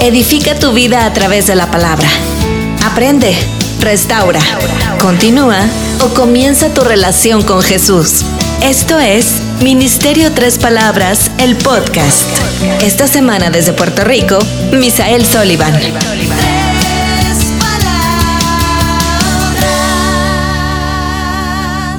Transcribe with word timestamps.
Edifica 0.00 0.54
tu 0.54 0.72
vida 0.72 1.04
a 1.04 1.12
través 1.12 1.46
de 1.46 1.54
la 1.54 1.70
palabra. 1.70 2.08
Aprende, 2.84 3.36
restaura, 3.80 4.40
continúa 4.98 5.60
o 6.02 6.08
comienza 6.14 6.72
tu 6.72 6.80
relación 6.80 7.42
con 7.42 7.60
Jesús. 7.60 8.24
Esto 8.62 8.98
es 8.98 9.26
Ministerio 9.60 10.32
Tres 10.32 10.56
Palabras, 10.56 11.30
el 11.36 11.54
podcast. 11.54 12.26
Esta 12.80 13.06
semana 13.06 13.50
desde 13.50 13.74
Puerto 13.74 14.02
Rico, 14.02 14.38
Misael 14.72 15.26
Sullivan. 15.26 15.78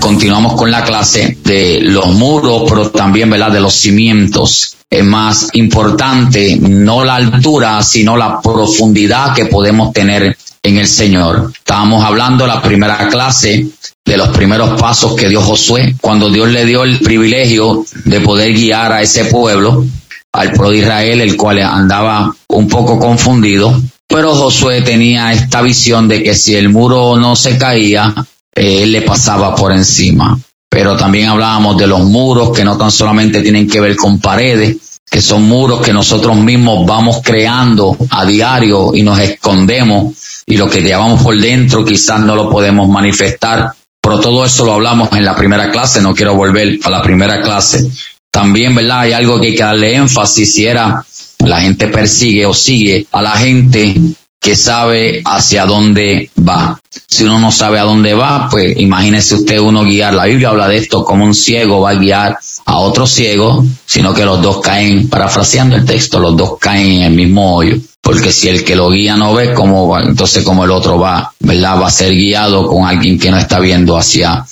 Continuamos 0.02 0.54
con 0.56 0.72
la 0.72 0.84
clase 0.84 1.38
de 1.44 1.80
los 1.82 2.08
muros, 2.08 2.64
pero 2.68 2.90
también 2.90 3.30
¿verdad? 3.30 3.52
de 3.52 3.62
los 3.62 3.74
cimientos 3.76 4.76
es 4.90 5.06
más 5.06 5.50
importante 5.54 6.58
no 6.60 7.06
la 7.06 7.16
altura, 7.16 7.82
sino 7.84 8.18
la 8.18 8.42
profundidad 8.42 9.34
que 9.34 9.46
podemos 9.46 9.94
tener 9.94 10.36
en 10.64 10.78
el 10.78 10.88
Señor. 10.88 11.54
Estábamos 11.56 12.04
hablando 12.04 12.48
la 12.48 12.62
primera 12.64 13.08
clase 13.10 13.68
de 14.04 14.18
los 14.18 14.30
primeros 14.30 14.82
pasos 14.82 15.16
que 15.16 15.30
dio 15.30 15.40
Josué, 15.40 15.96
cuando 16.02 16.30
Dios 16.30 16.50
le 16.50 16.66
dio 16.66 16.84
el 16.84 17.00
privilegio 17.00 17.86
de 18.04 18.22
poder 18.22 18.54
guiar 18.54 18.92
a 18.92 19.02
ese 19.04 19.26
pueblo, 19.26 19.86
al 20.34 20.52
pueblo 20.52 20.72
de 20.72 20.80
Israel, 20.80 21.22
el 21.22 21.38
cual 21.38 21.60
andaba 21.60 22.36
un 22.48 22.68
poco 22.68 22.98
confundido. 22.98 23.80
Pero 24.08 24.36
Josué 24.36 24.82
tenía 24.82 25.32
esta 25.32 25.62
visión 25.62 26.08
de 26.08 26.24
que 26.24 26.34
si 26.34 26.56
el 26.56 26.70
muro 26.70 27.18
no 27.18 27.36
se 27.38 27.58
caía, 27.58 28.14
él 28.54 28.92
le 28.92 29.02
pasaba 29.02 29.56
por 29.56 29.72
encima 29.72 30.38
pero 30.72 30.96
también 30.96 31.28
hablábamos 31.28 31.78
de 31.78 31.86
los 31.86 32.00
muros 32.06 32.56
que 32.56 32.64
no 32.64 32.78
tan 32.78 32.92
solamente 32.92 33.42
tienen 33.42 33.68
que 33.68 33.82
ver 33.82 33.98
con 33.98 34.22
paredes, 34.22 34.78
que 35.10 35.20
son 35.20 35.44
muros 35.44 35.82
que 35.82 35.92
nosotros 35.92 36.38
mismos 36.38 36.88
vamos 36.88 37.20
creando 37.22 37.98
a 38.10 38.24
diario 38.24 38.96
y 38.96 39.04
nos 39.04 39.20
escondemos 39.20 40.16
y 40.46 40.56
lo 40.56 40.70
que 40.70 40.82
llevamos 40.82 41.22
por 41.22 41.38
dentro 41.38 41.84
quizás 41.84 42.22
no 42.22 42.38
lo 42.38 42.50
podemos 42.50 42.88
manifestar, 42.88 43.74
pero 44.02 44.22
todo 44.22 44.46
eso 44.46 44.66
lo 44.66 44.76
hablamos 44.76 45.12
en 45.12 45.26
la 45.26 45.36
primera 45.36 45.70
clase, 45.72 46.02
no 46.02 46.16
quiero 46.16 46.36
volver 46.36 46.80
a 46.82 46.90
la 46.90 47.02
primera 47.02 47.42
clase. 47.42 47.92
También, 48.32 48.74
¿verdad? 48.74 49.02
Hay 49.02 49.12
algo 49.12 49.42
que 49.42 49.48
hay 49.48 49.56
que 49.56 49.64
darle 49.64 49.96
énfasis 49.96 50.54
si 50.54 50.66
era 50.66 51.06
la 51.40 51.60
gente 51.60 51.90
persigue 51.90 52.46
o 52.46 52.54
sigue 52.54 53.06
a 53.12 53.22
la 53.22 53.32
gente 53.32 53.94
que 54.42 54.56
sabe 54.56 55.22
hacia 55.24 55.68
dónde 55.68 56.32
va. 56.36 56.82
Si 57.08 57.24
uno 57.24 57.38
no 57.38 57.52
sabe 57.52 57.78
a 57.78 57.84
dónde 57.84 58.16
va, 58.16 58.50
pues 58.50 58.76
imagínese 58.76 59.36
usted 59.36 59.60
uno 59.60 59.84
guiar. 59.84 60.16
La 60.16 60.26
Biblia 60.26 60.50
habla 60.50 60.68
de 60.68 60.78
esto 60.78 61.06
como 61.06 61.24
un 61.24 61.36
ciego 61.36 61.82
va 61.82 61.92
a 61.92 61.96
guiar 61.96 62.40
a 62.66 62.78
otro 62.80 63.06
ciego, 63.06 63.64
sino 63.86 64.16
que 64.16 64.26
los 64.26 64.42
dos 64.42 64.60
caen, 64.60 65.08
parafraseando 65.10 65.76
el 65.76 65.86
texto, 65.86 66.20
los 66.20 66.36
dos 66.36 66.58
caen 66.60 66.92
en 66.92 67.02
el 67.04 67.14
mismo 67.14 67.56
hoyo. 67.56 67.78
Porque 68.02 68.32
si 68.32 68.50
el 68.50 68.64
que 68.64 68.76
lo 68.76 68.90
guía 68.90 69.16
no 69.16 69.36
ve 69.36 69.54
va, 69.54 70.02
entonces 70.02 70.44
como 70.44 70.66
el 70.66 70.72
otro 70.72 70.98
va, 70.98 71.32
¿verdad? 71.40 71.80
Va 71.80 71.88
a 71.88 71.92
ser 71.92 72.12
guiado 72.12 72.66
con 72.66 72.84
alguien 72.86 73.20
que 73.20 73.30
no 73.30 73.38
está 73.38 73.60
viendo 73.60 73.96
hacia, 73.96 74.44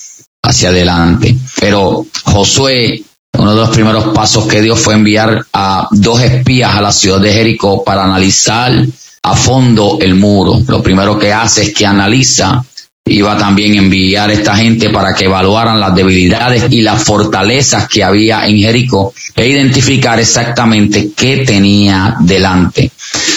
hacia 0.43 0.69
adelante. 0.69 1.35
Pero 1.59 2.05
Josué 2.25 3.03
uno 3.39 3.55
de 3.55 3.61
los 3.61 3.69
primeros 3.69 4.13
pasos 4.13 4.47
que 4.47 4.61
dio 4.61 4.75
fue 4.75 4.95
enviar 4.95 5.45
a 5.53 5.87
dos 5.91 6.21
espías 6.21 6.75
a 6.75 6.81
la 6.81 6.91
ciudad 6.91 7.21
de 7.21 7.31
Jericó 7.31 7.83
para 7.83 8.03
analizar 8.03 8.85
a 9.23 9.35
fondo 9.35 9.97
el 10.01 10.15
muro. 10.15 10.61
Lo 10.67 10.81
primero 10.81 11.17
que 11.17 11.31
hace 11.31 11.63
es 11.63 11.73
que 11.73 11.85
analiza 11.85 12.63
iba 13.09 13.37
también 13.37 13.73
a 13.73 13.77
enviar 13.77 14.29
a 14.29 14.33
esta 14.33 14.55
gente 14.55 14.89
para 14.89 15.13
que 15.13 15.25
evaluaran 15.25 15.79
las 15.79 15.95
debilidades 15.95 16.65
y 16.69 16.81
las 16.81 17.03
fortalezas 17.03 17.87
que 17.87 18.03
había 18.03 18.45
en 18.47 18.57
Jericó 18.57 19.13
e 19.35 19.47
identificar 19.47 20.19
exactamente 20.19 21.11
qué 21.15 21.37
tenía 21.37 22.15
delante. 22.19 22.91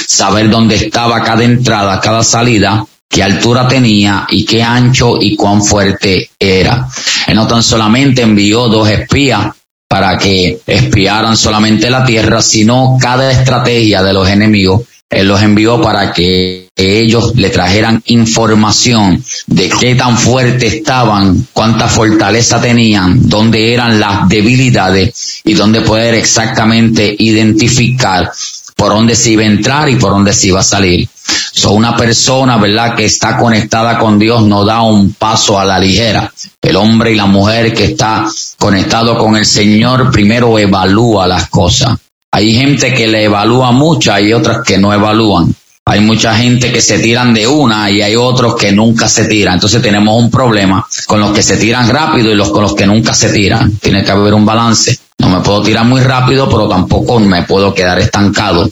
Saber 0.06 0.50
dónde 0.50 0.76
estaba 0.76 1.22
cada 1.22 1.44
entrada, 1.44 2.00
cada 2.00 2.22
salida, 2.22 2.84
qué 3.08 3.22
altura 3.22 3.66
tenía 3.66 4.26
y 4.30 4.44
qué 4.44 4.62
ancho 4.62 5.20
y 5.20 5.36
cuán 5.36 5.62
fuerte 5.62 6.30
era. 6.38 6.86
Él 7.26 7.36
no 7.36 7.46
tan 7.46 7.62
solamente 7.62 8.22
envió 8.22 8.68
dos 8.68 8.88
espías 8.88 9.48
para 9.88 10.16
que 10.16 10.60
espiaran 10.66 11.36
solamente 11.36 11.90
la 11.90 12.04
tierra, 12.04 12.40
sino 12.40 12.96
cada 13.00 13.30
estrategia 13.30 14.02
de 14.02 14.12
los 14.12 14.28
enemigos 14.28 14.82
él 15.12 15.28
los 15.28 15.42
envió 15.42 15.80
para 15.80 16.12
que 16.12 16.68
ellos 16.74 17.36
le 17.36 17.50
trajeran 17.50 18.02
información 18.06 19.22
de 19.46 19.68
qué 19.68 19.94
tan 19.94 20.16
fuerte 20.16 20.66
estaban, 20.66 21.46
cuánta 21.52 21.86
fortaleza 21.86 22.60
tenían, 22.60 23.28
dónde 23.28 23.74
eran 23.74 24.00
las 24.00 24.28
debilidades 24.28 25.42
y 25.44 25.52
dónde 25.52 25.82
poder 25.82 26.14
exactamente 26.14 27.14
identificar 27.18 28.32
por 28.74 28.92
dónde 28.92 29.14
se 29.14 29.30
iba 29.32 29.42
a 29.42 29.46
entrar 29.46 29.88
y 29.90 29.96
por 29.96 30.12
dónde 30.12 30.32
se 30.32 30.48
iba 30.48 30.60
a 30.60 30.64
salir. 30.64 31.08
So, 31.52 31.72
una 31.72 31.94
persona, 31.94 32.56
¿verdad?, 32.56 32.96
que 32.96 33.04
está 33.04 33.36
conectada 33.36 33.98
con 33.98 34.18
Dios 34.18 34.42
no 34.42 34.64
da 34.64 34.82
un 34.82 35.12
paso 35.12 35.58
a 35.58 35.64
la 35.64 35.78
ligera. 35.78 36.32
El 36.60 36.76
hombre 36.76 37.12
y 37.12 37.16
la 37.16 37.26
mujer 37.26 37.74
que 37.74 37.84
está 37.84 38.26
conectado 38.58 39.18
con 39.18 39.36
el 39.36 39.44
Señor 39.44 40.10
primero 40.10 40.58
evalúa 40.58 41.28
las 41.28 41.48
cosas. 41.48 41.98
Hay 42.34 42.54
gente 42.54 42.94
que 42.94 43.06
le 43.06 43.24
evalúa 43.24 43.72
mucho, 43.72 44.12
hay 44.12 44.32
otras 44.32 44.62
que 44.64 44.78
no 44.78 44.92
evalúan. 44.92 45.54
Hay 45.84 46.00
mucha 46.00 46.34
gente 46.34 46.72
que 46.72 46.80
se 46.80 46.98
tiran 46.98 47.34
de 47.34 47.46
una 47.46 47.90
y 47.90 48.00
hay 48.00 48.16
otros 48.16 48.56
que 48.56 48.72
nunca 48.72 49.06
se 49.06 49.26
tiran. 49.26 49.54
Entonces 49.54 49.82
tenemos 49.82 50.18
un 50.18 50.30
problema 50.30 50.86
con 51.06 51.20
los 51.20 51.32
que 51.32 51.42
se 51.42 51.58
tiran 51.58 51.88
rápido 51.90 52.30
y 52.30 52.34
los 52.34 52.50
con 52.50 52.62
los 52.62 52.74
que 52.74 52.86
nunca 52.86 53.12
se 53.12 53.30
tiran. 53.30 53.76
Tiene 53.76 54.02
que 54.02 54.12
haber 54.12 54.32
un 54.32 54.46
balance. 54.46 54.98
No 55.18 55.28
me 55.28 55.40
puedo 55.40 55.62
tirar 55.62 55.84
muy 55.84 56.00
rápido, 56.00 56.48
pero 56.48 56.68
tampoco 56.68 57.20
me 57.20 57.42
puedo 57.42 57.74
quedar 57.74 57.98
estancado. 57.98 58.70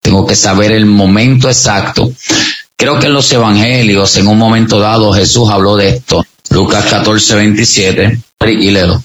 Tengo 0.00 0.26
que 0.26 0.34
saber 0.34 0.72
el 0.72 0.86
momento 0.86 1.48
exacto. 1.48 2.10
Creo 2.76 2.98
que 2.98 3.06
en 3.06 3.12
los 3.12 3.30
evangelios, 3.30 4.16
en 4.16 4.26
un 4.26 4.38
momento 4.38 4.80
dado, 4.80 5.12
Jesús 5.12 5.50
habló 5.50 5.76
de 5.76 5.90
esto. 5.90 6.24
Lucas 6.50 6.86
14, 6.86 7.34
27. 7.34 8.20
Y 8.46 8.70
leo. 8.70 9.02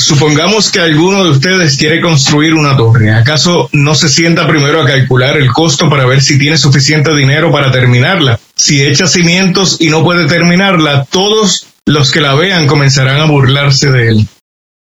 Supongamos 0.00 0.70
que 0.70 0.80
alguno 0.80 1.22
de 1.24 1.30
ustedes 1.30 1.76
quiere 1.76 2.00
construir 2.00 2.54
una 2.54 2.74
torre. 2.74 3.12
¿Acaso 3.12 3.68
no 3.72 3.94
se 3.94 4.08
sienta 4.08 4.48
primero 4.48 4.80
a 4.80 4.86
calcular 4.86 5.36
el 5.36 5.52
costo 5.52 5.90
para 5.90 6.06
ver 6.06 6.22
si 6.22 6.38
tiene 6.38 6.56
suficiente 6.56 7.14
dinero 7.14 7.52
para 7.52 7.70
terminarla? 7.70 8.40
Si 8.56 8.82
echa 8.82 9.06
cimientos 9.06 9.76
y 9.78 9.90
no 9.90 10.02
puede 10.02 10.26
terminarla, 10.26 11.04
todos 11.10 11.66
los 11.84 12.10
que 12.10 12.22
la 12.22 12.34
vean 12.34 12.66
comenzarán 12.66 13.20
a 13.20 13.26
burlarse 13.26 13.90
de 13.90 14.08
él. 14.08 14.28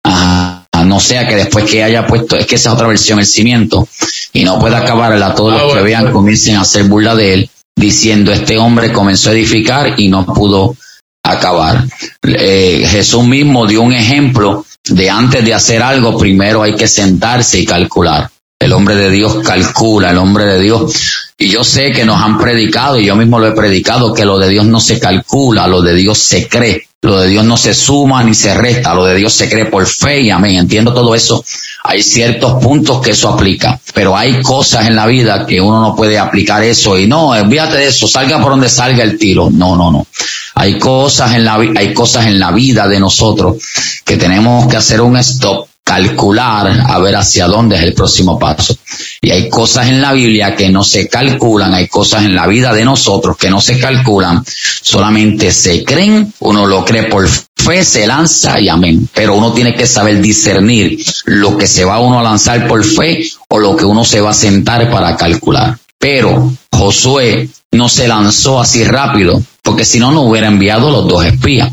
Ah, 0.04 0.64
no 0.86 0.98
sea 0.98 1.28
que 1.28 1.36
después 1.36 1.70
que 1.70 1.84
haya 1.84 2.06
puesto, 2.06 2.36
es 2.36 2.46
que 2.46 2.54
esa 2.54 2.70
es 2.70 2.74
otra 2.74 2.88
versión, 2.88 3.18
el 3.18 3.26
cimiento, 3.26 3.86
y 4.32 4.44
no 4.44 4.58
pueda 4.58 4.78
acabarla, 4.78 5.34
todos 5.34 5.60
los 5.60 5.74
que 5.74 5.82
vean 5.82 6.10
comiencen 6.10 6.56
a 6.56 6.62
hacer 6.62 6.84
burla 6.84 7.14
de 7.14 7.34
él, 7.34 7.50
diciendo, 7.76 8.32
este 8.32 8.56
hombre 8.56 8.92
comenzó 8.92 9.30
a 9.30 9.34
edificar 9.34 10.00
y 10.00 10.08
no 10.08 10.24
pudo 10.24 10.74
acabar. 11.22 11.84
Eh, 12.22 12.86
Jesús 12.88 13.24
mismo 13.24 13.66
dio 13.66 13.82
un 13.82 13.92
ejemplo 13.92 14.64
de 14.88 15.10
antes 15.10 15.44
de 15.44 15.54
hacer 15.54 15.82
algo, 15.82 16.18
primero 16.18 16.62
hay 16.62 16.74
que 16.74 16.88
sentarse 16.88 17.60
y 17.60 17.64
calcular. 17.64 18.30
El 18.62 18.72
hombre 18.74 18.94
de 18.94 19.10
Dios 19.10 19.38
calcula, 19.44 20.10
el 20.10 20.18
hombre 20.18 20.44
de 20.44 20.60
Dios. 20.60 20.94
Y 21.36 21.48
yo 21.48 21.64
sé 21.64 21.90
que 21.90 22.04
nos 22.04 22.22
han 22.22 22.38
predicado, 22.38 23.00
y 23.00 23.06
yo 23.06 23.16
mismo 23.16 23.40
lo 23.40 23.48
he 23.48 23.52
predicado, 23.52 24.14
que 24.14 24.24
lo 24.24 24.38
de 24.38 24.48
Dios 24.50 24.66
no 24.66 24.78
se 24.78 25.00
calcula, 25.00 25.66
lo 25.66 25.82
de 25.82 25.96
Dios 25.96 26.18
se 26.18 26.46
cree. 26.46 26.86
Lo 27.00 27.18
de 27.18 27.26
Dios 27.26 27.44
no 27.44 27.56
se 27.56 27.74
suma 27.74 28.22
ni 28.22 28.34
se 28.34 28.54
resta, 28.54 28.94
lo 28.94 29.04
de 29.04 29.16
Dios 29.16 29.32
se 29.32 29.50
cree 29.50 29.64
por 29.64 29.84
fe 29.84 30.20
y 30.20 30.30
amén. 30.30 30.58
Entiendo 30.58 30.94
todo 30.94 31.16
eso. 31.16 31.44
Hay 31.82 32.04
ciertos 32.04 32.62
puntos 32.62 33.00
que 33.00 33.10
eso 33.10 33.30
aplica, 33.30 33.80
pero 33.94 34.16
hay 34.16 34.40
cosas 34.42 34.86
en 34.86 34.94
la 34.94 35.06
vida 35.06 35.44
que 35.44 35.60
uno 35.60 35.80
no 35.80 35.96
puede 35.96 36.16
aplicar 36.16 36.62
eso 36.62 36.96
y 36.96 37.08
no, 37.08 37.30
olvídate 37.30 37.78
de 37.78 37.88
eso, 37.88 38.06
salga 38.06 38.40
por 38.40 38.52
donde 38.52 38.68
salga 38.68 39.02
el 39.02 39.18
tiro. 39.18 39.50
No, 39.50 39.74
no, 39.74 39.90
no. 39.90 40.06
Hay 40.54 40.78
cosas 40.78 41.34
en 41.34 41.44
la, 41.44 41.54
hay 41.54 41.92
cosas 41.92 42.26
en 42.26 42.38
la 42.38 42.52
vida 42.52 42.86
de 42.86 43.00
nosotros 43.00 43.56
que 44.04 44.16
tenemos 44.16 44.68
que 44.68 44.76
hacer 44.76 45.00
un 45.00 45.16
stop 45.16 45.66
calcular 45.84 46.84
a 46.86 46.98
ver 46.98 47.16
hacia 47.16 47.46
dónde 47.46 47.76
es 47.76 47.82
el 47.82 47.94
próximo 47.94 48.38
paso. 48.38 48.76
Y 49.20 49.30
hay 49.30 49.48
cosas 49.48 49.88
en 49.88 50.00
la 50.00 50.12
Biblia 50.12 50.54
que 50.54 50.70
no 50.70 50.84
se 50.84 51.08
calculan, 51.08 51.74
hay 51.74 51.88
cosas 51.88 52.24
en 52.24 52.34
la 52.34 52.46
vida 52.46 52.72
de 52.72 52.84
nosotros 52.84 53.36
que 53.36 53.50
no 53.50 53.60
se 53.60 53.78
calculan, 53.78 54.44
solamente 54.80 55.50
se 55.52 55.84
creen, 55.84 56.32
uno 56.40 56.66
lo 56.66 56.84
cree 56.84 57.04
por 57.04 57.28
fe, 57.28 57.84
se 57.84 58.06
lanza 58.06 58.60
y 58.60 58.68
amén. 58.68 59.08
Pero 59.12 59.34
uno 59.34 59.52
tiene 59.52 59.74
que 59.74 59.86
saber 59.86 60.20
discernir 60.20 61.04
lo 61.26 61.56
que 61.56 61.66
se 61.66 61.84
va 61.84 62.00
uno 62.00 62.20
a 62.20 62.22
lanzar 62.22 62.66
por 62.66 62.84
fe 62.84 63.22
o 63.48 63.58
lo 63.58 63.76
que 63.76 63.84
uno 63.84 64.04
se 64.04 64.20
va 64.20 64.30
a 64.30 64.34
sentar 64.34 64.90
para 64.90 65.16
calcular. 65.16 65.78
Pero 65.98 66.52
Josué 66.72 67.48
no 67.72 67.88
se 67.88 68.08
lanzó 68.08 68.60
así 68.60 68.84
rápido, 68.84 69.42
porque 69.62 69.84
si 69.84 69.98
no, 69.98 70.10
no 70.10 70.22
hubiera 70.22 70.48
enviado 70.48 70.90
los 70.90 71.06
dos 71.06 71.24
espías. 71.24 71.70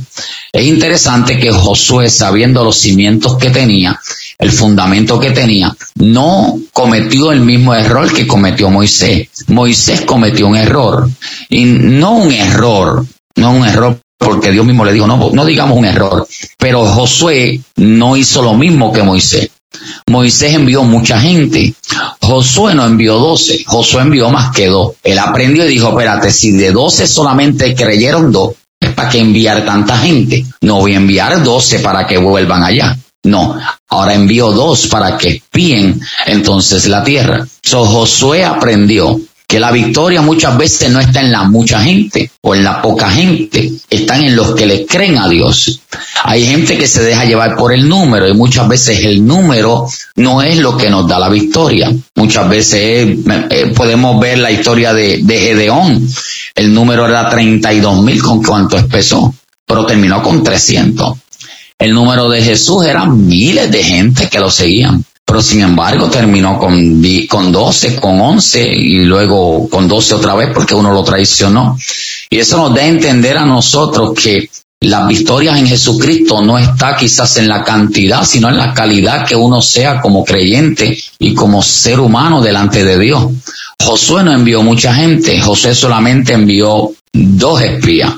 Es 0.52 0.66
interesante 0.66 1.38
que 1.38 1.52
Josué, 1.52 2.10
sabiendo 2.10 2.64
los 2.64 2.78
cimientos 2.78 3.38
que 3.38 3.50
tenía, 3.50 4.00
el 4.38 4.52
fundamento 4.52 5.20
que 5.20 5.32
tenía, 5.32 5.76
no 5.96 6.60
cometió 6.74 7.32
el 7.32 7.42
mismo 7.42 7.76
error 7.76 8.12
que 8.12 8.26
cometió 8.26 8.70
Moisés. 8.70 9.30
Moisés 9.48 10.02
cometió 10.02 10.48
un 10.48 10.56
error, 10.56 11.10
y 11.50 11.66
no 11.66 12.14
un 12.14 12.32
error, 12.32 13.06
no 13.36 13.52
un 13.52 13.66
error 13.66 14.00
porque 14.18 14.52
Dios 14.52 14.66
mismo 14.66 14.84
le 14.84 14.92
dijo, 14.92 15.08
no, 15.08 15.32
no 15.32 15.46
digamos 15.46 15.78
un 15.78 15.86
error, 15.86 16.28
pero 16.58 16.86
Josué 16.86 17.62
no 17.78 18.18
hizo 18.18 18.42
lo 18.42 18.54
mismo 18.54 18.92
que 18.92 19.02
Moisés. 19.02 19.50
Moisés 20.08 20.54
envió 20.56 20.84
mucha 20.84 21.20
gente. 21.20 21.74
Josué 22.20 22.74
no 22.74 22.86
envió 22.86 23.18
doce. 23.18 23.64
Josué 23.66 24.02
envió 24.02 24.30
más 24.30 24.52
que 24.52 24.68
dos. 24.68 24.94
Él 25.04 25.20
aprendió 25.20 25.66
y 25.66 25.70
dijo, 25.70 25.90
espérate, 25.90 26.32
si 26.32 26.52
de 26.52 26.72
doce 26.72 27.08
solamente 27.08 27.74
creyeron 27.76 28.32
dos, 28.32 28.56
para 29.00 29.12
que 29.12 29.20
enviar 29.20 29.64
tanta 29.64 29.98
gente. 29.98 30.46
No 30.60 30.80
voy 30.80 30.94
a 30.94 30.98
enviar 30.98 31.42
doce 31.42 31.80
para 31.80 32.06
que 32.06 32.18
vuelvan 32.18 32.66
allá. 32.66 32.98
No, 33.24 33.58
ahora 33.88 34.14
envió 34.14 34.52
dos 34.52 34.88
para 34.88 35.18
que 35.18 35.30
espíen 35.30 36.02
entonces 36.26 36.86
la 36.88 37.02
tierra. 37.02 37.48
So 37.64 37.86
Josué 37.86 38.44
aprendió 38.44 39.18
que 39.48 39.58
la 39.58 39.72
victoria 39.72 40.22
muchas 40.22 40.58
veces 40.58 40.92
no 40.92 41.00
está 41.00 41.22
en 41.22 41.32
la 41.32 41.44
mucha 41.44 41.82
gente 41.82 42.30
o 42.42 42.54
en 42.54 42.64
la 42.64 42.82
poca 42.82 43.10
gente, 43.10 43.72
están 43.90 44.22
en 44.24 44.36
los 44.36 44.54
que 44.54 44.66
le 44.66 44.86
creen 44.86 45.18
a 45.18 45.30
Dios. 45.30 45.82
Hay 46.26 46.46
gente 46.46 46.78
que 46.78 46.86
se 46.86 47.02
deja 47.02 47.24
llevar 47.24 47.56
por 47.56 47.72
el 47.72 47.88
número 47.88 48.28
y 48.28 48.34
muchas 48.34 48.68
veces 48.68 49.00
el 49.06 49.26
número 49.26 49.88
no 50.18 50.42
es 50.42 50.58
lo 50.58 50.78
que 50.78 50.90
nos 50.90 51.08
da 51.08 51.18
la 51.18 51.30
victoria. 51.30 51.90
Muchas 52.16 52.50
veces 52.50 52.80
eh, 52.82 53.18
eh, 53.50 53.74
podemos 53.74 54.20
ver 54.20 54.40
la 54.40 54.52
historia 54.52 54.94
de, 54.94 55.22
de 55.24 55.40
Gedeón. 55.40 56.08
El 56.60 56.74
número 56.74 57.08
era 57.08 57.30
32 57.30 58.04
mil 58.04 58.22
con 58.22 58.44
cuánto 58.44 58.78
empezó, 58.78 59.34
pero 59.66 59.86
terminó 59.86 60.22
con 60.22 60.44
300. 60.44 61.18
El 61.78 61.94
número 61.94 62.28
de 62.28 62.42
Jesús 62.42 62.86
eran 62.86 63.26
miles 63.26 63.72
de 63.72 63.82
gente 63.82 64.28
que 64.28 64.42
lo 64.42 64.50
seguían 64.50 65.06
pero 65.30 65.44
sin 65.44 65.62
embargo 65.62 66.10
terminó 66.10 66.58
con, 66.58 67.04
con 67.30 67.52
12, 67.52 67.98
con 67.98 68.20
11 68.20 68.68
y 68.68 69.06
luego 69.06 69.70
con 69.70 69.88
12 69.88 70.16
otra 70.16 70.34
vez 70.34 70.50
porque 70.52 70.74
uno 70.74 70.92
lo 70.92 71.04
traicionó. 71.04 71.78
Y 72.32 72.40
eso 72.40 72.58
nos 72.58 72.74
da 72.74 72.82
a 72.82 72.88
entender 72.88 73.38
a 73.38 73.46
nosotros 73.46 74.14
que 74.16 74.50
las 74.82 75.08
victorias 75.08 75.58
en 75.58 75.68
Jesucristo 75.68 76.42
no 76.42 76.58
está 76.58 76.96
quizás 76.96 77.36
en 77.38 77.50
la 77.50 77.64
cantidad, 77.64 78.24
sino 78.24 78.48
en 78.48 78.58
la 78.58 78.74
calidad 78.74 79.26
que 79.26 79.36
uno 79.36 79.62
sea 79.62 80.00
como 80.00 80.24
creyente 80.24 80.98
y 81.20 81.34
como 81.34 81.62
ser 81.62 82.00
humano 82.00 82.42
delante 82.42 82.86
de 82.86 82.98
Dios. 82.98 83.26
Josué 83.82 84.24
no 84.24 84.32
envió 84.32 84.64
mucha 84.64 84.94
gente, 84.94 85.40
José 85.42 85.76
solamente 85.76 86.34
envió 86.34 86.92
dos 87.12 87.62
espías. 87.62 88.14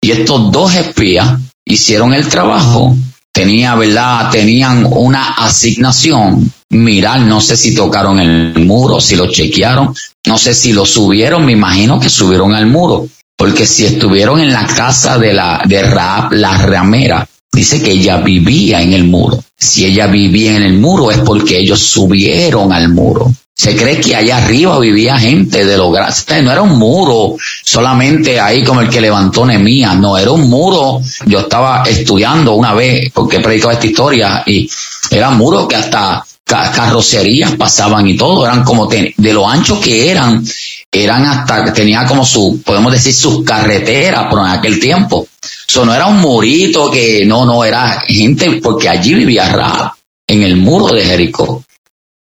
Y 0.00 0.12
estos 0.12 0.50
dos 0.50 0.74
espías 0.74 1.38
hicieron 1.66 2.14
el 2.14 2.26
trabajo 2.28 2.96
tenía, 3.32 3.74
¿verdad? 3.74 4.30
Tenían 4.30 4.86
una 4.90 5.34
asignación. 5.34 6.52
Mirar, 6.70 7.20
no 7.20 7.40
sé 7.40 7.56
si 7.56 7.74
tocaron 7.74 8.20
el 8.20 8.64
muro, 8.64 9.00
si 9.00 9.16
lo 9.16 9.26
chequearon, 9.26 9.92
no 10.26 10.38
sé 10.38 10.54
si 10.54 10.72
lo 10.72 10.86
subieron, 10.86 11.44
me 11.44 11.52
imagino 11.52 11.98
que 11.98 12.08
subieron 12.08 12.54
al 12.54 12.66
muro, 12.66 13.08
porque 13.40 13.66
si 13.66 13.86
estuvieron 13.86 14.38
en 14.38 14.52
la 14.52 14.66
casa 14.66 15.16
de 15.16 15.32
la 15.32 15.62
de 15.64 15.82
Raab, 15.82 16.30
la 16.32 16.58
ramera, 16.58 17.26
dice 17.50 17.82
que 17.82 17.92
ella 17.92 18.18
vivía 18.18 18.82
en 18.82 18.92
el 18.92 19.04
muro. 19.04 19.42
Si 19.56 19.86
ella 19.86 20.08
vivía 20.08 20.54
en 20.58 20.62
el 20.62 20.74
muro 20.74 21.10
es 21.10 21.20
porque 21.20 21.56
ellos 21.56 21.80
subieron 21.80 22.70
al 22.70 22.90
muro. 22.90 23.32
Se 23.54 23.74
cree 23.74 23.98
que 23.98 24.14
allá 24.14 24.36
arriba 24.36 24.78
vivía 24.78 25.18
gente 25.18 25.64
de 25.64 25.78
los 25.78 25.90
grandes. 25.90 26.26
No 26.42 26.52
era 26.52 26.60
un 26.60 26.78
muro 26.78 27.36
solamente 27.64 28.38
ahí 28.38 28.62
como 28.62 28.82
el 28.82 28.90
que 28.90 29.00
levantó 29.00 29.46
Nemía. 29.46 29.94
No, 29.94 30.18
era 30.18 30.32
un 30.32 30.46
muro. 30.46 31.00
Yo 31.24 31.40
estaba 31.40 31.82
estudiando 31.84 32.52
una 32.52 32.74
vez 32.74 33.10
porque 33.14 33.38
he 33.38 33.40
predicado 33.40 33.72
esta 33.72 33.86
historia 33.86 34.42
y 34.44 34.70
era 35.10 35.30
un 35.30 35.38
muro 35.38 35.66
que 35.66 35.76
hasta 35.76 36.26
carrocerías 36.44 37.52
pasaban 37.52 38.06
y 38.06 38.16
todo. 38.16 38.44
Eran 38.44 38.64
como 38.64 38.86
de 38.86 39.32
lo 39.32 39.48
ancho 39.48 39.80
que 39.80 40.10
eran, 40.10 40.44
eran 40.92 41.24
hasta, 41.24 41.72
tenía 41.72 42.04
como 42.04 42.24
su, 42.24 42.60
podemos 42.64 42.92
decir, 42.92 43.14
sus 43.14 43.44
carreteras, 43.44 44.26
pero 44.28 44.44
en 44.44 44.52
aquel 44.52 44.80
tiempo. 44.80 45.26
Eso 45.68 45.84
no 45.84 45.94
era 45.94 46.06
un 46.06 46.20
murito 46.20 46.90
que, 46.90 47.24
no, 47.24 47.44
no, 47.46 47.64
era 47.64 48.02
gente, 48.06 48.60
porque 48.62 48.88
allí 48.88 49.14
vivía 49.14 49.48
Ra 49.48 49.94
en 50.26 50.42
el 50.42 50.56
muro 50.56 50.92
de 50.92 51.04
Jericó. 51.04 51.64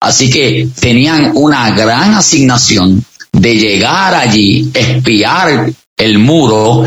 Así 0.01 0.29
que 0.29 0.69
tenían 0.79 1.31
una 1.35 1.71
gran 1.71 2.13
asignación 2.13 3.03
de 3.31 3.55
llegar 3.55 4.13
allí, 4.13 4.69
espiar 4.73 5.71
el 5.97 6.19
muro. 6.19 6.85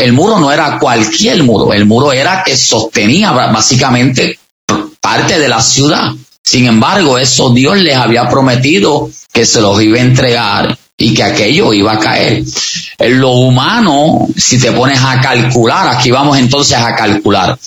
el 0.00 0.12
muro 0.12 0.38
no 0.38 0.52
era 0.52 0.78
cualquier 0.78 1.42
muro, 1.42 1.72
el 1.72 1.86
muro 1.86 2.12
era 2.12 2.42
que 2.44 2.56
sostenía 2.56 3.30
básicamente 3.32 4.38
parte 5.00 5.38
de 5.38 5.48
la 5.48 5.60
ciudad. 5.60 6.12
Sin 6.42 6.66
embargo, 6.66 7.18
eso 7.18 7.50
Dios 7.50 7.78
les 7.78 7.96
había 7.96 8.28
prometido 8.28 9.08
que 9.32 9.46
se 9.46 9.60
los 9.60 9.80
iba 9.82 9.98
a 9.98 10.02
entregar 10.02 10.78
y 10.98 11.14
que 11.14 11.22
aquello 11.22 11.72
iba 11.72 11.92
a 11.92 11.98
caer. 11.98 12.42
En 12.98 13.20
lo 13.20 13.30
humano, 13.32 14.26
si 14.36 14.58
te 14.58 14.72
pones 14.72 15.00
a 15.02 15.20
calcular, 15.20 15.88
aquí 15.88 16.10
vamos 16.10 16.38
entonces 16.38 16.76
a 16.78 16.94
calcular 16.94 17.58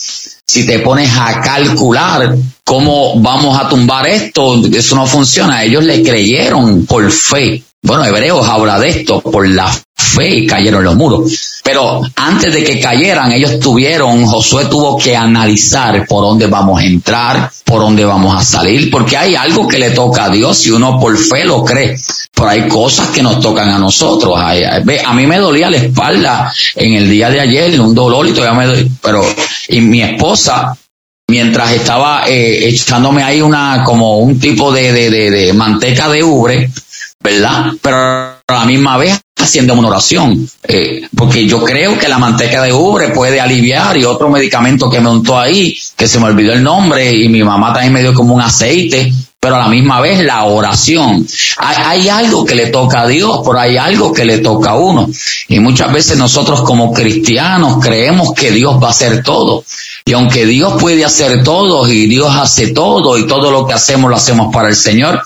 si 0.50 0.66
te 0.66 0.80
pones 0.80 1.08
a 1.16 1.40
calcular 1.40 2.36
cómo 2.64 3.20
vamos 3.20 3.56
a 3.56 3.68
tumbar 3.68 4.08
esto, 4.08 4.60
eso 4.66 4.96
no 4.96 5.06
funciona. 5.06 5.62
Ellos 5.62 5.84
le 5.84 6.02
creyeron 6.02 6.86
por 6.86 7.08
fe. 7.12 7.62
Bueno, 7.80 8.04
Hebreos 8.04 8.48
habla 8.48 8.80
de 8.80 8.88
esto, 8.88 9.20
por 9.20 9.48
la 9.48 9.70
fe 9.94 10.46
cayeron 10.46 10.82
los 10.82 10.96
muros. 10.96 11.49
Pero 11.70 12.02
antes 12.16 12.52
de 12.52 12.64
que 12.64 12.80
cayeran, 12.80 13.30
ellos 13.30 13.60
tuvieron, 13.60 14.26
Josué 14.26 14.64
tuvo 14.64 14.98
que 14.98 15.16
analizar 15.16 16.04
por 16.04 16.24
dónde 16.24 16.48
vamos 16.48 16.80
a 16.80 16.84
entrar, 16.84 17.48
por 17.64 17.82
dónde 17.82 18.04
vamos 18.04 18.36
a 18.36 18.44
salir, 18.44 18.90
porque 18.90 19.16
hay 19.16 19.36
algo 19.36 19.68
que 19.68 19.78
le 19.78 19.90
toca 19.90 20.24
a 20.24 20.30
Dios 20.30 20.66
y 20.66 20.72
uno 20.72 20.98
por 20.98 21.16
fe 21.16 21.44
lo 21.44 21.64
cree. 21.64 21.96
Pero 22.34 22.48
hay 22.48 22.66
cosas 22.66 23.10
que 23.10 23.22
nos 23.22 23.38
tocan 23.38 23.68
a 23.68 23.78
nosotros. 23.78 24.34
A 24.36 25.12
mí 25.14 25.26
me 25.28 25.38
dolía 25.38 25.70
la 25.70 25.76
espalda 25.76 26.52
en 26.74 26.94
el 26.94 27.08
día 27.08 27.30
de 27.30 27.38
ayer, 27.38 27.80
un 27.80 27.94
dolor 27.94 28.26
y 28.26 28.32
todavía 28.32 28.58
me 28.58 28.66
doy, 28.66 28.90
pero 29.00 29.24
y 29.68 29.80
mi 29.80 30.02
esposa 30.02 30.76
mientras 31.28 31.70
estaba 31.70 32.24
eh, 32.26 32.66
echándome 32.68 33.22
ahí 33.22 33.40
una 33.40 33.84
como 33.84 34.18
un 34.18 34.40
tipo 34.40 34.72
de, 34.72 34.92
de, 34.92 35.08
de, 35.08 35.30
de 35.30 35.52
manteca 35.52 36.08
de 36.08 36.24
ubre, 36.24 36.68
¿verdad? 37.22 37.66
Pero 37.80 38.39
a 38.52 38.60
la 38.60 38.64
misma 38.64 38.96
vez 38.96 39.20
haciendo 39.36 39.74
una 39.74 39.88
oración, 39.88 40.48
eh, 40.68 41.08
porque 41.16 41.46
yo 41.46 41.64
creo 41.64 41.98
que 41.98 42.08
la 42.08 42.18
manteca 42.18 42.62
de 42.62 42.72
ubre 42.72 43.08
puede 43.08 43.40
aliviar 43.40 43.96
y 43.96 44.04
otro 44.04 44.28
medicamento 44.28 44.90
que 44.90 45.00
me 45.00 45.08
untó 45.08 45.38
ahí, 45.38 45.76
que 45.96 46.06
se 46.06 46.18
me 46.18 46.26
olvidó 46.26 46.52
el 46.52 46.62
nombre 46.62 47.12
y 47.12 47.28
mi 47.28 47.42
mamá 47.42 47.72
también 47.72 47.92
me 47.92 48.02
dio 48.02 48.14
como 48.14 48.34
un 48.34 48.42
aceite, 48.42 49.12
pero 49.40 49.56
a 49.56 49.60
la 49.60 49.68
misma 49.68 50.02
vez 50.02 50.22
la 50.22 50.44
oración. 50.44 51.26
Hay, 51.56 51.76
hay, 51.84 52.08
algo 52.10 52.44
que 52.44 52.54
le 52.54 52.66
toca 52.66 53.00
a 53.02 53.06
Dios, 53.06 53.40
pero 53.42 53.58
hay 53.58 53.78
algo 53.78 54.12
que 54.12 54.26
le 54.26 54.38
toca 54.38 54.70
a 54.70 54.76
uno. 54.76 55.08
Y 55.48 55.58
muchas 55.60 55.90
veces 55.90 56.18
nosotros 56.18 56.60
como 56.60 56.92
cristianos 56.92 57.78
creemos 57.82 58.34
que 58.34 58.50
Dios 58.50 58.76
va 58.82 58.88
a 58.88 58.90
hacer 58.90 59.22
todo. 59.22 59.64
Y 60.04 60.12
aunque 60.12 60.44
Dios 60.44 60.74
puede 60.78 61.04
hacer 61.04 61.42
todo 61.42 61.88
y 61.88 62.06
Dios 62.06 62.34
hace 62.36 62.68
todo 62.68 63.16
y 63.16 63.26
todo 63.26 63.50
lo 63.50 63.66
que 63.66 63.72
hacemos 63.72 64.10
lo 64.10 64.16
hacemos 64.16 64.52
para 64.52 64.68
el 64.68 64.76
Señor, 64.76 65.22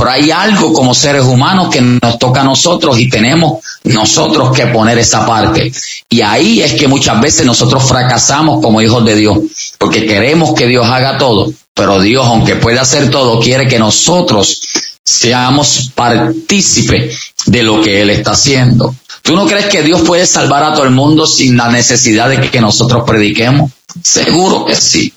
pero 0.00 0.12
hay 0.12 0.30
algo 0.30 0.72
como 0.72 0.94
seres 0.94 1.26
humanos 1.26 1.68
que 1.68 1.82
nos 1.82 2.18
toca 2.18 2.40
a 2.40 2.44
nosotros 2.44 2.98
y 2.98 3.10
tenemos 3.10 3.62
nosotros 3.84 4.56
que 4.56 4.64
poner 4.68 4.96
esa 4.96 5.26
parte. 5.26 5.70
Y 6.08 6.22
ahí 6.22 6.62
es 6.62 6.72
que 6.72 6.88
muchas 6.88 7.20
veces 7.20 7.44
nosotros 7.44 7.84
fracasamos 7.84 8.62
como 8.62 8.80
hijos 8.80 9.04
de 9.04 9.14
Dios, 9.14 9.36
porque 9.76 10.06
queremos 10.06 10.54
que 10.54 10.66
Dios 10.66 10.86
haga 10.86 11.18
todo, 11.18 11.52
pero 11.74 12.00
Dios, 12.00 12.26
aunque 12.26 12.56
puede 12.56 12.78
hacer 12.78 13.10
todo, 13.10 13.40
quiere 13.40 13.68
que 13.68 13.78
nosotros 13.78 14.62
seamos 15.04 15.90
partícipe 15.94 17.10
de 17.44 17.62
lo 17.62 17.82
que 17.82 18.00
Él 18.00 18.08
está 18.08 18.30
haciendo. 18.30 18.94
¿Tú 19.20 19.36
no 19.36 19.46
crees 19.46 19.66
que 19.66 19.82
Dios 19.82 20.00
puede 20.00 20.26
salvar 20.26 20.62
a 20.62 20.72
todo 20.72 20.84
el 20.84 20.92
mundo 20.92 21.26
sin 21.26 21.58
la 21.58 21.68
necesidad 21.68 22.30
de 22.30 22.50
que 22.50 22.60
nosotros 22.62 23.04
prediquemos? 23.06 23.70
Seguro 24.02 24.64
que 24.64 24.76
sí. 24.76 25.12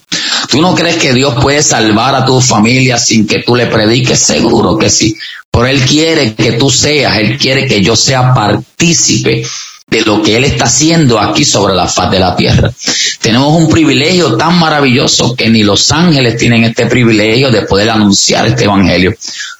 ¿Tú 0.53 0.61
no 0.61 0.75
crees 0.75 0.97
que 0.97 1.13
Dios 1.13 1.33
puede 1.41 1.63
salvar 1.63 2.13
a 2.13 2.27
tu 2.27 2.39
familia 2.39 2.99
sin 2.99 3.25
que 3.25 3.39
tú 3.39 3.55
le 3.55 3.65
prediques? 3.65 4.19
Seguro 4.19 4.77
que 4.77 4.87
sí. 4.87 5.17
Pero 5.49 5.65
Él 5.65 5.81
quiere 5.81 6.35
que 6.35 6.51
tú 6.51 6.69
seas, 6.69 7.17
Él 7.17 7.39
quiere 7.39 7.65
que 7.65 7.81
yo 7.81 7.95
sea 7.95 8.35
partícipe 8.35 9.43
de 9.93 10.01
lo 10.01 10.23
que 10.23 10.35
Él 10.35 10.43
está 10.43 10.63
haciendo 10.65 11.19
aquí 11.19 11.45
sobre 11.45 11.75
la 11.75 11.87
faz 11.87 12.09
de 12.09 12.19
la 12.19 12.35
tierra. 12.35 12.73
Tenemos 13.21 13.55
un 13.55 13.69
privilegio 13.69 14.35
tan 14.35 14.57
maravilloso 14.57 15.35
que 15.35 15.49
ni 15.49 15.61
los 15.61 15.91
ángeles 15.91 16.35
tienen 16.37 16.63
este 16.63 16.87
privilegio 16.87 17.51
de 17.51 17.61
poder 17.61 17.91
anunciar 17.91 18.47
este 18.47 18.63
evangelio 18.63 19.15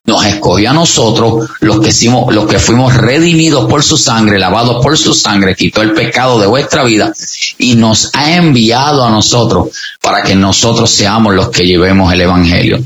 nos 0.05 0.25
escogió 0.25 0.71
a 0.71 0.73
nosotros, 0.73 1.49
los 1.61 1.79
que, 1.79 1.89
hicimos, 1.89 2.33
los 2.33 2.45
que 2.45 2.59
fuimos 2.59 2.93
redimidos 2.93 3.69
por 3.69 3.83
su 3.83 3.97
sangre, 3.97 4.37
lavados 4.37 4.83
por 4.83 4.97
su 4.97 5.13
sangre, 5.13 5.55
quitó 5.55 5.81
el 5.81 5.93
pecado 5.93 6.41
de 6.41 6.47
vuestra 6.47 6.83
vida 6.83 7.13
y 7.57 7.75
nos 7.75 8.09
ha 8.13 8.35
enviado 8.35 9.05
a 9.05 9.09
nosotros 9.09 9.69
para 10.01 10.21
que 10.21 10.35
nosotros 10.35 10.91
seamos 10.91 11.33
los 11.33 11.49
que 11.49 11.65
llevemos 11.65 12.11
el 12.11 12.19
Evangelio. 12.19 12.83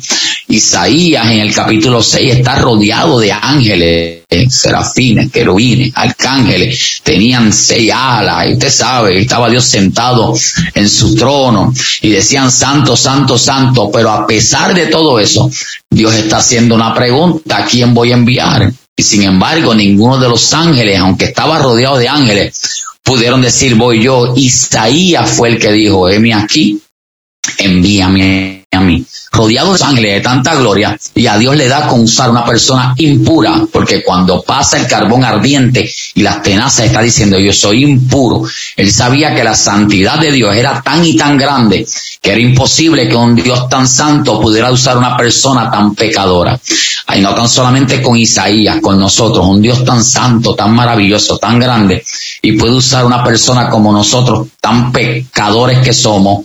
Isaías 0.48 1.26
en 1.32 1.40
el 1.40 1.56
capítulo 1.56 2.04
6 2.04 2.36
está 2.36 2.58
rodeado 2.58 3.20
de 3.20 3.32
ángeles, 3.32 4.17
serafines, 4.50 5.32
querubines, 5.32 5.94
arcángeles, 5.96 7.02
tenían 7.04 7.54
seis 7.54 7.92
alas, 7.94 8.50
y 8.50 8.54
usted 8.54 8.70
sabe, 8.70 9.22
estaba 9.22 9.50
Dios 9.50 9.66
sentado 9.66 10.34
en 10.74 10.90
su 10.90 11.16
trono 11.16 11.74
y 12.02 12.10
decían 12.10 12.52
santo, 12.52 12.98
santo, 12.98 13.38
santo, 13.38 13.90
pero 13.92 14.12
a 14.12 14.28
pesar 14.28 14.74
de 14.74 14.88
todo 14.88 15.20
eso, 15.20 15.50
Dios 15.90 16.14
está 16.14 16.38
haciendo 16.38 16.76
una 16.76 16.94
pregunta, 16.94 17.58
¿a 17.58 17.66
quién 17.66 17.94
voy 17.94 18.12
a 18.12 18.16
enviar? 18.16 18.72
Y 19.00 19.04
sin 19.04 19.24
embargo, 19.24 19.76
ninguno 19.76 20.18
de 20.18 20.28
los 20.28 20.54
ángeles, 20.54 21.00
aunque 21.00 21.26
estaba 21.26 21.60
rodeado 21.60 21.98
de 21.98 22.10
ángeles, 22.10 22.84
pudieron 23.04 23.42
decir, 23.42 23.76
voy 23.76 24.04
yo. 24.04 24.34
Isaías 24.36 25.30
fue 25.30 25.50
el 25.50 25.60
que 25.60 25.72
dijo, 25.72 26.10
heme 26.10 26.34
aquí, 26.34 26.82
envíame 27.58 28.66
a 28.72 28.82
mí. 28.82 29.06
Rodeado 29.32 29.76
de 29.76 29.84
ángeles 29.84 30.14
de 30.16 30.22
tanta 30.22 30.56
gloria, 30.56 30.98
y 31.16 31.28
a 31.28 31.38
Dios 31.38 31.56
le 31.56 31.68
da 31.68 31.88
con 31.88 32.02
usar 32.02 32.30
una 32.30 32.46
persona 32.46 32.94
impura, 32.98 33.62
porque 33.72 34.04
cuando 34.04 34.42
pasa 34.42 34.78
el 34.78 34.88
carbón 34.88 35.24
ardiente 35.24 35.90
y 36.16 36.22
las 36.22 36.42
tenazas 36.42 36.86
está 36.86 37.02
diciendo 37.02 37.38
yo 37.40 37.54
soy 37.54 37.84
impuro, 37.84 38.44
él 38.76 38.92
sabía 38.92 39.36
que 39.36 39.44
la 39.44 39.56
santidad 39.56 40.20
de 40.20 40.32
Dios 40.32 40.56
era 40.56 40.82
tan 40.82 41.04
y 41.04 41.16
tan 41.16 41.38
grande 41.38 41.88
que 42.22 42.32
era 42.32 42.42
imposible 42.42 43.08
que 43.08 43.16
un 43.16 43.36
Dios 43.36 43.70
tan 43.70 43.88
santo 43.88 44.42
pudiera 44.42 44.72
usar 44.72 44.98
una 44.98 45.16
persona 45.16 45.70
tan 45.70 45.96
pecadora. 45.96 46.60
Y 47.16 47.22
no 47.22 47.34
tan 47.34 47.48
solamente 47.48 48.02
con 48.02 48.18
Isaías, 48.18 48.80
con 48.82 49.00
nosotros, 49.00 49.46
un 49.46 49.62
Dios 49.62 49.84
tan 49.86 50.04
santo, 50.04 50.56
tan 50.56 50.74
maravilloso, 50.74 51.38
tan 51.38 51.60
grande, 51.60 52.04
y 52.42 52.54
puede 52.54 52.74
usar 52.74 53.06
una 53.06 53.24
persona 53.24 53.70
como 53.70 53.92
nosotros, 53.92 54.48
tan 54.60 54.92
pecadores 54.92 55.80
que 55.80 55.94
somos, 55.94 56.44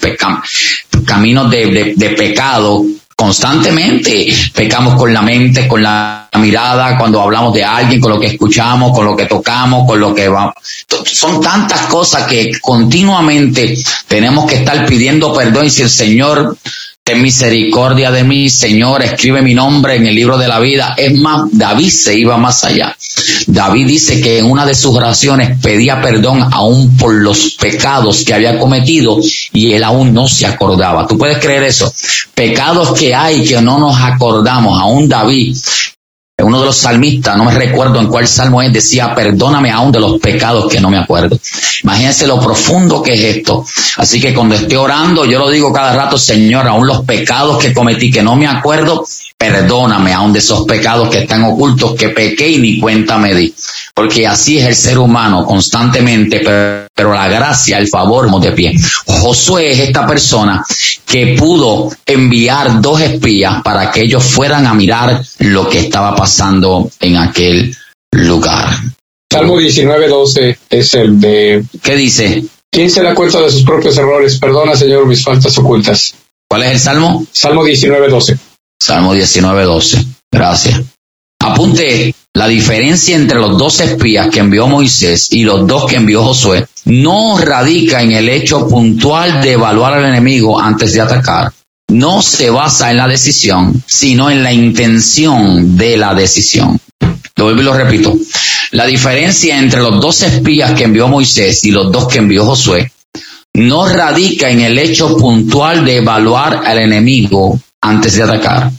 caminos 1.04 1.50
de 1.50 2.14
pecado, 2.16 2.81
constantemente 3.16 4.32
pecamos 4.54 4.94
con 4.94 5.12
la 5.12 5.22
mente, 5.22 5.68
con 5.68 5.82
la 5.82 6.28
mirada, 6.38 6.96
cuando 6.96 7.20
hablamos 7.20 7.52
de 7.54 7.64
alguien, 7.64 8.00
con 8.00 8.12
lo 8.12 8.20
que 8.20 8.28
escuchamos, 8.28 8.92
con 8.92 9.04
lo 9.04 9.16
que 9.16 9.26
tocamos, 9.26 9.86
con 9.86 10.00
lo 10.00 10.14
que 10.14 10.28
vamos. 10.28 10.54
Son 11.04 11.40
tantas 11.40 11.82
cosas 11.82 12.26
que 12.26 12.52
continuamente 12.60 13.76
tenemos 14.08 14.46
que 14.46 14.56
estar 14.56 14.86
pidiendo 14.86 15.32
perdón 15.32 15.66
y 15.66 15.70
si 15.70 15.82
el 15.82 15.90
Señor 15.90 16.56
ten 17.04 17.20
misericordia 17.20 18.12
de 18.12 18.22
mí, 18.22 18.48
Señor, 18.48 19.02
escribe 19.02 19.42
mi 19.42 19.54
nombre 19.54 19.96
en 19.96 20.06
el 20.06 20.14
libro 20.14 20.38
de 20.38 20.46
la 20.46 20.60
vida. 20.60 20.94
Es 20.96 21.18
más, 21.18 21.42
David 21.50 21.90
se 21.90 22.16
iba 22.16 22.36
más 22.36 22.62
allá. 22.62 22.96
David 23.48 23.86
dice 23.88 24.20
que 24.20 24.38
en 24.38 24.46
una 24.46 24.64
de 24.64 24.74
sus 24.74 24.94
oraciones 24.94 25.58
pedía 25.60 26.00
perdón 26.00 26.42
aún 26.52 26.96
por 26.96 27.12
los 27.12 27.56
pecados 27.60 28.24
que 28.24 28.34
había 28.34 28.58
cometido 28.58 29.18
y 29.52 29.72
él 29.72 29.82
aún 29.82 30.14
no 30.14 30.28
se 30.28 30.46
acordaba. 30.46 31.06
¿Tú 31.08 31.18
puedes 31.18 31.38
creer 31.38 31.64
eso? 31.64 31.92
Pecados 32.34 32.92
que 32.96 33.14
hay 33.14 33.42
que 33.44 33.60
no 33.60 33.78
nos 33.78 34.00
acordamos. 34.00 34.80
Aún 34.80 35.08
David 35.08 35.56
uno 36.44 36.60
de 36.60 36.66
los 36.66 36.76
salmistas, 36.76 37.36
no 37.36 37.44
me 37.44 37.54
recuerdo 37.54 38.00
en 38.00 38.08
cuál 38.08 38.26
salmo 38.26 38.62
es, 38.62 38.72
decía, 38.72 39.14
perdóname 39.14 39.70
aún 39.70 39.92
de 39.92 40.00
los 40.00 40.18
pecados 40.20 40.70
que 40.70 40.80
no 40.80 40.90
me 40.90 40.98
acuerdo. 40.98 41.38
Imagínense 41.82 42.26
lo 42.26 42.40
profundo 42.40 43.02
que 43.02 43.14
es 43.14 43.36
esto. 43.36 43.64
Así 43.96 44.20
que 44.20 44.34
cuando 44.34 44.54
esté 44.54 44.76
orando, 44.76 45.24
yo 45.24 45.38
lo 45.38 45.50
digo 45.50 45.72
cada 45.72 45.94
rato, 45.94 46.18
Señor, 46.18 46.66
aún 46.66 46.86
los 46.86 47.04
pecados 47.04 47.58
que 47.58 47.72
cometí 47.72 48.10
que 48.10 48.22
no 48.22 48.36
me 48.36 48.46
acuerdo, 48.46 49.04
perdóname 49.42 50.12
aún 50.12 50.32
de 50.32 50.38
esos 50.38 50.64
pecados 50.66 51.08
que 51.08 51.18
están 51.18 51.42
ocultos, 51.42 51.96
que 51.96 52.10
pequé 52.10 52.48
y 52.48 52.58
ni 52.58 52.78
cuenta 52.78 53.18
me 53.18 53.34
di. 53.34 53.52
Porque 53.92 54.24
así 54.24 54.58
es 54.58 54.66
el 54.66 54.76
ser 54.76 54.98
humano 55.00 55.44
constantemente, 55.44 56.42
pero, 56.94 57.12
la 57.12 57.26
gracia, 57.26 57.78
el 57.78 57.88
favor, 57.88 58.30
de 58.40 58.52
pie. 58.52 58.72
Josué 59.04 59.72
es 59.72 59.80
esta 59.80 60.06
persona 60.06 60.64
que 61.04 61.34
pudo 61.36 61.90
enviar 62.06 62.80
dos 62.80 63.00
espías 63.00 63.62
para 63.64 63.90
que 63.90 64.02
ellos 64.02 64.22
fueran 64.22 64.64
a 64.64 64.74
mirar 64.74 65.20
lo 65.40 65.68
que 65.68 65.80
estaba 65.80 66.14
pasando 66.14 66.88
en 67.00 67.16
aquel 67.16 67.76
lugar. 68.12 68.68
Salmo 69.32 69.60
19:12 69.60 70.56
es 70.70 70.94
el 70.94 71.20
de... 71.20 71.64
¿Qué 71.82 71.96
dice? 71.96 72.44
¿Quién 72.70 72.88
se 72.88 73.02
da 73.02 73.12
cuenta 73.12 73.40
de 73.40 73.50
sus 73.50 73.64
propios 73.64 73.98
errores? 73.98 74.38
Perdona, 74.38 74.76
Señor, 74.76 75.04
mis 75.06 75.24
faltas 75.24 75.58
ocultas. 75.58 76.14
¿Cuál 76.48 76.62
es 76.62 76.70
el 76.70 76.78
salmo? 76.78 77.26
Salmo 77.32 77.64
19:12. 77.64 78.51
Salmo 78.84 79.14
19:12. 79.14 80.04
Gracias. 80.32 80.80
Apunte 81.38 82.12
la 82.34 82.48
diferencia 82.48 83.14
entre 83.14 83.38
los 83.38 83.56
dos 83.56 83.78
espías 83.78 84.28
que 84.28 84.40
envió 84.40 84.66
Moisés 84.66 85.28
y 85.30 85.44
los 85.44 85.68
dos 85.68 85.86
que 85.86 85.94
envió 85.94 86.24
Josué 86.24 86.66
no 86.86 87.38
radica 87.38 88.02
en 88.02 88.10
el 88.10 88.28
hecho 88.28 88.66
puntual 88.66 89.40
de 89.40 89.52
evaluar 89.52 89.94
al 89.94 90.06
enemigo 90.06 90.60
antes 90.60 90.94
de 90.94 91.00
atacar. 91.00 91.52
No 91.90 92.22
se 92.22 92.50
basa 92.50 92.90
en 92.90 92.96
la 92.96 93.06
decisión, 93.06 93.84
sino 93.86 94.30
en 94.30 94.42
la 94.42 94.52
intención 94.52 95.76
de 95.76 95.96
la 95.96 96.12
decisión. 96.12 96.80
Lo 97.36 97.44
vuelvo 97.44 97.60
y 97.60 97.64
lo 97.64 97.74
repito. 97.74 98.16
La 98.72 98.86
diferencia 98.86 99.60
entre 99.60 99.80
los 99.80 100.00
dos 100.00 100.22
espías 100.22 100.72
que 100.72 100.84
envió 100.84 101.06
Moisés 101.06 101.62
y 101.62 101.70
los 101.70 101.92
dos 101.92 102.08
que 102.08 102.18
envió 102.18 102.44
Josué 102.44 102.90
no 103.54 103.86
radica 103.86 104.50
en 104.50 104.60
el 104.60 104.76
hecho 104.76 105.16
puntual 105.16 105.84
de 105.84 105.98
evaluar 105.98 106.62
al 106.66 106.78
enemigo 106.78 107.60
antes 107.82 108.14
de 108.16 108.22
atacar 108.22 108.70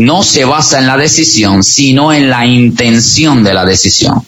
no 0.00 0.22
se 0.22 0.44
basa 0.44 0.78
en 0.78 0.86
la 0.86 0.96
decisión, 0.96 1.62
sino 1.62 2.12
en 2.12 2.30
la 2.30 2.46
intención 2.46 3.44
de 3.44 3.52
la 3.52 3.64
decisión. 3.64 4.26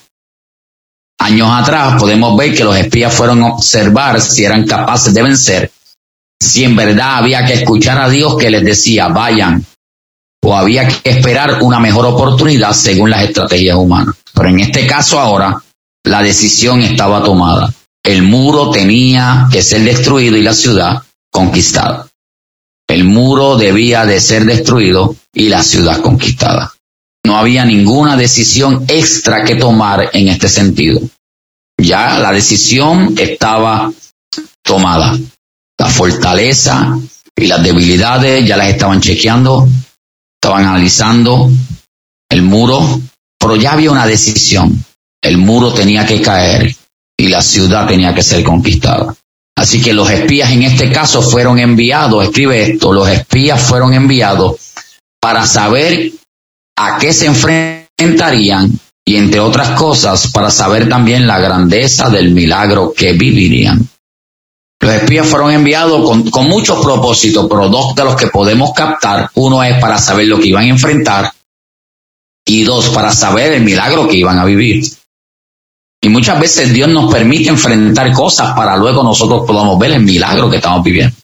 Años 1.19 1.49
atrás 1.51 1.99
podemos 1.99 2.37
ver 2.37 2.55
que 2.55 2.65
los 2.65 2.77
espías 2.77 3.15
fueron 3.15 3.43
a 3.43 3.55
observar 3.55 4.21
si 4.21 4.45
eran 4.45 4.67
capaces 4.67 5.15
de 5.15 5.23
vencer, 5.23 5.73
si 6.41 6.65
en 6.65 6.77
verdad 6.77 7.19
había 7.19 7.45
que 7.45 7.55
escuchar 7.55 7.99
a 7.99 8.09
Dios 8.09 8.37
que 8.37 8.51
les 8.51 8.65
decía, 8.65 9.09
vayan, 9.09 9.65
o 10.45 10.55
había 10.55 10.87
que 10.87 11.11
esperar 11.11 11.63
una 11.63 11.79
mejor 11.79 12.07
oportunidad 12.07 12.73
según 12.73 13.11
las 13.11 13.23
estrategias 13.23 13.77
humanas. 13.77 14.17
Pero 14.35 14.49
en 14.49 14.61
este 14.61 14.87
caso 14.87 15.19
ahora, 15.21 15.63
la 16.05 16.23
decisión 16.23 16.83
estaba 16.83 17.23
tomada. 17.23 17.73
El 18.05 18.25
muro 18.25 18.71
tenía 18.71 19.49
que 19.51 19.63
ser 19.63 19.85
destruido 19.85 20.37
y 20.37 20.43
la 20.43 20.53
ciudad 20.53 21.01
conquistada. 21.31 22.09
El 22.89 23.05
muro 23.05 23.57
debía 23.57 24.05
de 24.05 24.21
ser 24.21 24.45
destruido 24.45 25.17
y 25.33 25.49
la 25.49 25.63
ciudad 25.63 26.01
conquistada. 26.01 26.73
No 27.25 27.39
había 27.39 27.65
ninguna 27.65 28.17
decisión 28.17 28.85
extra 28.89 29.45
que 29.45 29.55
tomar 29.55 30.11
en 30.13 30.29
este 30.29 30.49
sentido. 30.49 31.01
Ya 31.81 32.19
la 32.19 32.33
decisión 32.33 33.15
estaba 33.17 33.93
tomada. 34.63 35.19
La 35.79 35.87
fortaleza 35.87 36.99
y 37.37 37.47
las 37.47 37.63
debilidades 37.63 38.47
ya 38.47 38.57
las 38.57 38.69
estaban 38.69 39.01
chequeando, 39.01 39.69
estaban 40.41 40.65
analizando 40.65 41.51
el 42.29 42.43
muro, 42.43 43.01
pero 43.39 43.57
ya 43.57 43.73
había 43.73 43.91
una 43.91 44.07
decisión. 44.07 44.85
El 45.23 45.39
muro 45.39 45.73
tenía 45.73 46.05
que 46.05 46.21
caer 46.21 46.75
y 47.17 47.29
la 47.29 47.43
ciudad 47.43 47.87
tenía 47.87 48.15
que 48.15 48.23
ser 48.23 48.43
conquistada. 48.43 49.15
Así 49.63 49.81
que 49.81 49.93
los 49.93 50.11
espías 50.11 50.51
en 50.51 50.65
este 50.65 50.91
caso 50.91 51.23
fueron 51.23 51.57
enviados, 51.61 52.25
escribe 52.25 52.73
esto, 52.73 52.93
los 52.93 53.09
espías 53.09 53.63
fueron 53.63 53.95
enviados 53.95 54.57
para 55.21 55.47
saber 55.47 56.11
a 56.77 56.99
qué 56.99 57.13
se 57.13 57.27
enfrentarían 57.27 58.73
y 59.05 59.15
entre 59.15 59.39
otras 59.39 59.79
cosas 59.79 60.33
para 60.33 60.51
saber 60.51 60.89
también 60.89 61.29
la 61.29 61.39
grandeza 61.39 62.11
del 62.11 62.33
milagro 62.33 62.93
que 62.93 63.13
vivirían. 63.13 63.89
Los 64.81 64.95
espías 64.95 65.29
fueron 65.29 65.53
enviados 65.53 66.05
con, 66.05 66.29
con 66.29 66.49
muchos 66.49 66.85
propósitos, 66.85 67.47
pero 67.49 67.69
dos 67.69 67.95
de 67.95 68.03
los 68.03 68.17
que 68.17 68.27
podemos 68.27 68.73
captar, 68.73 69.31
uno 69.35 69.63
es 69.63 69.79
para 69.79 69.97
saber 69.97 70.27
lo 70.27 70.41
que 70.41 70.49
iban 70.49 70.65
a 70.65 70.71
enfrentar 70.71 71.33
y 72.45 72.65
dos, 72.65 72.89
para 72.89 73.13
saber 73.13 73.53
el 73.53 73.63
milagro 73.63 74.09
que 74.09 74.17
iban 74.17 74.41
a 74.41 74.45
vivir. 74.45 74.83
Y 76.05 76.09
muchas 76.09 76.41
veces 76.41 76.73
Dios 76.73 76.89
nos 76.89 77.13
permite 77.13 77.49
enfrentar 77.49 78.13
cosas 78.13 78.55
para 78.55 78.77
luego 78.77 79.05
nosotros 79.05 79.45
podamos 79.47 79.79
ver 79.79 79.93
el 79.93 80.03
milagro 80.03 80.51
que 80.51 80.57
estamos 80.57 80.83
viviendo. 80.83 81.15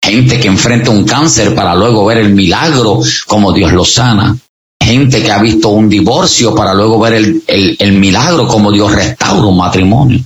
Gente 0.00 0.38
que 0.38 0.46
enfrenta 0.46 0.90
un 0.90 1.04
cáncer 1.04 1.52
para 1.52 1.74
luego 1.74 2.06
ver 2.06 2.18
el 2.18 2.32
milagro 2.32 3.00
como 3.26 3.52
Dios 3.52 3.72
lo 3.72 3.84
sana. 3.84 4.36
Gente 4.80 5.20
que 5.20 5.32
ha 5.32 5.42
visto 5.42 5.70
un 5.70 5.88
divorcio 5.88 6.54
para 6.54 6.74
luego 6.74 7.00
ver 7.00 7.14
el, 7.14 7.42
el, 7.78 7.92
milagro 7.94 8.46
como 8.46 8.70
Dios 8.70 8.92
restaura 8.92 9.46
un 9.48 9.56
matrimonio. 9.56 10.20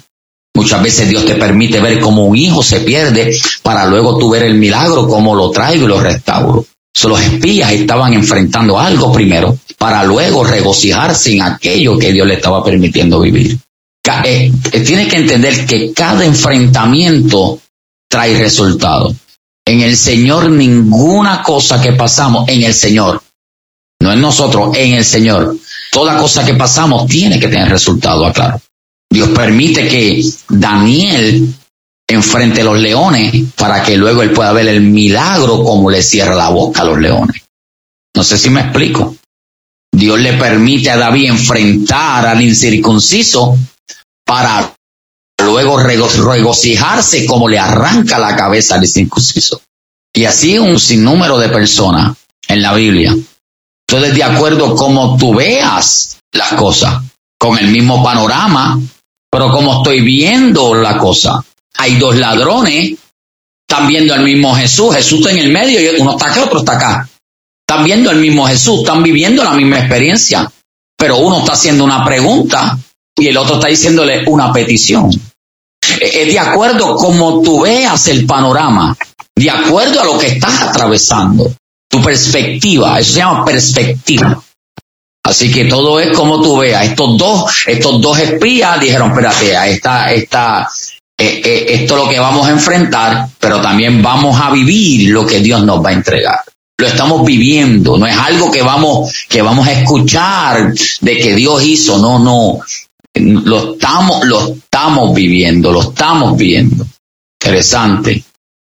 Muchas 0.55 0.83
veces 0.83 1.09
Dios 1.09 1.25
te 1.25 1.37
permite 1.37 1.81
ver 1.81 1.99
cómo 1.99 2.27
un 2.27 2.37
hijo 2.37 2.63
se 2.63 2.81
pierde 2.81 3.35
para 3.63 3.87
luego 3.87 4.19
tú 4.19 4.29
ver 4.29 4.43
el 4.43 4.55
milagro 4.55 5.09
como 5.09 5.35
lo 5.35 5.51
traigo 5.51 5.87
y 5.87 5.89
lo 5.89 6.01
restauro. 6.01 6.67
So, 6.93 7.09
los 7.09 7.23
espías 7.23 7.73
estaban 7.73 8.13
enfrentando 8.13 8.79
algo 8.79 9.13
primero 9.13 9.57
para 9.79 10.03
luego 10.05 10.45
regocijarse 10.45 11.33
en 11.33 11.43
aquello 11.43 11.97
que 11.97 12.13
Dios 12.13 12.27
le 12.27 12.35
estaba 12.35 12.63
permitiendo 12.63 13.21
vivir. 13.21 13.57
Eh, 14.25 14.53
eh, 14.73 14.81
tiene 14.81 15.07
que 15.07 15.17
entender 15.17 15.67
que 15.67 15.93
cada 15.93 16.25
enfrentamiento 16.25 17.61
trae 18.09 18.39
resultado. 18.39 19.15
En 19.65 19.81
el 19.81 19.97
Señor 19.97 20.51
ninguna 20.51 21.43
cosa 21.43 21.81
que 21.81 21.93
pasamos 21.93 22.49
en 22.49 22.63
el 22.63 22.73
Señor, 22.73 23.23
no 24.01 24.13
en 24.13 24.21
nosotros, 24.21 24.75
en 24.77 24.95
el 24.95 25.05
Señor. 25.05 25.57
Toda 25.93 26.17
cosa 26.17 26.45
que 26.45 26.55
pasamos 26.55 27.07
tiene 27.07 27.39
que 27.39 27.49
tener 27.49 27.69
resultado, 27.69 28.25
aclaro. 28.27 28.61
Dios 29.11 29.29
permite 29.31 29.89
que 29.89 30.23
Daniel 30.49 31.55
enfrente 32.09 32.63
a 32.63 32.65
los 32.65 32.79
leones 32.79 33.35
para 33.55 33.83
que 33.83 33.97
luego 33.97 34.23
él 34.23 34.33
pueda 34.33 34.53
ver 34.53 34.69
el 34.69 34.81
milagro 34.81 35.63
como 35.63 35.91
le 35.91 36.03
cierra 36.03 36.35
la 36.35 36.49
boca 36.49 36.83
a 36.83 36.87
los 36.87 36.99
leones. 36.99 37.43
No 38.17 38.25
sé 38.25 38.39
si 38.39 38.49
me 38.49 38.63
explico. 38.63 39.15
Dios 39.99 40.21
le 40.21 40.35
permite 40.35 40.91
a 40.91 40.97
David 40.97 41.31
enfrentar 41.31 42.25
al 42.25 42.41
incircunciso 42.41 43.59
para 44.25 44.73
luego 45.43 45.77
regocijarse 45.79 47.27
como 47.27 47.49
le 47.49 47.59
arranca 47.59 48.17
la 48.19 48.37
cabeza 48.37 48.77
al 48.77 48.87
circunciso. 48.87 49.61
Y 50.15 50.25
así 50.25 50.57
un 50.57 50.79
sinnúmero 50.79 51.37
de 51.39 51.49
personas 51.49 52.17
en 52.47 52.63
la 52.63 52.75
Biblia. 52.75 53.17
Entonces, 53.89 54.15
de 54.15 54.23
acuerdo 54.23 54.77
como 54.77 55.17
tú 55.17 55.35
veas 55.35 56.19
las 56.33 56.53
cosas, 56.53 57.03
con 57.37 57.59
el 57.59 57.67
mismo 57.67 58.03
panorama, 58.03 58.81
pero 59.29 59.51
como 59.51 59.79
estoy 59.79 60.01
viendo 60.01 60.75
la 60.75 60.97
cosa, 60.97 61.45
hay 61.75 61.97
dos 61.97 62.15
ladrones, 62.15 62.97
Están 63.69 63.89
viendo 63.89 64.15
al 64.15 64.23
mismo 64.23 64.55
Jesús. 64.55 64.95
Jesús 64.95 65.19
está 65.19 65.33
en 65.33 65.39
el 65.39 65.51
medio 65.51 65.81
y 65.81 66.01
uno 66.01 66.13
está 66.13 66.31
acá, 66.31 66.45
otro 66.45 66.61
está 66.61 66.73
acá. 66.73 67.09
Están 67.69 67.85
viendo 67.85 68.09
al 68.09 68.17
mismo 68.17 68.47
Jesús, 68.47 68.81
están 68.81 69.03
viviendo 69.03 69.45
la 69.45 69.53
misma 69.53 69.81
experiencia. 69.81 70.51
Pero 70.97 71.19
uno 71.19 71.41
está 71.41 71.53
haciendo 71.53 71.85
una 71.85 72.03
pregunta 72.03 72.79
y 73.15 73.27
el 73.27 73.37
otro 73.37 73.57
está 73.57 73.69
diciéndole 73.69 74.25
una 74.27 74.51
petición. 74.51 75.11
Es 76.01 76.33
de 76.33 76.39
acuerdo 76.39 76.97
como 76.97 77.43
tú 77.43 77.61
veas 77.61 78.09
el 78.09 78.25
panorama, 78.25 78.97
de 79.37 79.51
acuerdo 79.51 80.01
a 80.01 80.05
lo 80.07 80.19
que 80.19 80.29
estás 80.29 80.63
atravesando, 80.63 81.53
tu 81.91 82.03
perspectiva, 82.03 82.99
eso 82.99 83.13
se 83.13 83.19
llama 83.19 83.45
perspectiva. 83.45 84.43
Así 85.25 85.51
que 85.51 85.67
todo 85.67 86.01
es 86.01 86.17
como 86.17 86.41
tú 86.41 86.57
veas. 86.57 86.87
Estos 86.87 87.19
dos, 87.19 87.53
estos 87.67 88.01
dos 88.01 88.19
espías 88.19 88.81
dijeron, 88.81 89.11
espérate, 89.11 89.75
esta, 89.75 90.11
eh, 90.11 91.43
eh, 91.45 91.67
esto 91.69 91.99
es 91.99 92.05
lo 92.05 92.09
que 92.09 92.19
vamos 92.19 92.47
a 92.47 92.51
enfrentar, 92.51 93.29
pero 93.39 93.61
también 93.61 94.03
vamos 94.03 94.41
a 94.41 94.51
vivir 94.51 95.11
lo 95.11 95.27
que 95.27 95.41
Dios 95.41 95.63
nos 95.65 95.85
va 95.85 95.91
a 95.91 95.93
entregar. 95.93 96.41
Lo 96.81 96.87
estamos 96.87 97.25
viviendo, 97.27 97.99
no 97.99 98.07
es 98.07 98.17
algo 98.17 98.53
que 98.53 98.63
vamos, 98.63 99.13
que 99.29 99.43
vamos 99.43 99.67
a 99.67 99.73
escuchar 99.73 100.73
de 101.01 101.19
que 101.19 101.35
Dios 101.35 101.65
hizo, 101.65 101.99
no, 101.99 102.21
no. 102.21 102.61
Lo 103.15 103.73
estamos, 103.73 104.25
lo 104.25 104.53
estamos 104.53 105.13
viviendo, 105.13 105.73
lo 105.73 105.83
estamos 105.83 106.37
viendo. 106.37 106.87
Interesante. 107.43 108.23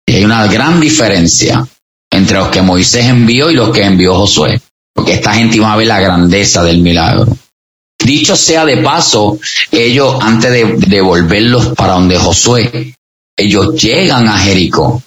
Y 0.06 0.14
hay 0.14 0.24
una 0.24 0.48
gran 0.48 0.80
diferencia 0.80 1.68
entre 2.10 2.38
los 2.38 2.48
que 2.48 2.62
Moisés 2.62 3.08
envió 3.08 3.52
y 3.52 3.56
los 3.56 3.72
que 3.72 3.84
envió 3.84 4.16
Josué, 4.16 4.62
porque 4.94 5.16
esta 5.16 5.34
gente 5.34 5.58
iba 5.58 5.74
a 5.74 5.76
ver 5.76 5.88
la 5.88 6.00
grandeza 6.00 6.64
del 6.64 6.80
milagro. 6.80 7.28
Dicho 8.02 8.38
sea 8.38 8.64
de 8.64 8.78
paso, 8.78 9.38
ellos 9.70 10.16
antes 10.22 10.50
de, 10.50 10.78
de 10.78 11.02
volverlos 11.02 11.74
para 11.76 11.94
donde 11.94 12.18
Josué, 12.18 12.96
ellos 13.36 13.76
llegan 13.76 14.30
a 14.30 14.38
Jericó, 14.38 15.04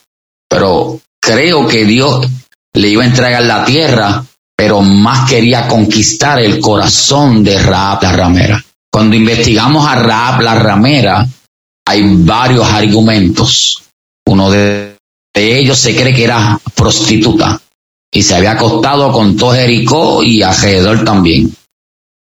pero 0.50 1.00
creo 1.19 1.66
que 1.66 1.87
Dios 1.87 2.26
le 2.75 2.89
iba 2.89 3.03
a 3.03 3.07
entregar 3.07 3.43
la 3.43 3.65
tierra, 3.65 4.25
pero 4.57 4.81
más 4.83 5.29
quería 5.29 5.67
conquistar 5.67 6.39
el 6.39 6.61
corazón 6.61 7.43
de 7.43 7.59
Raab 7.59 8.03
la 8.03 8.12
ramera. 8.12 8.65
Cuando 8.93 9.17
investigamos 9.17 9.87
a 9.87 9.97
Raab 9.97 10.43
la 10.43 10.55
ramera, 10.55 11.27
hay 11.87 12.03
varios 12.05 12.69
argumentos. 12.69 13.83
Uno 14.27 14.50
de, 14.50 14.97
ellos 15.35 15.79
se 15.79 15.95
cree 15.97 16.15
que 16.15 16.25
era 16.25 16.61
prostituta 16.75 17.61
y 18.12 18.23
se 18.23 18.35
había 18.35 18.53
acostado 18.53 19.12
con 19.12 19.37
todo 19.37 19.55
Jericó 19.55 20.23
y 20.23 20.43
alrededor 20.43 21.05
también. 21.05 21.55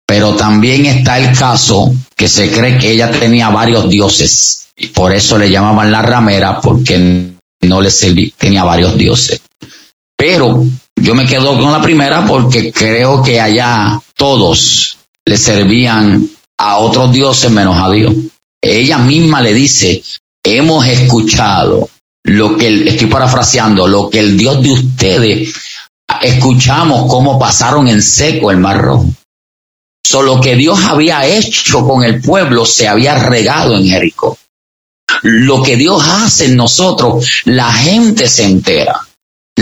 Pero 0.07 0.35
también 0.35 0.87
está 0.87 1.19
el 1.19 1.37
caso 1.37 1.93
que 2.17 2.29
se 2.29 2.51
cree 2.51 2.79
que 2.79 2.93
ella 2.93 3.11
tenía 3.11 3.49
varios 3.49 3.89
dioses 3.89 4.69
y 4.77 4.89
por 4.89 5.13
eso 5.13 5.39
le 5.39 5.51
llamaban 5.51 5.91
la 5.91 6.03
ramera 6.03 6.61
porque 6.61 7.33
no 7.63 7.81
le 7.81 7.91
servía, 7.91 8.31
tenía 8.39 8.65
varios 8.65 8.97
dioses. 8.97 9.41
Pero 10.23 10.65
yo 10.95 11.17
me 11.17 11.27
quedo 11.27 11.59
con 11.59 11.73
la 11.73 11.83
primera 11.83 12.25
porque 12.25 12.71
creo 12.71 13.25
que 13.25 13.41
allá 13.41 14.01
todos 14.15 14.97
le 15.25 15.37
servían 15.37 16.31
a 16.59 16.77
otros 16.77 17.13
dioses 17.13 17.51
menos 17.51 17.77
a 17.77 17.91
Dios. 17.91 18.15
Ella 18.63 18.99
misma 18.99 19.41
le 19.41 19.53
dice, 19.53 20.01
hemos 20.45 20.87
escuchado 20.87 21.89
lo 22.23 22.57
que, 22.57 22.89
estoy 22.89 23.09
parafraseando, 23.09 23.89
lo 23.89 24.09
que 24.09 24.21
el 24.21 24.37
Dios 24.39 24.63
de 24.63 24.71
ustedes, 24.71 25.55
escuchamos 26.21 27.11
cómo 27.11 27.37
pasaron 27.37 27.89
en 27.89 28.01
seco 28.01 28.53
el 28.53 28.59
mar 28.59 28.81
rojo. 28.81 29.09
Solo 30.07 30.41
que 30.41 30.55
Dios 30.55 30.79
había 30.85 31.27
hecho 31.27 31.85
con 31.85 32.05
el 32.05 32.21
pueblo 32.21 32.65
se 32.65 32.87
había 32.87 33.17
regado 33.17 33.77
en 33.77 33.87
Jericó. 33.87 34.39
Lo 35.23 35.65
que 35.65 35.77
Dios 35.77 36.01
hace 36.07 36.45
en 36.45 36.55
nosotros, 36.55 37.43
la 37.45 37.73
gente 37.73 38.29
se 38.29 38.45
entera. 38.45 39.01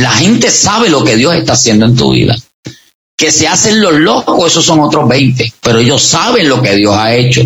La 0.01 0.13
gente 0.13 0.51
sabe 0.51 0.89
lo 0.89 1.05
que 1.05 1.17
Dios 1.17 1.35
está 1.35 1.53
haciendo 1.53 1.85
en 1.85 1.95
tu 1.95 2.13
vida. 2.13 2.35
Que 3.19 3.31
se 3.31 3.47
hacen 3.47 3.83
los 3.83 3.93
locos, 3.93 4.51
esos 4.51 4.65
son 4.65 4.81
otros 4.81 5.07
20, 5.07 5.53
pero 5.61 5.79
ellos 5.79 6.03
saben 6.03 6.49
lo 6.49 6.63
que 6.63 6.75
Dios 6.75 6.97
ha 6.97 7.15
hecho. 7.15 7.43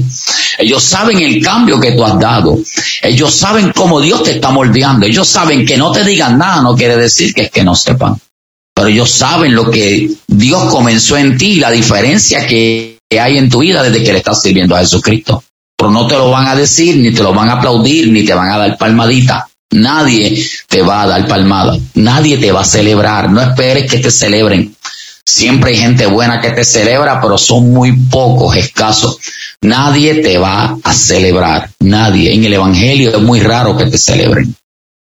Ellos 0.59 0.81
saben 0.81 1.19
el 1.19 1.43
cambio 1.43 1.81
que 1.81 1.93
tú 1.93 2.05
has 2.05 2.17
dado. 2.17 2.57
Ellos 3.03 3.35
saben 3.35 3.73
cómo 3.73 4.01
Dios 4.01 4.23
te 4.23 4.37
está 4.37 4.51
moldeando. 4.51 5.05
Ellos 5.05 5.27
saben 5.27 5.67
que 5.67 5.77
no 5.77 5.91
te 5.91 6.05
digan 6.05 6.39
nada, 6.39 6.63
no 6.63 6.77
quiere 6.77 6.97
decir 6.97 7.35
que 7.35 7.43
es 7.43 7.51
que 7.51 7.65
no 7.65 7.75
sepan. 7.75 8.21
Pero 8.73 8.87
ellos 8.87 9.11
saben 9.11 9.53
lo 9.53 9.69
que 9.69 10.13
Dios 10.29 10.73
comenzó 10.73 11.17
en 11.17 11.37
ti, 11.37 11.57
la 11.57 11.73
diferencia 11.73 12.47
que 12.47 13.01
hay 13.19 13.37
en 13.37 13.51
tu 13.51 13.59
vida 13.59 13.83
desde 13.83 14.05
que 14.05 14.13
le 14.13 14.19
estás 14.19 14.43
sirviendo 14.43 14.77
a 14.77 14.79
Jesucristo. 14.79 15.43
Pero 15.77 15.91
no 15.91 16.07
te 16.07 16.15
lo 16.15 16.31
van 16.31 16.47
a 16.47 16.55
decir, 16.55 16.99
ni 16.99 17.13
te 17.13 17.25
lo 17.25 17.35
van 17.35 17.49
a 17.49 17.55
aplaudir, 17.55 18.13
ni 18.13 18.25
te 18.25 18.33
van 18.33 18.49
a 18.49 18.59
dar 18.59 18.79
palmadita. 18.79 19.49
Nadie 19.75 20.41
te 20.69 20.83
va 20.83 21.03
a 21.03 21.07
dar 21.09 21.27
palmada, 21.27 21.77
nadie 21.95 22.39
te 22.39 22.53
va 22.53 22.61
a 22.61 22.65
celebrar, 22.65 23.29
no 23.29 23.41
esperes 23.41 23.91
que 23.91 23.99
te 23.99 24.13
celebren. 24.13 24.73
Siempre 25.25 25.73
hay 25.73 25.79
gente 25.79 26.07
buena 26.07 26.41
que 26.41 26.51
te 26.51 26.65
celebra, 26.65 27.21
pero 27.21 27.37
son 27.37 27.73
muy 27.73 27.91
pocos, 27.93 28.57
escasos. 28.57 29.19
Nadie 29.63 30.23
te 30.23 30.39
va 30.39 30.79
a 30.81 30.95
celebrar, 30.95 31.71
nadie. 31.81 32.33
En 32.33 32.45
el 32.45 32.53
Evangelio 32.53 33.17
es 33.17 33.21
muy 33.21 33.41
raro 33.41 33.77
que 33.77 33.87
te 33.87 33.99
celebren. 33.99 34.55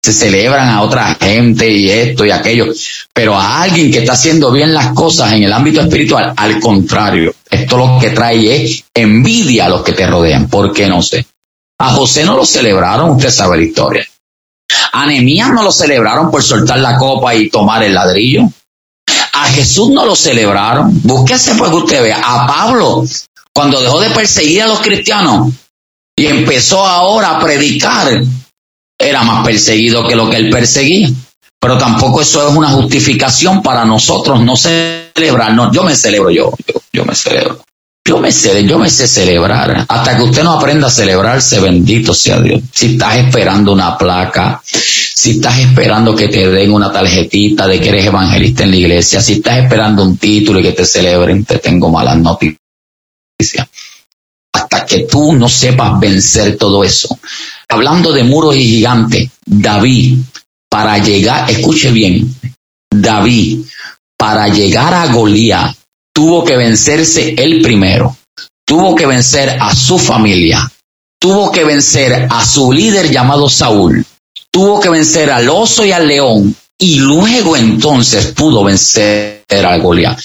Se 0.02 0.14
celebran 0.14 0.70
a 0.70 0.84
otra 0.84 1.18
gente 1.20 1.70
y 1.70 1.90
esto 1.90 2.24
y 2.24 2.32
aquello, 2.32 2.68
pero 3.14 3.36
a 3.36 3.62
alguien 3.62 3.92
que 3.92 4.00
está 4.00 4.14
haciendo 4.14 4.54
bien 4.54 4.74
las 4.74 4.94
cosas 4.94 5.34
en 5.34 5.44
el 5.44 5.52
ámbito 5.52 5.82
espiritual, 5.82 6.32
al 6.38 6.62
contrario, 6.62 7.36
esto 7.50 7.76
lo 7.76 8.00
que 8.00 8.12
trae 8.12 8.64
es 8.64 8.86
envidia 8.94 9.66
a 9.66 9.70
los 9.70 9.84
que 9.84 9.92
te 9.92 10.08
rodean. 10.08 10.48
¿Por 10.48 10.72
qué 10.72 10.88
no 10.88 11.02
sé? 11.02 11.26
A 11.80 11.92
José 11.92 12.24
no 12.24 12.38
lo 12.38 12.46
celebraron, 12.46 13.10
usted 13.10 13.32
sabe 13.32 13.58
la 13.58 13.64
historia. 13.64 14.08
A 14.98 15.08
no 15.08 15.62
lo 15.62 15.74
celebraron 15.74 16.32
por 16.32 16.42
soltar 16.42 16.80
la 16.80 16.98
copa 16.98 17.36
y 17.36 17.50
tomar 17.50 17.84
el 17.84 17.94
ladrillo. 17.94 18.44
A 19.34 19.48
Jesús 19.50 19.90
no 19.90 20.06
lo 20.06 20.16
celebraron. 20.16 21.02
Búsquese 21.04 21.56
pues 21.56 21.70
que 21.70 21.76
usted 21.76 22.02
vea. 22.02 22.22
A 22.24 22.48
Pablo, 22.48 23.04
cuando 23.54 23.82
dejó 23.82 24.00
de 24.00 24.10
perseguir 24.12 24.64
a 24.64 24.68
los 24.68 24.80
cristianos 24.80 25.52
y 26.16 26.28
empezó 26.28 26.86
ahora 26.86 27.32
a 27.32 27.40
predicar, 27.42 28.24
era 28.98 29.24
más 29.24 29.46
perseguido 29.46 30.08
que 30.08 30.16
lo 30.16 30.30
que 30.30 30.38
él 30.38 30.50
perseguía. 30.50 31.10
Pero 31.60 31.78
tampoco 31.78 32.22
eso 32.22 32.48
es 32.48 32.56
una 32.56 32.70
justificación 32.70 33.62
para 33.62 33.84
nosotros 33.84 34.42
no 34.42 34.56
celebrarnos. 34.56 35.76
Yo 35.76 35.84
me 35.84 35.94
celebro 35.94 36.30
yo, 36.30 36.54
yo, 36.66 36.82
yo 36.94 37.04
me 37.04 37.16
celebro. 37.16 37.65
Yo 38.08 38.20
me 38.20 38.32
sé, 38.32 38.64
yo 38.68 38.78
me 38.78 38.88
sé 38.88 39.08
celebrar. 39.08 39.84
Hasta 39.88 40.16
que 40.16 40.24
usted 40.24 40.44
no 40.44 40.54
aprenda 40.54 40.88
a 40.88 40.92
celebrarse, 40.92 41.60
bendito 41.60 42.14
sea 42.14 42.40
Dios. 42.40 42.62
Si 42.72 42.94
estás 42.94 43.16
esperando 43.16 43.74
una 43.74 43.98
placa, 43.98 44.62
si 44.64 45.32
estás 45.32 45.58
esperando 45.58 46.16
que 46.16 46.28
te 46.28 46.48
den 46.48 46.72
una 46.72 46.92
tarjetita 46.92 47.68
de 47.68 47.82
que 47.82 47.90
eres 47.90 48.06
evangelista 48.06 48.64
en 48.64 48.70
la 48.70 48.76
iglesia, 48.76 49.20
si 49.20 49.34
estás 49.34 49.58
esperando 49.58 50.04
un 50.04 50.18
título 50.18 50.60
y 50.60 50.64
que 50.64 50.74
te 50.74 50.86
celebren, 50.86 51.46
te 51.46 51.58
tengo 51.58 51.90
malas 51.90 52.20
noticias. 52.20 52.60
Hasta 54.54 54.86
que 54.86 55.00
tú 55.00 55.34
no 55.34 55.50
sepas 55.50 56.00
vencer 56.00 56.58
todo 56.58 56.84
eso. 56.84 57.18
Hablando 57.68 58.12
de 58.12 58.24
muros 58.24 58.56
y 58.56 58.64
gigantes, 58.64 59.32
David, 59.44 60.20
para 60.70 61.00
llegar, 61.00 61.50
escuche 61.50 61.92
bien, 61.92 62.36
David, 62.88 63.66
para 64.16 64.48
llegar 64.48 64.94
a 64.94 65.08
Goliat, 65.08 65.76
tuvo 66.16 66.46
que 66.46 66.56
vencerse 66.56 67.36
él 67.38 67.62
primero, 67.62 68.16
tuvo 68.66 68.96
que 68.96 69.06
vencer 69.06 69.58
a 69.60 69.76
su 69.76 70.00
familia, 70.00 70.72
tuvo 71.20 71.52
que 71.52 71.66
vencer 71.66 72.28
a 72.30 72.46
su 72.46 72.72
líder 72.72 73.12
llamado 73.12 73.50
Saúl, 73.50 74.06
tuvo 74.50 74.80
que 74.80 74.88
vencer 74.88 75.30
al 75.30 75.50
oso 75.50 75.86
y 75.86 75.92
al 75.92 76.08
león, 76.08 76.56
y 76.78 77.00
luego 77.00 77.58
entonces 77.58 78.28
pudo 78.28 78.64
vencer 78.64 79.44
a 79.50 79.78
Goliat. 79.78 80.18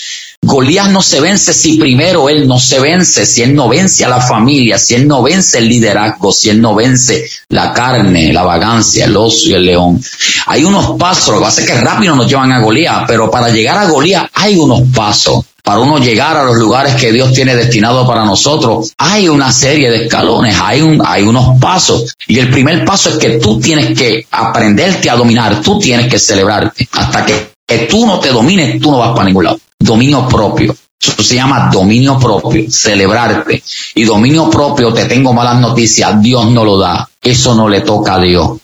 Goliat 0.43 0.91
no 0.91 1.03
se 1.03 1.21
vence 1.21 1.53
si 1.53 1.77
primero 1.77 2.29
él 2.29 2.47
no 2.47 2.59
se 2.59 2.79
vence, 2.79 3.27
si 3.27 3.43
él 3.43 3.55
no 3.55 3.69
vence 3.69 4.05
a 4.05 4.09
la 4.09 4.21
familia, 4.21 4.79
si 4.79 4.95
él 4.95 5.09
no 5.09 5.23
vence 5.23 5.59
el 5.59 5.69
liderazgo, 5.69 6.33
si 6.33 6.51
él 6.51 6.61
no 6.61 6.75
vence 6.75 7.29
la 7.49 7.73
carne, 7.73 8.33
la 8.33 8.45
vagancia, 8.45 9.07
el 9.07 9.17
oso 9.17 9.49
y 9.49 9.55
el 9.55 9.67
león. 9.67 10.01
Hay 10.47 10.65
unos 10.65 10.97
pasos, 10.99 11.35
lo 11.35 11.41
que 11.41 11.45
pasa 11.47 11.61
es 11.61 11.67
que 11.67 11.81
rápido 11.81 12.15
nos 12.15 12.29
llevan 12.29 12.53
a 12.53 12.61
Goliat, 12.61 13.07
pero 13.07 13.29
para 13.29 13.51
llegar 13.51 13.77
a 13.77 13.87
Goliat 13.87 14.31
hay 14.33 14.57
unos 14.57 14.83
pasos 14.95 15.45
para 15.63 15.81
uno 15.81 15.99
llegar 15.99 16.37
a 16.37 16.45
los 16.45 16.57
lugares 16.57 16.95
que 16.95 17.13
Dios 17.13 17.33
tiene 17.33 17.57
destinado 17.57 18.07
para 18.07 18.25
nosotros, 18.25 18.93
hay 18.99 19.29
una 19.29 19.53
serie 19.53 19.91
de 19.91 20.05
escalones, 20.05 20.57
hay, 20.61 20.83
un, 20.83 21.03
hay 21.05 21.23
unos 21.23 21.59
pasos. 21.61 22.15
Y 22.27 22.39
el 22.39 22.51
primer 22.51 22.85
paso 22.85 23.11
es 23.11 23.17
que 23.17 23.39
tú 23.39 23.61
tienes 23.61 23.97
que 23.99 24.27
aprenderte 24.31 25.11
a 25.11 25.17
dominar, 25.17 25.61
tú 25.61 25.79
tienes 25.79 26.09
que 26.11 26.19
celebrarte. 26.19 26.89
Hasta 26.93 27.25
que, 27.25 27.53
que 27.67 27.79
tú 27.81 28.07
no 28.07 28.19
te 28.19 28.31
domines, 28.31 28.81
tú 28.81 28.91
no 28.91 28.99
vas 28.99 29.11
para 29.11 29.27
ningún 29.27 29.45
lado. 29.45 29.61
Dominio 29.79 30.27
propio. 30.29 30.75
Eso 31.03 31.23
se 31.23 31.37
llama 31.37 31.71
dominio 31.73 32.19
propio, 32.19 32.71
celebrarte. 32.71 33.63
Y 33.95 34.05
dominio 34.05 34.51
propio, 34.51 34.93
te 34.93 35.07
tengo 35.07 35.33
malas 35.33 35.59
noticias, 35.59 36.21
Dios 36.21 36.51
no 36.51 36.63
lo 36.63 36.79
da. 36.79 37.09
Eso 37.23 37.55
no 37.55 37.69
le 37.69 37.81
toca 37.81 38.17
a 38.17 38.21
Dios. 38.21 38.59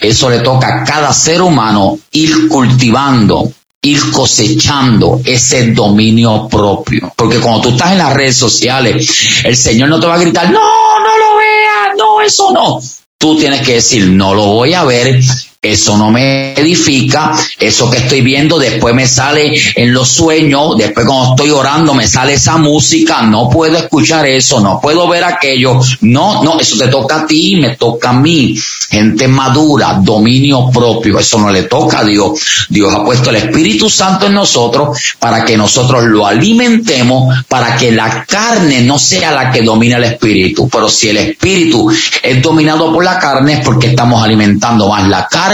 Eso 0.00 0.30
le 0.30 0.38
toca 0.38 0.68
a 0.68 0.84
cada 0.84 1.12
ser 1.12 1.42
humano 1.42 1.98
ir 2.12 2.48
cultivando, 2.48 3.52
ir 3.84 4.12
cosechando 4.12 5.20
ese 5.24 5.72
dominio 5.72 6.48
propio. 6.48 7.12
Porque 7.16 7.40
cuando 7.40 7.62
tú 7.62 7.68
estás 7.70 7.92
en 7.92 7.98
las 7.98 8.14
redes 8.14 8.36
sociales, 8.36 9.42
el 9.44 9.56
Señor 9.56 9.88
no 9.88 9.98
te 9.98 10.06
va 10.06 10.14
a 10.14 10.18
gritar, 10.18 10.50
no, 10.50 10.60
no 11.00 11.18
lo 11.18 11.36
veas, 11.36 11.96
no, 11.98 12.20
eso 12.20 12.52
no. 12.52 12.80
Tú 13.18 13.36
tienes 13.36 13.62
que 13.62 13.74
decir, 13.74 14.06
no 14.08 14.34
lo 14.34 14.46
voy 14.46 14.74
a 14.74 14.84
ver, 14.84 15.20
eso 15.64 15.96
no 15.96 16.10
me 16.10 16.54
edifica, 16.54 17.32
eso 17.56 17.88
que 17.88 17.98
estoy 17.98 18.20
viendo 18.20 18.58
después 18.58 18.92
me 18.96 19.06
sale 19.06 19.54
en 19.76 19.94
los 19.94 20.08
sueños, 20.08 20.76
después 20.76 21.06
cuando 21.06 21.36
estoy 21.36 21.50
orando 21.50 21.94
me 21.94 22.08
sale 22.08 22.32
esa 22.32 22.56
música, 22.56 23.22
no 23.22 23.48
puedo 23.48 23.76
escuchar 23.76 24.26
eso, 24.26 24.58
no 24.58 24.80
puedo 24.80 25.06
ver 25.06 25.22
aquello, 25.22 25.78
no, 26.00 26.42
no, 26.42 26.58
eso 26.58 26.76
te 26.76 26.88
toca 26.88 27.20
a 27.20 27.26
ti, 27.26 27.60
me 27.60 27.76
toca 27.76 28.10
a 28.10 28.12
mí, 28.12 28.56
gente 28.90 29.28
madura, 29.28 30.00
dominio 30.02 30.68
propio, 30.68 31.20
eso 31.20 31.38
no 31.38 31.52
le 31.52 31.62
toca 31.62 32.00
a 32.00 32.04
Dios, 32.04 32.66
Dios 32.68 32.92
ha 32.92 33.04
puesto 33.04 33.30
el 33.30 33.36
Espíritu 33.36 33.88
Santo 33.88 34.26
en 34.26 34.34
nosotros 34.34 34.98
para 35.20 35.44
que 35.44 35.56
nosotros 35.56 36.02
lo 36.02 36.26
alimentemos, 36.26 37.44
para 37.46 37.76
que 37.76 37.92
la 37.92 38.24
carne 38.24 38.80
no 38.80 38.98
sea 38.98 39.30
la 39.30 39.52
que 39.52 39.62
domina 39.62 39.98
el 39.98 40.04
Espíritu, 40.04 40.68
pero 40.68 40.88
si 40.88 41.10
el 41.10 41.18
Espíritu 41.18 41.88
es 42.20 42.42
dominado 42.42 42.92
por 42.92 43.04
la 43.04 43.20
carne 43.20 43.52
es 43.52 43.60
porque 43.60 43.86
estamos 43.86 44.24
alimentando 44.24 44.88
más 44.88 45.06
la 45.06 45.28
carne, 45.28 45.51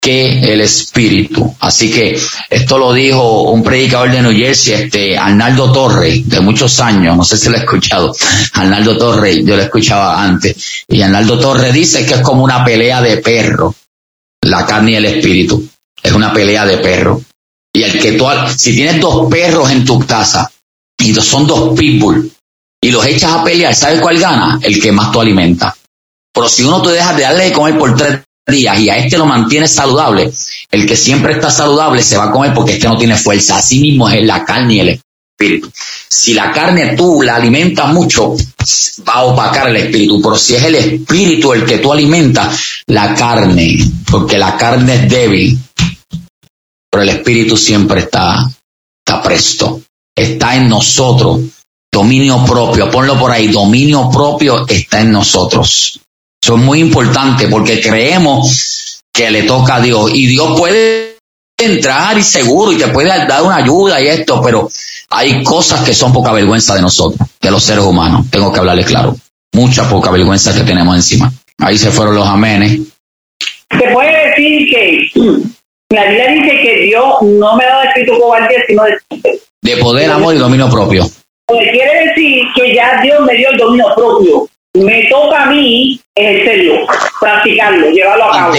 que 0.00 0.52
el 0.52 0.60
espíritu. 0.60 1.54
Así 1.60 1.90
que 1.90 2.18
esto 2.48 2.78
lo 2.78 2.92
dijo 2.92 3.42
un 3.50 3.62
predicador 3.62 4.10
de 4.10 4.22
New 4.22 4.32
Jersey, 4.32 4.74
este 4.74 5.18
Arnaldo 5.18 5.72
Torre, 5.72 6.22
de 6.24 6.40
muchos 6.40 6.78
años, 6.80 7.16
no 7.16 7.24
sé 7.24 7.36
si 7.36 7.48
lo 7.48 7.56
he 7.56 7.60
escuchado, 7.60 8.14
Arnaldo 8.54 8.96
Torre, 8.96 9.42
yo 9.44 9.56
lo 9.56 9.62
escuchaba 9.62 10.22
antes, 10.22 10.84
y 10.88 11.02
Arnaldo 11.02 11.38
Torre 11.38 11.72
dice 11.72 12.06
que 12.06 12.14
es 12.14 12.20
como 12.20 12.44
una 12.44 12.64
pelea 12.64 13.02
de 13.02 13.18
perro, 13.18 13.74
la 14.42 14.64
carne 14.64 14.92
y 14.92 14.96
el 14.96 15.04
espíritu, 15.06 15.68
es 16.02 16.12
una 16.12 16.32
pelea 16.32 16.64
de 16.64 16.78
perro. 16.78 17.20
Y 17.72 17.82
el 17.82 17.98
que 17.98 18.12
tú, 18.12 18.24
si 18.56 18.74
tienes 18.74 19.00
dos 19.00 19.28
perros 19.28 19.70
en 19.70 19.84
tu 19.84 19.98
casa, 20.06 20.50
y 20.98 21.14
son 21.14 21.46
dos 21.46 21.78
pitbull, 21.78 22.30
y 22.80 22.90
los 22.90 23.04
echas 23.04 23.32
a 23.32 23.44
pelear, 23.44 23.74
¿sabes 23.74 24.00
cuál 24.00 24.18
gana? 24.18 24.58
El 24.62 24.80
que 24.80 24.92
más 24.92 25.10
tú 25.10 25.20
alimentas. 25.20 25.74
Pero 26.32 26.48
si 26.48 26.62
uno 26.62 26.80
te 26.80 26.92
deja 26.92 27.12
de 27.14 27.22
darle 27.22 27.44
de 27.46 27.52
comer 27.52 27.76
por 27.76 27.96
tres 27.96 28.20
días 28.48 28.78
y 28.78 28.90
a 28.90 28.98
este 28.98 29.18
lo 29.18 29.26
mantiene 29.26 29.68
saludable, 29.68 30.32
el 30.70 30.86
que 30.86 30.96
siempre 30.96 31.34
está 31.34 31.50
saludable 31.50 32.02
se 32.02 32.16
va 32.16 32.24
a 32.24 32.30
comer 32.30 32.54
porque 32.54 32.72
este 32.72 32.88
no 32.88 32.96
tiene 32.96 33.16
fuerza. 33.16 33.58
Así 33.58 33.80
mismo 33.80 34.08
es 34.08 34.24
la 34.24 34.44
carne 34.44 34.74
y 34.74 34.80
el 34.80 34.88
espíritu. 34.88 35.70
Si 36.08 36.34
la 36.34 36.52
carne 36.52 36.96
tú 36.96 37.22
la 37.22 37.36
alimentas 37.36 37.92
mucho, 37.92 38.34
va 39.08 39.14
a 39.14 39.24
opacar 39.24 39.68
el 39.68 39.76
espíritu. 39.76 40.20
Pero 40.20 40.36
si 40.36 40.56
es 40.56 40.64
el 40.64 40.74
espíritu 40.74 41.52
el 41.52 41.64
que 41.64 41.78
tú 41.78 41.92
alimentas, 41.92 42.82
la 42.86 43.14
carne, 43.14 43.78
porque 44.10 44.38
la 44.38 44.56
carne 44.56 44.94
es 44.94 45.08
débil, 45.08 45.58
pero 46.90 47.02
el 47.02 47.10
espíritu 47.10 47.56
siempre 47.56 48.00
está, 48.00 48.48
está 49.04 49.22
presto, 49.22 49.82
está 50.16 50.56
en 50.56 50.68
nosotros. 50.68 51.40
Dominio 51.90 52.44
propio, 52.44 52.90
ponlo 52.90 53.18
por 53.18 53.30
ahí, 53.30 53.48
dominio 53.48 54.10
propio 54.10 54.66
está 54.68 55.00
en 55.00 55.12
nosotros. 55.12 56.00
Es 56.42 56.50
muy 56.50 56.80
importante 56.80 57.48
porque 57.48 57.80
creemos 57.80 59.02
que 59.12 59.30
le 59.30 59.42
toca 59.42 59.76
a 59.76 59.80
Dios 59.80 60.10
y 60.14 60.26
Dios 60.26 60.58
puede 60.58 61.16
entrar 61.58 62.16
y 62.16 62.22
seguro 62.22 62.72
y 62.72 62.76
te 62.76 62.88
puede 62.88 63.08
dar 63.08 63.42
una 63.42 63.56
ayuda 63.56 64.00
y 64.00 64.06
esto, 64.06 64.40
pero 64.42 64.68
hay 65.10 65.42
cosas 65.42 65.84
que 65.84 65.92
son 65.92 66.12
poca 66.12 66.32
vergüenza 66.32 66.74
de 66.74 66.82
nosotros, 66.82 67.28
de 67.40 67.50
los 67.50 67.62
seres 67.62 67.84
humanos. 67.84 68.26
Tengo 68.30 68.52
que 68.52 68.60
hablarle 68.60 68.84
claro. 68.84 69.16
Mucha 69.52 69.88
poca 69.88 70.10
vergüenza 70.10 70.54
que 70.54 70.62
tenemos 70.62 70.94
encima. 70.94 71.32
Ahí 71.58 71.76
se 71.76 71.90
fueron 71.90 72.14
los 72.14 72.28
amenes. 72.28 72.78
Se 73.70 73.88
puede 73.92 74.28
decir 74.28 74.70
que 74.70 75.10
la 75.90 76.04
Biblia 76.04 76.28
dice 76.28 76.60
que 76.62 76.80
Dios 76.82 77.22
no 77.22 77.56
me 77.56 77.64
da 77.64 77.84
espíritu 77.84 78.18
cobardía, 78.18 78.58
sino 78.66 78.84
de, 78.84 79.40
de 79.62 79.76
poder, 79.78 80.10
amor 80.10 80.34
y 80.34 80.38
dominio 80.38 80.70
propio. 80.70 81.04
Quiere 81.48 82.08
decir 82.08 82.44
que 82.54 82.74
ya 82.74 83.00
Dios 83.02 83.20
me 83.26 83.34
dio 83.34 83.50
el 83.50 83.56
dominio 83.56 83.86
propio 83.96 84.48
me 84.78 85.04
toca 85.08 85.44
a 85.44 85.46
mí 85.46 86.00
ejercerlo, 86.14 86.86
practicarlo, 87.20 87.90
llevarlo 87.90 88.24
a 88.24 88.32
cabo, 88.32 88.54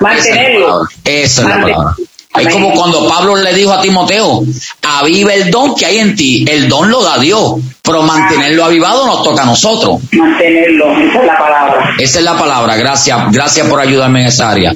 mantenerlo. 0.00 0.82
Esa 1.04 1.42
es 1.42 1.48
la 1.48 1.60
palabra. 1.60 1.96
Es 2.34 2.48
como 2.50 2.72
cuando 2.72 3.06
Pablo 3.06 3.36
le 3.36 3.52
dijo 3.52 3.72
a 3.72 3.82
Timoteo, 3.82 4.42
aviva 4.82 5.34
el 5.34 5.50
don 5.50 5.74
que 5.74 5.84
hay 5.84 5.98
en 5.98 6.16
ti, 6.16 6.46
el 6.48 6.66
don 6.66 6.90
lo 6.90 7.02
da 7.02 7.18
Dios, 7.18 7.56
pero 7.82 8.02
mantenerlo 8.02 8.64
avivado 8.64 9.06
nos 9.06 9.22
toca 9.22 9.42
a 9.42 9.46
nosotros. 9.46 10.00
Mantenerlo, 10.12 10.98
esa 10.98 11.20
es 11.20 11.26
la 11.26 11.36
palabra. 11.36 11.94
Esa 11.98 12.18
es 12.20 12.24
la 12.24 12.38
palabra, 12.38 12.76
gracias, 12.76 13.18
gracias 13.30 13.66
por 13.66 13.80
ayudarme 13.80 14.22
en 14.22 14.28
esa 14.28 14.50
área. 14.50 14.74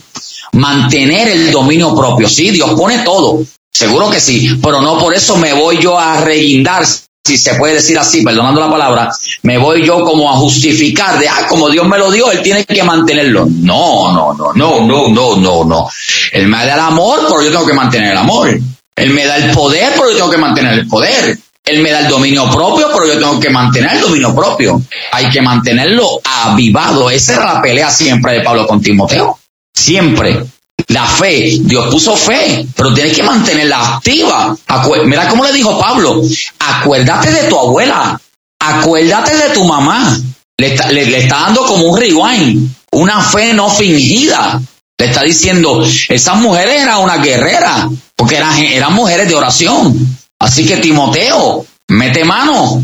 Mantener 0.53 1.29
el 1.29 1.51
dominio 1.51 1.97
propio, 1.97 2.29
sí, 2.29 2.51
Dios 2.51 2.73
pone 2.79 2.99
todo, 2.99 3.43
seguro 3.73 4.11
que 4.11 4.21
sí, 4.21 4.59
pero 4.63 4.83
no 4.83 4.99
por 4.99 5.15
eso 5.15 5.37
me 5.39 5.55
voy 5.55 5.79
yo 5.81 5.99
a 5.99 6.21
reguindar 6.21 6.85
si 7.27 7.37
se 7.37 7.55
puede 7.55 7.75
decir 7.75 7.99
así, 7.99 8.23
perdonando 8.23 8.61
la 8.61 8.71
palabra, 8.71 9.11
me 9.43 9.59
voy 9.59 9.85
yo 9.85 10.05
como 10.05 10.31
a 10.31 10.35
justificar 10.35 11.19
de, 11.19 11.29
ah, 11.29 11.47
como 11.49 11.69
Dios 11.69 11.87
me 11.89 11.99
lo 11.99 12.11
dio, 12.13 12.31
Él 12.31 12.41
tiene 12.41 12.65
que 12.65 12.83
mantenerlo. 12.85 13.47
No, 13.51 14.13
no, 14.13 14.35
no, 14.35 14.53
no, 14.55 14.87
no, 14.87 15.09
no, 15.09 15.37
no, 15.37 15.65
no. 15.65 15.89
Él 16.31 16.47
me 16.47 16.65
da 16.65 16.75
el 16.75 16.81
amor, 16.81 17.21
pero 17.29 17.43
yo 17.43 17.51
tengo 17.51 17.67
que 17.67 17.73
mantener 17.73 18.13
el 18.13 18.19
amor. 18.19 18.57
Él 18.95 19.11
me 19.11 19.27
da 19.27 19.37
el 19.37 19.51
poder, 19.51 19.93
pero 19.97 20.11
yo 20.11 20.17
tengo 20.17 20.31
que 20.31 20.39
mantener 20.39 20.75
el 20.75 20.87
poder. 20.87 21.39
Él 21.65 21.83
me 21.83 21.91
da 21.91 21.99
el 21.99 22.09
dominio 22.09 22.49
propio, 22.49 22.89
pero 22.95 23.07
yo 23.07 23.19
tengo 23.19 23.41
que 23.41 23.51
mantener 23.51 23.95
el 23.95 24.01
dominio 24.01 24.35
propio. 24.35 24.81
Hay 25.11 25.29
que 25.31 25.43
mantenerlo 25.43 26.21
avivado. 26.25 27.11
Esa 27.11 27.35
era 27.35 27.55
la 27.55 27.63
pelea 27.63 27.91
siempre 27.91 28.35
de 28.35 28.41
Pablo 28.43 28.69
con 28.69 28.81
Timoteo. 28.81 29.37
Siempre. 29.75 30.47
La 30.89 31.07
fe, 31.07 31.59
Dios 31.63 31.89
puso 31.91 32.17
fe, 32.17 32.67
pero 32.77 32.95
tienes 32.95 33.17
que 33.17 33.23
mantenerla 33.23 33.97
activa. 33.97 34.57
Mira 35.05 35.29
cómo 35.29 35.45
le 35.45 35.53
dijo 35.53 35.79
Pablo, 35.81 36.23
acuérdate 36.59 37.33
de 37.33 37.45
tu 37.45 37.59
abuela, 37.59 38.21
acuérdate 38.59 39.37
de 39.37 39.51
tu 39.51 39.65
mamá. 39.65 40.19
Le 40.59 40.75
está, 40.75 40.91
le, 40.91 41.19
está 41.19 41.41
dando 41.41 41.67
como 41.67 41.87
un 41.89 41.99
rewind, 41.99 42.71
una 42.93 43.21
fe 43.21 43.53
no 43.53 43.69
fingida. 43.69 44.61
Le 44.99 45.07
está 45.07 45.23
diciendo, 45.23 45.85
esas 46.09 46.37
mujeres 46.37 46.83
eran 46.83 47.01
una 47.01 47.19
guerrera, 47.19 47.91
porque 48.15 48.37
eran, 48.37 48.57
eran 48.59 48.95
mujeres 48.95 49.29
de 49.29 49.35
oración. 49.35 50.19
Así 50.39 50.67
que 50.67 50.77
Timoteo, 50.77 51.67
mete 51.89 52.25
mano. 52.25 52.83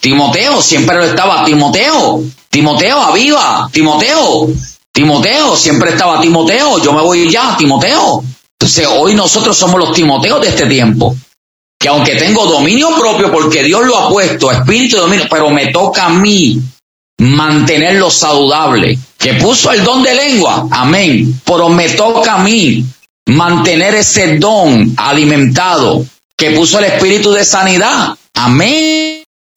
Timoteo, 0.00 0.60
siempre 0.62 0.96
lo 0.96 1.04
estaba. 1.04 1.44
Timoteo, 1.44 2.22
Timoteo, 2.50 3.00
aviva. 3.00 3.68
Timoteo, 3.72 4.48
Timoteo, 4.98 5.54
siempre 5.54 5.90
estaba 5.90 6.20
Timoteo, 6.20 6.82
yo 6.82 6.92
me 6.92 7.00
voy 7.00 7.30
ya, 7.30 7.56
Timoteo. 7.56 8.20
Entonces 8.58 8.88
hoy 8.90 9.14
nosotros 9.14 9.56
somos 9.56 9.78
los 9.78 9.92
Timoteos 9.92 10.40
de 10.40 10.48
este 10.48 10.66
tiempo. 10.66 11.14
Que 11.78 11.86
aunque 11.86 12.16
tengo 12.16 12.44
dominio 12.46 12.88
propio, 12.98 13.30
porque 13.30 13.62
Dios 13.62 13.86
lo 13.86 13.96
ha 13.96 14.08
puesto, 14.08 14.50
espíritu 14.50 14.96
de 14.96 15.02
dominio, 15.02 15.26
pero 15.30 15.50
me 15.50 15.68
toca 15.68 16.06
a 16.06 16.08
mí 16.08 16.60
mantenerlo 17.16 18.10
saludable. 18.10 18.98
Que 19.16 19.34
puso 19.34 19.70
el 19.70 19.84
don 19.84 20.02
de 20.02 20.16
lengua, 20.16 20.66
amén. 20.68 21.40
Pero 21.44 21.68
me 21.68 21.90
toca 21.90 22.34
a 22.34 22.38
mí 22.38 22.84
mantener 23.26 23.94
ese 23.94 24.38
don 24.38 24.94
alimentado. 24.96 26.04
Que 26.36 26.50
puso 26.50 26.80
el 26.80 26.86
espíritu 26.86 27.30
de 27.30 27.44
sanidad, 27.44 28.16
amén 28.34 29.07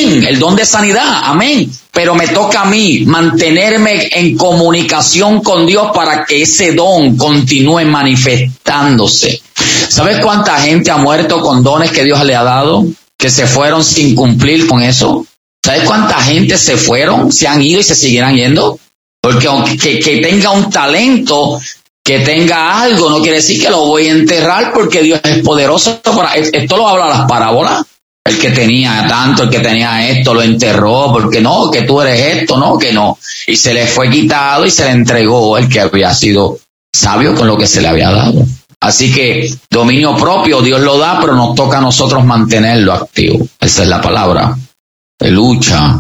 el 0.02 0.40
don 0.40 0.56
de 0.56 0.66
sanidad, 0.66 1.22
amén. 1.24 1.72
Pero 1.92 2.16
me 2.16 2.28
toca 2.28 2.62
a 2.62 2.66
mí 2.66 3.04
mantenerme 3.06 4.10
en 4.12 4.36
comunicación 4.38 5.42
con 5.42 5.66
Dios 5.66 5.88
para 5.94 6.26
que 6.26 6.44
ese 6.44 6.72
don 6.72 7.18
continúe 7.18 7.86
manifestándose. 7.86 9.42
¿Sabes 9.90 10.20
cuánta 10.20 10.60
gente 10.60 10.90
ha 10.90 10.98
muerto 10.98 11.42
con 11.42 11.64
dones 11.64 11.92
que 11.92 12.04
Dios 12.04 12.24
le 12.24 12.36
ha 12.36 12.44
dado? 12.44 12.86
Que 13.18 13.30
se 13.30 13.46
fueron 13.46 13.84
sin 13.84 14.16
cumplir 14.16 14.68
con 14.68 14.82
eso. 14.82 15.26
¿Sabes 15.64 15.84
cuánta 15.84 16.16
gente 16.22 16.58
se 16.58 16.78
fueron, 16.78 17.32
se 17.32 17.48
han 17.48 17.62
ido 17.62 17.82
y 17.82 17.84
se 17.84 17.96
seguirán 17.96 18.36
yendo? 18.36 18.80
Porque 19.22 19.48
aunque 19.48 19.78
que, 19.78 20.18
tenga 20.18 20.50
un 20.50 20.72
talento, 20.72 21.60
que 22.04 22.22
tenga 22.22 22.82
algo, 22.82 23.10
no 23.10 23.22
quiere 23.22 23.38
decir 23.38 23.62
que 23.62 23.70
lo 23.70 23.86
voy 23.86 24.08
a 24.08 24.12
enterrar 24.12 24.74
porque 24.74 25.04
Dios 25.04 25.20
es 25.24 25.44
poderoso. 25.44 26.02
esto 26.52 26.78
lo 26.78 26.88
habla 26.88 27.10
las 27.10 27.28
parábolas 27.28 27.86
el 28.24 28.40
que 28.40 28.52
tenía 28.52 29.06
tanto, 29.08 29.44
el 29.44 29.50
que 29.50 29.60
tenía 29.60 30.08
esto, 30.10 30.34
lo 30.34 30.42
enterró, 30.42 31.12
porque 31.12 31.42
no, 31.42 31.72
que 31.72 31.84
tú 31.84 32.02
eres 32.02 32.38
esto, 32.38 32.58
no, 32.58 32.78
que 32.78 32.94
no. 32.94 33.18
Y 33.48 33.56
se 33.56 33.74
le 33.74 33.88
fue 33.88 34.10
quitado 34.10 34.66
y 34.66 34.72
se 34.72 34.86
le 34.86 34.92
entregó 34.92 35.58
el 35.58 35.68
que 35.68 35.82
había 35.82 36.14
sido 36.14 36.60
sabio 36.94 37.34
con 37.34 37.48
lo 37.48 37.58
que 37.58 37.68
se 37.68 37.82
le 37.82 37.88
había 37.88 38.12
dado. 38.12 38.46
Así 38.80 39.12
que 39.12 39.52
dominio 39.70 40.16
propio 40.18 40.62
Dios 40.62 40.82
lo 40.82 40.98
da, 40.98 41.20
pero 41.22 41.36
nos 41.36 41.56
toca 41.56 41.78
a 41.78 41.82
nosotros 41.82 42.26
mantenerlo 42.26 42.94
activo. 42.94 43.46
Esa 43.60 43.84
es 43.84 43.90
la 43.90 44.02
palabra. 44.02 44.56
De 45.20 45.32
lucha. 45.32 46.00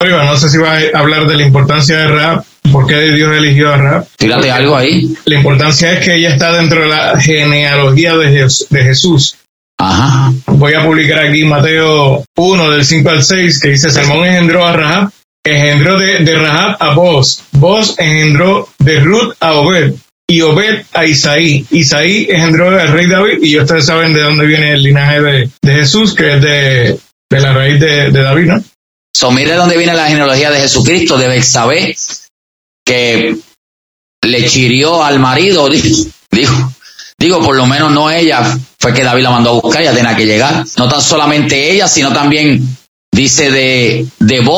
No 0.00 0.36
sé 0.36 0.50
si 0.50 0.58
va 0.58 0.76
a 0.76 0.98
hablar 0.98 1.26
de 1.26 1.36
la 1.36 1.44
importancia 1.44 1.96
de 1.96 2.08
rap, 2.08 2.44
por 2.70 2.86
qué 2.86 3.00
Dios 3.12 3.34
eligió 3.34 3.72
a 3.72 3.78
rap. 3.78 4.08
Tírate 4.18 4.50
algo 4.50 4.76
ahí. 4.76 5.14
La 5.24 5.36
importancia 5.36 5.92
es 5.92 6.04
que 6.04 6.16
ella 6.16 6.34
está 6.34 6.52
dentro 6.52 6.82
de 6.82 6.88
la 6.88 7.18
genealogía 7.18 8.14
de, 8.16 8.46
de 8.68 8.82
Jesús. 8.82 9.38
Ajá. 9.78 10.32
Voy 10.46 10.74
a 10.74 10.84
publicar 10.84 11.18
aquí 11.18 11.44
Mateo 11.44 12.24
1 12.36 12.70
del 12.70 12.84
5 12.84 13.10
al 13.10 13.22
6 13.22 13.60
que 13.60 13.68
dice, 13.70 13.90
Salmón 13.90 14.24
engendró 14.24 14.64
a 14.64 14.72
Rahab, 14.72 15.10
engendró 15.44 15.98
de, 15.98 16.20
de 16.20 16.34
Rahab 16.36 16.76
a 16.80 16.94
Boz, 16.94 17.42
Boz 17.52 17.98
engendró 17.98 18.68
de 18.78 19.00
Ruth 19.00 19.34
a 19.40 19.54
Obed, 19.54 19.94
y 20.26 20.40
Obed 20.40 20.86
a 20.92 21.04
Isaí. 21.04 21.66
Isaí 21.70 22.26
engendró 22.30 22.68
al 22.68 22.92
rey 22.92 23.06
David, 23.06 23.42
y 23.42 23.58
ustedes 23.58 23.86
saben 23.86 24.14
de 24.14 24.22
dónde 24.22 24.46
viene 24.46 24.72
el 24.72 24.82
linaje 24.82 25.20
de, 25.20 25.50
Jesús, 25.64 26.14
que 26.14 26.34
es 26.34 26.42
de, 26.42 26.98
la 27.30 27.52
raíz 27.52 27.80
de, 27.80 28.10
David, 28.10 28.46
¿no? 28.46 28.64
So, 29.14 29.30
mire 29.30 29.54
dónde 29.54 29.76
viene 29.76 29.94
la 29.94 30.08
genealogía 30.08 30.50
de 30.50 30.60
Jesucristo, 30.60 31.18
de 31.18 31.42
saber 31.42 31.94
que 32.84 33.36
le 34.24 34.46
chirió 34.46 35.04
al 35.04 35.18
marido, 35.18 35.68
dijo, 36.30 36.72
digo, 37.18 37.42
por 37.42 37.56
lo 37.56 37.66
menos 37.66 37.92
no 37.92 38.10
ella, 38.10 38.58
fue 38.84 38.92
que 38.92 39.02
David 39.02 39.22
la 39.22 39.30
mandó 39.30 39.48
a 39.48 39.60
buscar, 39.62 39.82
ya 39.82 39.94
tenía 39.94 40.14
que 40.14 40.26
llegar. 40.26 40.62
No 40.76 40.86
tan 40.90 41.00
solamente 41.00 41.72
ella, 41.72 41.88
sino 41.88 42.12
también 42.12 42.76
dice 43.10 43.50
de, 43.50 44.06
de 44.18 44.50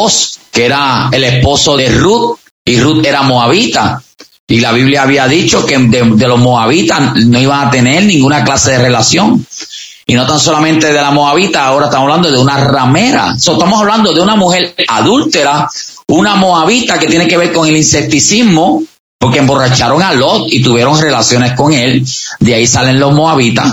que 0.50 0.64
era 0.64 1.08
el 1.12 1.22
esposo 1.22 1.76
de 1.76 1.88
Ruth, 1.90 2.36
y 2.64 2.80
Ruth 2.80 3.06
era 3.06 3.22
moabita. 3.22 4.02
Y 4.48 4.58
la 4.58 4.72
Biblia 4.72 5.02
había 5.02 5.28
dicho 5.28 5.64
que 5.64 5.78
de, 5.78 6.26
los 6.26 6.40
moabitas 6.40 7.14
no 7.14 7.38
iban 7.38 7.68
a 7.68 7.70
tener 7.70 8.02
ninguna 8.02 8.42
clase 8.42 8.72
de 8.72 8.78
relación. 8.78 9.46
Y 10.04 10.14
no 10.14 10.26
tan 10.26 10.40
solamente 10.40 10.92
de 10.92 11.00
la 11.00 11.12
moabita, 11.12 11.64
ahora 11.64 11.86
estamos 11.86 12.08
hablando 12.08 12.28
de 12.28 12.38
una 12.38 12.56
ramera. 12.56 13.32
estamos 13.36 13.80
hablando 13.80 14.12
de 14.12 14.20
una 14.20 14.34
mujer 14.34 14.74
adúltera, 14.88 15.68
una 16.08 16.34
moabita 16.34 16.98
que 16.98 17.06
tiene 17.06 17.28
que 17.28 17.36
ver 17.36 17.52
con 17.52 17.68
el 17.68 17.76
insecticismo, 17.76 18.82
porque 19.20 19.38
emborracharon 19.38 20.02
a 20.02 20.12
Lot 20.12 20.48
y 20.48 20.60
tuvieron 20.60 21.00
relaciones 21.00 21.52
con 21.52 21.72
él. 21.72 22.04
De 22.40 22.54
ahí 22.54 22.66
salen 22.66 22.98
los 22.98 23.12
moabitas. 23.12 23.72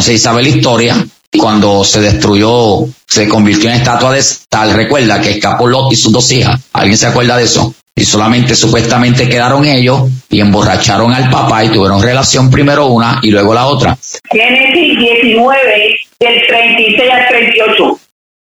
No 0.00 0.04
sé 0.04 0.12
si 0.12 0.18
sabe 0.18 0.42
la 0.42 0.48
historia. 0.48 0.96
Cuando 1.36 1.84
se 1.84 2.00
destruyó, 2.00 2.86
se 3.06 3.28
convirtió 3.28 3.68
en 3.68 3.76
estatua 3.76 4.14
de 4.14 4.22
sal. 4.22 4.72
Recuerda 4.72 5.20
que 5.20 5.32
escapó 5.32 5.66
Lot 5.66 5.92
y 5.92 5.96
sus 5.96 6.10
dos 6.10 6.32
hijas. 6.32 6.58
¿Alguien 6.72 6.96
se 6.96 7.08
acuerda 7.08 7.36
de 7.36 7.44
eso? 7.44 7.74
y 7.94 8.04
solamente 8.06 8.54
supuestamente 8.54 9.28
quedaron 9.28 9.66
ellos 9.66 10.04
y 10.30 10.40
emborracharon 10.40 11.12
al 11.12 11.28
papá 11.28 11.66
y 11.66 11.68
tuvieron 11.68 12.02
relación 12.02 12.50
primero 12.50 12.86
una 12.86 13.20
y 13.22 13.30
luego 13.30 13.52
la 13.52 13.66
otra. 13.66 13.98
Génesis 14.32 14.98
19, 14.98 16.00
del 16.18 16.46
36 16.46 17.10
al 17.12 17.28
38. 17.28 18.00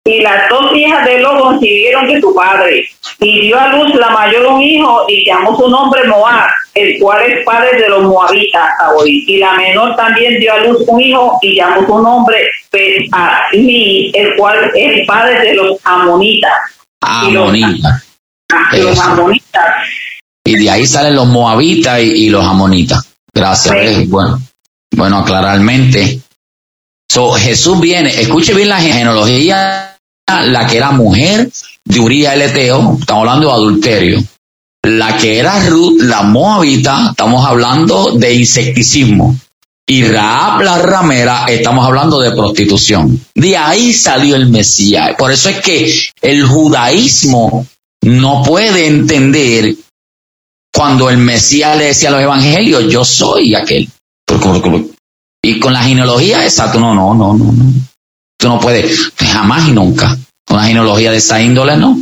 Y 0.05 0.21
las 0.21 0.49
dos 0.49 0.75
hijas 0.75 1.05
de 1.05 1.19
Lot 1.19 1.39
concibieron 1.39 2.07
de 2.07 2.19
su 2.19 2.35
padre, 2.35 2.85
y 3.19 3.41
dio 3.41 3.57
a 3.57 3.69
luz 3.69 3.95
la 3.95 4.09
mayor 4.09 4.47
un 4.47 4.61
hijo, 4.61 5.05
y 5.07 5.25
llamó 5.25 5.57
su 5.57 5.69
nombre 5.69 6.03
Moab, 6.05 6.49
el 6.73 6.99
cual 6.99 7.23
es 7.23 7.45
padre 7.45 7.81
de 7.81 7.87
los 7.87 8.03
moabitas 8.03 8.69
hoy. 8.97 9.23
Y 9.27 9.37
la 9.37 9.53
menor 9.53 9.95
también 9.95 10.39
dio 10.39 10.53
a 10.53 10.57
luz 10.57 10.83
un 10.87 10.99
hijo, 10.99 11.37
y 11.41 11.55
llamó 11.55 11.87
su 11.87 12.01
nombre 12.01 12.49
mí 13.53 14.11
el 14.13 14.35
cual 14.35 14.71
es 14.75 15.07
padre 15.07 15.39
de 15.39 15.53
los 15.53 15.77
amonitas. 15.83 16.51
Amonitas. 17.01 18.07
Los 18.73 18.99
amonitas. 18.99 19.65
Y 20.45 20.57
de 20.57 20.69
ahí 20.69 20.85
salen 20.85 21.15
los 21.15 21.27
moabitas 21.27 22.01
y, 22.01 22.29
los 22.29 22.45
amonitas. 22.45 23.07
Gracias. 23.33 24.07
Bueno, 24.09 24.39
bueno, 24.95 25.19
aclararmente. 25.19 26.19
So, 27.09 27.31
Jesús 27.33 27.79
viene, 27.79 28.09
escuche 28.09 28.53
bien 28.53 28.69
la 28.69 28.79
genealogía, 28.79 29.92
la 30.27 30.67
que 30.67 30.77
era 30.77 30.91
mujer 30.91 31.51
de 31.85 31.99
Uriah 31.99 32.33
el 32.33 32.43
Eteo, 32.43 32.97
estamos 32.99 33.21
hablando 33.21 33.47
de 33.47 33.53
adulterio. 33.53 34.23
La 34.83 35.17
que 35.17 35.39
era 35.39 35.67
Ruth, 35.69 36.01
la 36.01 36.23
moabita, 36.23 37.09
estamos 37.11 37.45
hablando 37.45 38.11
de 38.11 38.33
insecticismo. 38.33 39.37
Y 39.85 40.03
Raab 40.03 40.61
la 40.61 40.77
ramera, 40.77 41.45
estamos 41.47 41.85
hablando 41.85 42.19
de 42.19 42.31
prostitución. 42.31 43.19
De 43.35 43.57
ahí 43.57 43.93
salió 43.93 44.35
el 44.35 44.49
Mesías. 44.49 45.13
Por 45.17 45.31
eso 45.31 45.49
es 45.49 45.59
que 45.61 45.93
el 46.21 46.45
judaísmo 46.45 47.65
no 48.01 48.43
puede 48.43 48.87
entender 48.87 49.75
cuando 50.73 51.09
el 51.09 51.17
Mesías 51.17 51.77
le 51.77 51.85
decía 51.85 52.09
a 52.09 52.13
los 52.13 52.21
evangelios, 52.21 52.91
yo 52.91 53.05
soy 53.05 53.55
aquel. 53.55 53.89
Y 55.41 55.59
con 55.59 55.73
la 55.73 55.83
genealogía 55.83 56.45
esa, 56.45 56.71
tú 56.71 56.79
no, 56.79 56.95
no, 56.95 57.13
no, 57.13 57.33
no, 57.33 57.51
no. 57.51 57.73
Tú 58.43 58.49
no 58.49 58.59
puedes, 58.59 59.13
jamás 59.15 59.69
y 59.69 59.71
nunca. 59.71 60.17
Una 60.49 60.65
genealogía 60.65 61.11
de 61.11 61.17
esa 61.19 61.41
índole, 61.41 61.77
no. 61.77 61.97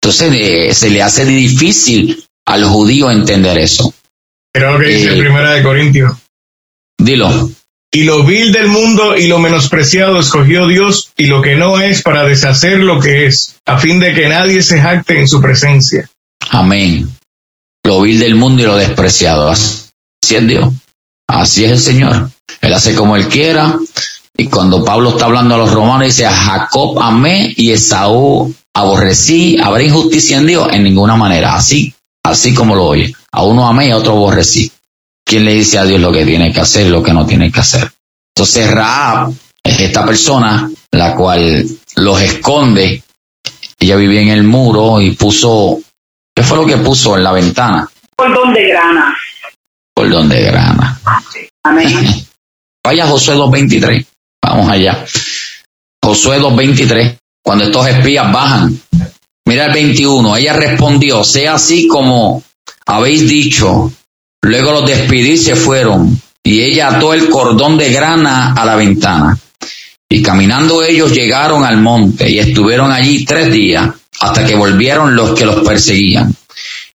Entonces 0.00 0.32
eh, 0.32 0.72
se 0.72 0.88
le 0.88 1.02
hace 1.02 1.26
difícil 1.26 2.24
al 2.46 2.64
judío 2.64 3.10
entender 3.10 3.58
eso. 3.58 3.92
Creo 4.50 4.72
lo 4.72 4.78
que 4.78 4.86
dice 4.86 5.14
eh, 5.14 5.18
Primera 5.18 5.52
de 5.52 5.62
Corintios. 5.62 6.16
Dilo. 6.96 7.50
Y 7.92 8.04
lo 8.04 8.24
vil 8.24 8.50
del 8.50 8.68
mundo 8.68 9.14
y 9.14 9.26
lo 9.26 9.38
menospreciado 9.38 10.20
escogió 10.20 10.66
Dios 10.66 11.12
y 11.18 11.26
lo 11.26 11.42
que 11.42 11.54
no 11.54 11.78
es 11.78 12.00
para 12.00 12.24
deshacer 12.24 12.78
lo 12.78 12.98
que 12.98 13.26
es, 13.26 13.56
a 13.66 13.76
fin 13.76 14.00
de 14.00 14.14
que 14.14 14.26
nadie 14.26 14.62
se 14.62 14.80
jacte 14.80 15.20
en 15.20 15.28
su 15.28 15.42
presencia. 15.42 16.08
Amén. 16.48 17.10
Lo 17.84 18.00
vil 18.00 18.20
del 18.20 18.36
mundo 18.36 18.62
y 18.62 18.64
lo 18.64 18.76
despreciado. 18.76 19.50
Así 19.50 19.84
es 20.30 20.46
Dios. 20.46 20.72
Así 21.28 21.66
es 21.66 21.72
el 21.72 21.78
Señor. 21.78 22.30
Él 22.62 22.72
hace 22.72 22.94
como 22.94 23.16
Él 23.16 23.28
quiera. 23.28 23.78
Y 24.36 24.46
cuando 24.46 24.84
Pablo 24.84 25.10
está 25.10 25.26
hablando 25.26 25.54
a 25.54 25.58
los 25.58 25.72
romanos, 25.72 26.08
dice 26.08 26.26
a 26.26 26.32
Jacob 26.32 27.00
amé 27.00 27.54
y 27.56 27.70
Esaú 27.70 28.52
aborrecí. 28.74 29.56
¿Habrá 29.62 29.82
injusticia 29.82 30.38
en 30.38 30.46
Dios? 30.46 30.68
En 30.72 30.82
ninguna 30.82 31.16
manera. 31.16 31.54
Así, 31.54 31.94
así 32.22 32.52
como 32.52 32.74
lo 32.74 32.84
oye. 32.84 33.14
A 33.30 33.44
uno 33.44 33.66
amé 33.66 33.88
y 33.88 33.90
a 33.90 33.96
otro 33.96 34.12
aborrecí. 34.12 34.70
¿Quién 35.24 35.44
le 35.44 35.54
dice 35.54 35.78
a 35.78 35.84
Dios 35.84 36.00
lo 36.00 36.12
que 36.12 36.26
tiene 36.26 36.52
que 36.52 36.60
hacer 36.60 36.86
y 36.86 36.90
lo 36.90 37.02
que 37.02 37.12
no 37.12 37.24
tiene 37.24 37.50
que 37.50 37.60
hacer? 37.60 37.90
Entonces 38.36 38.70
Raab 38.70 39.32
es 39.62 39.80
esta 39.80 40.04
persona 40.04 40.68
la 40.90 41.14
cual 41.14 41.64
los 41.96 42.20
esconde. 42.20 43.02
Ella 43.78 43.96
vivía 43.96 44.20
en 44.20 44.28
el 44.28 44.42
muro 44.42 45.00
y 45.00 45.12
puso, 45.12 45.78
¿qué 46.34 46.42
fue 46.42 46.58
lo 46.58 46.66
que 46.66 46.76
puso 46.78 47.16
en 47.16 47.24
la 47.24 47.32
ventana? 47.32 47.88
Cordón 48.16 48.52
de 48.52 48.68
grana. 48.68 49.16
Cordón 49.94 50.28
de 50.28 50.42
grana. 50.42 51.00
Amén. 51.62 52.26
Vaya 52.84 53.06
Josué 53.06 53.36
2.23. 53.36 54.06
Vamos 54.46 54.70
allá. 54.70 55.04
Josué 56.02 56.38
2.23. 56.40 57.18
Cuando 57.42 57.64
estos 57.64 57.86
espías 57.88 58.32
bajan. 58.32 58.80
Mira 59.46 59.66
el 59.66 59.72
21. 59.72 60.36
Ella 60.36 60.52
respondió, 60.52 61.24
sea 61.24 61.54
así 61.54 61.86
como 61.86 62.42
habéis 62.86 63.28
dicho, 63.28 63.90
Luego 64.44 64.72
los 64.72 64.86
despidí 64.86 65.32
y 65.32 65.38
se 65.38 65.56
fueron, 65.56 66.20
y 66.42 66.60
ella 66.60 66.88
ató 66.88 67.14
el 67.14 67.30
cordón 67.30 67.78
de 67.78 67.90
grana 67.90 68.52
a 68.52 68.64
la 68.66 68.76
ventana. 68.76 69.38
Y 70.06 70.22
caminando 70.22 70.82
ellos 70.82 71.12
llegaron 71.12 71.64
al 71.64 71.78
monte 71.78 72.28
y 72.28 72.38
estuvieron 72.38 72.92
allí 72.92 73.24
tres 73.24 73.50
días 73.50 73.88
hasta 74.20 74.44
que 74.44 74.54
volvieron 74.54 75.16
los 75.16 75.32
que 75.32 75.46
los 75.46 75.66
perseguían. 75.66 76.34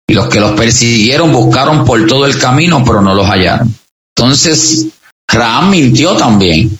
Y 0.06 0.12
los 0.12 0.28
que 0.28 0.40
los 0.40 0.52
persiguieron 0.52 1.32
buscaron 1.32 1.86
por 1.86 2.06
todo 2.06 2.26
el 2.26 2.38
camino, 2.38 2.84
pero 2.84 3.00
no 3.00 3.14
los 3.14 3.26
hallaron. 3.26 3.74
Entonces, 4.14 4.88
Raam 5.26 5.70
mintió 5.70 6.16
también. 6.16 6.77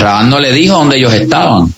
Raam 0.00 0.30
no 0.30 0.40
le 0.40 0.52
dijo 0.52 0.74
dónde 0.74 0.96
ellos 0.96 1.12
estaban. 1.12 1.72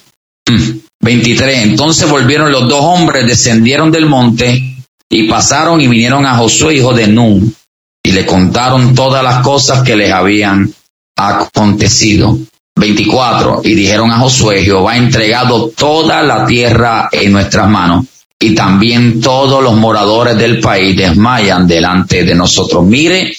23. 1.00 1.66
Mm. 1.66 1.70
Entonces 1.70 2.08
volvieron 2.08 2.52
los 2.52 2.68
dos 2.68 2.80
hombres, 2.80 3.26
descendieron 3.26 3.90
del 3.90 4.06
monte 4.06 4.76
y 5.08 5.24
pasaron 5.24 5.80
y 5.80 5.88
vinieron 5.88 6.24
a 6.24 6.36
Josué, 6.36 6.76
hijo 6.76 6.94
de 6.94 7.08
Nun, 7.08 7.54
y 8.02 8.12
le 8.12 8.24
contaron 8.24 8.94
todas 8.94 9.22
las 9.22 9.42
cosas 9.42 9.82
que 9.82 9.96
les 9.96 10.12
habían 10.12 10.72
acontecido. 11.16 12.38
24. 12.74 13.60
Y 13.64 13.74
dijeron 13.74 14.10
a 14.10 14.18
Josué, 14.18 14.64
Jehová 14.64 14.92
ha 14.92 14.96
entregado 14.96 15.68
toda 15.68 16.22
la 16.22 16.46
tierra 16.46 17.08
en 17.12 17.32
nuestras 17.32 17.68
manos 17.68 18.06
y 18.40 18.54
también 18.54 19.20
todos 19.20 19.62
los 19.62 19.74
moradores 19.76 20.36
del 20.38 20.58
país 20.58 20.96
desmayan 20.96 21.66
delante 21.68 22.24
de 22.24 22.34
nosotros. 22.34 22.84
Mire 22.84 23.32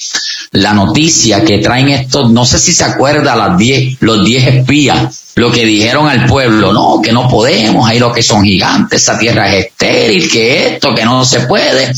la 0.54 0.72
noticia 0.72 1.44
que 1.44 1.58
traen 1.58 1.88
estos, 1.90 2.30
no 2.30 2.44
sé 2.44 2.58
si 2.58 2.72
se 2.72 2.84
acuerda 2.84 3.36
las 3.36 3.58
diez, 3.58 3.96
los 4.00 4.24
diez 4.24 4.46
espías, 4.46 5.32
lo 5.34 5.50
que 5.50 5.66
dijeron 5.66 6.08
al 6.08 6.26
pueblo, 6.26 6.72
no, 6.72 7.00
que 7.02 7.12
no 7.12 7.28
podemos, 7.28 7.88
hay 7.88 7.98
los 7.98 8.14
que 8.14 8.22
son 8.22 8.44
gigantes, 8.44 9.02
esa 9.02 9.18
tierra 9.18 9.52
es 9.52 9.66
estéril, 9.66 10.30
que 10.30 10.74
esto, 10.74 10.94
que 10.94 11.04
no 11.04 11.24
se 11.24 11.40
puede 11.40 11.92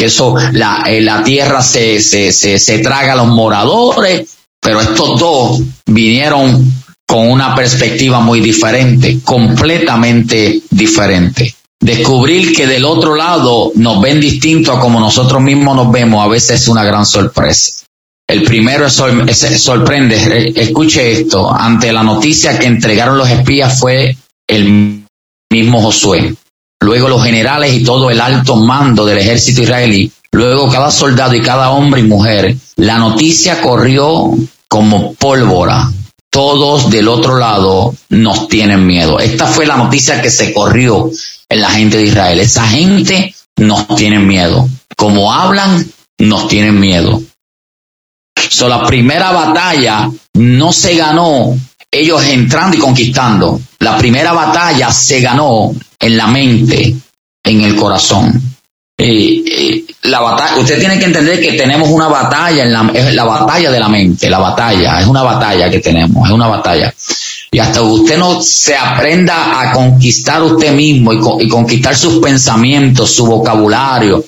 que 0.00 0.06
eso, 0.06 0.34
la, 0.52 0.84
eh, 0.86 1.02
la 1.02 1.22
tierra 1.22 1.60
se, 1.60 2.00
se, 2.00 2.32
se, 2.32 2.58
se 2.58 2.78
traga 2.78 3.12
a 3.12 3.16
los 3.16 3.28
moradores, 3.28 4.38
pero 4.58 4.80
estos 4.80 5.20
dos 5.20 5.60
vinieron 5.84 6.72
con 7.06 7.28
una 7.28 7.54
perspectiva 7.54 8.20
muy 8.20 8.40
diferente, 8.40 9.20
completamente 9.22 10.62
diferente. 10.70 11.54
Descubrir 11.78 12.54
que 12.56 12.66
del 12.66 12.86
otro 12.86 13.14
lado 13.14 13.72
nos 13.74 14.00
ven 14.00 14.20
distinto 14.20 14.72
a 14.72 14.80
como 14.80 14.98
nosotros 14.98 15.42
mismos 15.42 15.76
nos 15.76 15.92
vemos 15.92 16.24
a 16.24 16.28
veces 16.28 16.62
es 16.62 16.68
una 16.68 16.82
gran 16.82 17.04
sorpresa. 17.04 17.84
El 18.30 18.42
primero 18.44 18.86
es, 18.86 18.94
sorprende, 19.62 20.52
escuche 20.56 21.20
esto, 21.20 21.52
ante 21.52 21.92
la 21.92 22.02
noticia 22.02 22.58
que 22.58 22.66
entregaron 22.66 23.18
los 23.18 23.28
espías 23.28 23.78
fue 23.78 24.16
el 24.46 25.04
mismo 25.50 25.82
Josué 25.82 26.34
luego 26.80 27.08
los 27.08 27.22
generales 27.22 27.74
y 27.74 27.84
todo 27.84 28.10
el 28.10 28.20
alto 28.20 28.56
mando 28.56 29.04
del 29.04 29.18
ejército 29.18 29.62
israelí, 29.62 30.10
luego 30.32 30.70
cada 30.70 30.90
soldado 30.90 31.34
y 31.34 31.42
cada 31.42 31.70
hombre 31.70 32.00
y 32.00 32.04
mujer, 32.04 32.56
la 32.76 32.98
noticia 32.98 33.60
corrió 33.60 34.32
como 34.68 35.14
pólvora. 35.14 35.90
Todos 36.32 36.90
del 36.90 37.08
otro 37.08 37.38
lado 37.38 37.92
nos 38.08 38.46
tienen 38.46 38.86
miedo. 38.86 39.18
Esta 39.18 39.46
fue 39.46 39.66
la 39.66 39.76
noticia 39.76 40.22
que 40.22 40.30
se 40.30 40.52
corrió 40.52 41.10
en 41.48 41.60
la 41.60 41.70
gente 41.70 41.96
de 41.96 42.04
Israel. 42.04 42.38
Esa 42.38 42.64
gente 42.68 43.34
nos 43.56 43.88
tiene 43.96 44.20
miedo. 44.20 44.68
Como 44.96 45.32
hablan, 45.32 45.84
nos 46.18 46.46
tienen 46.46 46.78
miedo. 46.78 47.20
So, 48.50 48.68
la 48.68 48.84
primera 48.84 49.30
batalla 49.30 50.10
no 50.34 50.72
se 50.72 50.96
ganó 50.96 51.56
ellos 51.88 52.24
entrando 52.24 52.76
y 52.76 52.80
conquistando. 52.80 53.60
La 53.78 53.96
primera 53.96 54.32
batalla 54.32 54.90
se 54.90 55.20
ganó 55.20 55.72
en 56.00 56.16
la 56.16 56.26
mente, 56.26 56.96
en 57.44 57.60
el 57.60 57.76
corazón. 57.76 58.42
la 58.98 60.20
batalla, 60.20 60.56
usted 60.58 60.80
tiene 60.80 60.98
que 60.98 61.04
entender 61.04 61.40
que 61.40 61.52
tenemos 61.52 61.90
una 61.90 62.08
batalla 62.08 62.64
en 62.64 62.72
la, 62.72 62.90
es 62.92 63.14
la 63.14 63.24
batalla 63.24 63.70
de 63.70 63.78
la 63.78 63.88
mente, 63.88 64.28
la 64.28 64.40
batalla, 64.40 65.00
es 65.00 65.06
una 65.06 65.22
batalla 65.22 65.70
que 65.70 65.78
tenemos, 65.78 66.28
es 66.28 66.34
una 66.34 66.48
batalla. 66.48 66.92
Y 67.52 67.58
hasta 67.60 67.82
usted 67.82 68.18
no 68.18 68.42
se 68.42 68.76
aprenda 68.76 69.60
a 69.60 69.72
conquistar 69.72 70.42
usted 70.42 70.72
mismo 70.72 71.12
y, 71.12 71.44
y 71.44 71.48
conquistar 71.48 71.94
sus 71.94 72.18
pensamientos, 72.18 73.12
su 73.14 73.26
vocabulario, 73.26 74.24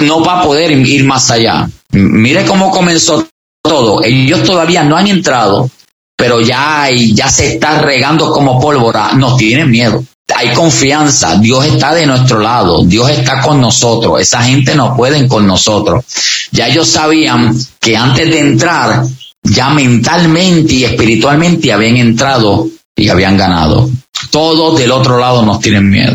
no 0.00 0.24
va 0.24 0.40
a 0.40 0.44
poder 0.44 0.72
ir 0.72 1.04
más 1.04 1.30
allá. 1.30 1.68
Mire 1.92 2.44
cómo 2.44 2.70
comenzó 2.70 3.26
todo. 3.62 4.02
Ellos 4.04 4.44
todavía 4.44 4.84
no 4.84 4.96
han 4.96 5.06
entrado, 5.06 5.70
pero 6.16 6.40
ya, 6.40 6.88
ya 6.90 7.28
se 7.28 7.54
está 7.54 7.80
regando 7.80 8.32
como 8.32 8.60
pólvora. 8.60 9.12
No 9.14 9.36
tienen 9.36 9.70
miedo. 9.70 10.04
Hay 10.34 10.52
confianza. 10.52 11.36
Dios 11.36 11.64
está 11.66 11.92
de 11.94 12.06
nuestro 12.06 12.40
lado. 12.40 12.84
Dios 12.84 13.10
está 13.10 13.40
con 13.40 13.60
nosotros. 13.60 14.20
Esa 14.20 14.42
gente 14.42 14.74
no 14.74 14.96
puede 14.96 15.26
con 15.26 15.46
nosotros. 15.46 16.04
Ya 16.52 16.68
ellos 16.68 16.88
sabían 16.88 17.54
que 17.80 17.96
antes 17.96 18.30
de 18.30 18.38
entrar, 18.38 19.04
ya 19.42 19.70
mentalmente 19.70 20.74
y 20.74 20.84
espiritualmente 20.84 21.72
habían 21.72 21.96
entrado 21.96 22.68
y 22.96 23.08
habían 23.08 23.36
ganado. 23.36 23.90
Todos 24.30 24.78
del 24.78 24.92
otro 24.92 25.18
lado 25.18 25.44
nos 25.44 25.60
tienen 25.60 25.90
miedo. 25.90 26.14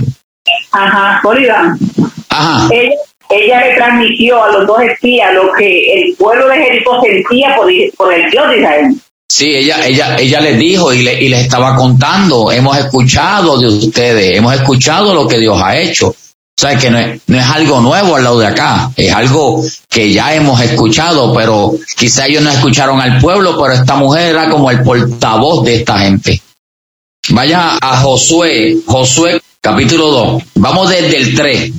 Ajá, 0.71 1.19
Bolívar. 1.23 1.75
Ajá 2.29 2.69
ella 3.35 3.65
le 3.65 3.75
transmitió 3.75 4.43
a 4.43 4.51
los 4.51 4.67
dos 4.67 4.81
espías 4.81 5.33
lo 5.33 5.51
que 5.53 5.93
el 5.93 6.15
pueblo 6.15 6.47
de 6.47 6.57
Jericó 6.57 7.01
sentía 7.01 7.55
por, 7.55 8.13
el 8.13 8.31
Dios 8.31 8.49
de 8.49 8.57
Israel. 8.57 8.95
Sí, 9.27 9.55
ella, 9.55 9.85
ella, 9.85 10.15
ella 10.17 10.41
les 10.41 10.57
dijo 10.57 10.93
y, 10.93 11.01
le, 11.01 11.21
y 11.21 11.29
les 11.29 11.41
estaba 11.41 11.75
contando, 11.75 12.51
hemos 12.51 12.77
escuchado 12.77 13.57
de 13.57 13.67
ustedes, 13.67 14.37
hemos 14.37 14.53
escuchado 14.53 15.13
lo 15.13 15.27
que 15.27 15.39
Dios 15.39 15.61
ha 15.61 15.77
hecho. 15.77 16.15
O 16.57 16.61
sea, 16.61 16.77
que 16.77 16.89
no 16.89 16.97
es, 16.97 17.19
no 17.27 17.37
es 17.37 17.45
algo 17.45 17.81
nuevo 17.81 18.15
al 18.15 18.23
lado 18.23 18.39
de 18.39 18.47
acá, 18.47 18.89
es 18.95 19.13
algo 19.13 19.61
que 19.89 20.13
ya 20.13 20.33
hemos 20.33 20.61
escuchado, 20.61 21.33
pero 21.33 21.73
quizá 21.97 22.27
ellos 22.27 22.43
no 22.43 22.49
escucharon 22.49 23.01
al 23.01 23.19
pueblo, 23.19 23.57
pero 23.61 23.73
esta 23.73 23.95
mujer 23.95 24.29
era 24.29 24.49
como 24.49 24.71
el 24.71 24.81
portavoz 24.81 25.65
de 25.65 25.75
esta 25.75 25.99
gente. 25.99 26.41
Vaya 27.29 27.77
a 27.81 27.97
Josué, 27.97 28.77
Josué 28.85 29.41
capítulo 29.59 30.07
2, 30.11 30.43
vamos 30.55 30.89
desde 30.89 31.17
el 31.17 31.35
3. 31.35 31.71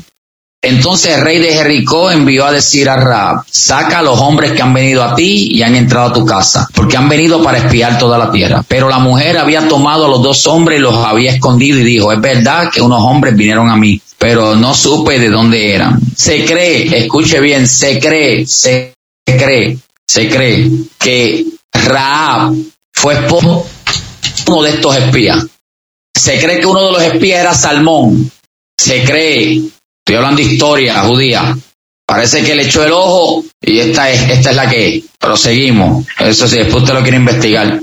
Entonces 0.63 1.17
el 1.17 1.23
rey 1.23 1.39
de 1.39 1.53
Jericó 1.53 2.11
envió 2.11 2.45
a 2.45 2.51
decir 2.51 2.89
a 2.89 2.97
Raab, 2.97 3.45
saca 3.49 4.01
a 4.01 4.03
los 4.03 4.19
hombres 4.19 4.53
que 4.53 4.63
han 4.63 4.75
venido 4.75 5.05
a 5.05 5.15
ti 5.15 5.49
y 5.53 5.63
han 5.63 5.77
entrado 5.77 6.09
a 6.09 6.13
tu 6.13 6.25
casa, 6.25 6.69
porque 6.75 6.97
han 6.97 7.09
venido 7.09 7.43
para 7.43 7.59
espiar 7.59 7.99
toda 7.99 8.19
la 8.19 8.33
tierra. 8.33 8.65
Pero 8.67 8.89
la 8.89 8.99
mujer 8.99 9.39
había 9.39 9.69
tomado 9.69 10.07
a 10.07 10.09
los 10.09 10.23
dos 10.23 10.47
hombres 10.47 10.79
y 10.79 10.83
los 10.83 10.97
había 10.97 11.33
escondido 11.33 11.79
y 11.79 11.85
dijo, 11.85 12.13
es 12.13 12.21
verdad 12.21 12.71
que 12.73 12.83
unos 12.83 13.01
hombres 13.01 13.37
vinieron 13.37 13.71
a 13.71 13.77
mí, 13.77 14.01
pero 14.19 14.57
no 14.57 14.75
supe 14.75 15.21
de 15.21 15.31
dónde 15.31 15.75
eran. 15.75 16.01
Se 16.17 16.45
cree, 16.45 16.99
escuche 16.99 17.39
bien, 17.39 17.69
se 17.69 18.01
cree, 18.01 18.45
se 18.47 18.93
cree, 19.25 19.79
se 20.05 20.29
cree 20.29 20.71
que 20.99 21.47
Raab 21.73 22.55
fue 22.93 23.15
esposo 23.15 23.67
uno 24.49 24.63
de 24.63 24.71
estos 24.71 24.97
espías. 24.97 25.47
Se 26.15 26.41
cree 26.41 26.59
que 26.59 26.67
uno 26.67 26.87
de 26.87 26.93
los 26.93 27.03
espías 27.03 27.41
era 27.41 27.55
Salmón. 27.55 28.31
Se 28.79 29.05
cree 29.05 29.63
Estoy 30.07 30.19
hablando 30.19 30.41
de 30.41 30.53
historia 30.53 31.01
judía. 31.01 31.59
Parece 32.07 32.45
que 32.45 32.55
le 32.55 32.63
echó 32.63 32.85
el 32.85 32.93
ojo 32.93 33.43
y 33.61 33.81
esta 33.81 34.09
es, 34.09 34.31
esta 34.31 34.51
es 34.51 34.57
la 34.57 34.71
que 34.71 35.03
Proseguimos. 35.19 36.07
Eso 36.21 36.47
sí, 36.47 36.59
después 36.59 36.85
usted 36.85 36.95
lo 36.95 37.03
quiere 37.03 37.17
investigar. 37.17 37.81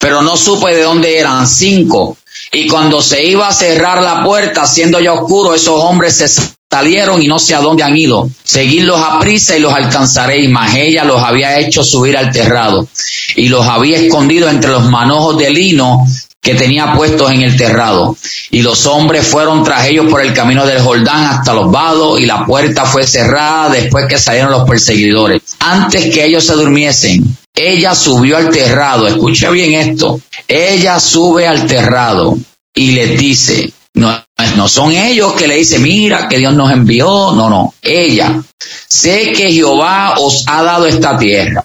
Pero 0.00 0.20
no 0.22 0.36
supe 0.36 0.74
de 0.74 0.82
dónde 0.82 1.16
eran 1.16 1.46
cinco. 1.46 2.16
Y 2.50 2.66
cuando 2.66 3.00
se 3.00 3.24
iba 3.24 3.46
a 3.46 3.52
cerrar 3.52 4.02
la 4.02 4.24
puerta, 4.24 4.66
siendo 4.66 4.98
ya 4.98 5.12
oscuro, 5.12 5.54
esos 5.54 5.80
hombres 5.80 6.16
se 6.16 6.26
salieron 6.68 7.22
y 7.22 7.28
no 7.28 7.38
sé 7.38 7.54
a 7.54 7.60
dónde 7.60 7.84
han 7.84 7.96
ido. 7.96 8.28
Seguidlos 8.42 9.00
a 9.00 9.20
prisa 9.20 9.56
y 9.56 9.60
los 9.60 9.72
alcanzaréis. 9.72 10.50
Mas 10.50 10.74
ella 10.74 11.04
los 11.04 11.22
había 11.22 11.56
hecho 11.60 11.84
subir 11.84 12.16
al 12.16 12.32
terrado 12.32 12.88
y 13.36 13.46
los 13.46 13.64
había 13.64 13.98
escondido 13.98 14.48
entre 14.48 14.72
los 14.72 14.90
manojos 14.90 15.38
de 15.38 15.50
lino 15.50 16.04
que 16.42 16.56
tenía 16.56 16.92
puestos 16.94 17.30
en 17.30 17.42
el 17.42 17.56
terrado. 17.56 18.16
Y 18.50 18.62
los 18.62 18.84
hombres 18.86 19.24
fueron 19.24 19.62
tras 19.62 19.86
ellos 19.86 20.06
por 20.10 20.20
el 20.20 20.34
camino 20.34 20.66
del 20.66 20.82
Jordán 20.82 21.24
hasta 21.26 21.54
los 21.54 21.70
vados 21.70 22.20
y 22.20 22.26
la 22.26 22.44
puerta 22.44 22.84
fue 22.84 23.06
cerrada 23.06 23.70
después 23.70 24.06
que 24.06 24.18
salieron 24.18 24.50
los 24.50 24.68
perseguidores. 24.68 25.40
Antes 25.60 26.12
que 26.12 26.24
ellos 26.24 26.44
se 26.44 26.54
durmiesen, 26.54 27.24
ella 27.54 27.94
subió 27.94 28.36
al 28.36 28.50
terrado. 28.50 29.06
Escuche 29.06 29.48
bien 29.50 29.72
esto. 29.74 30.20
Ella 30.48 30.98
sube 30.98 31.46
al 31.46 31.64
terrado 31.66 32.36
y 32.74 32.90
les 32.90 33.16
dice, 33.16 33.72
no, 33.94 34.12
no 34.56 34.68
son 34.68 34.90
ellos 34.90 35.34
que 35.34 35.46
le 35.46 35.56
dicen, 35.56 35.82
mira 35.82 36.26
que 36.28 36.38
Dios 36.38 36.54
nos 36.54 36.72
envió. 36.72 37.06
No, 37.06 37.48
no. 37.48 37.72
Ella, 37.80 38.42
sé 38.88 39.30
que 39.30 39.52
Jehová 39.52 40.16
os 40.18 40.42
ha 40.48 40.64
dado 40.64 40.86
esta 40.86 41.16
tierra 41.16 41.62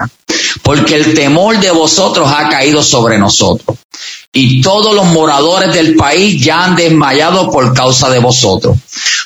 porque 0.61 0.95
el 0.95 1.13
temor 1.13 1.59
de 1.59 1.71
vosotros 1.71 2.29
ha 2.31 2.49
caído 2.49 2.83
sobre 2.83 3.17
nosotros 3.17 3.77
y 4.39 4.61
todos 4.61 4.93
los 4.93 5.07
moradores 5.07 5.73
del 5.73 5.95
país 5.95 6.39
ya 6.39 6.65
han 6.65 6.75
desmayado 6.75 7.49
por 7.49 7.73
causa 7.73 8.07
de 8.11 8.19
vosotros, 8.19 8.77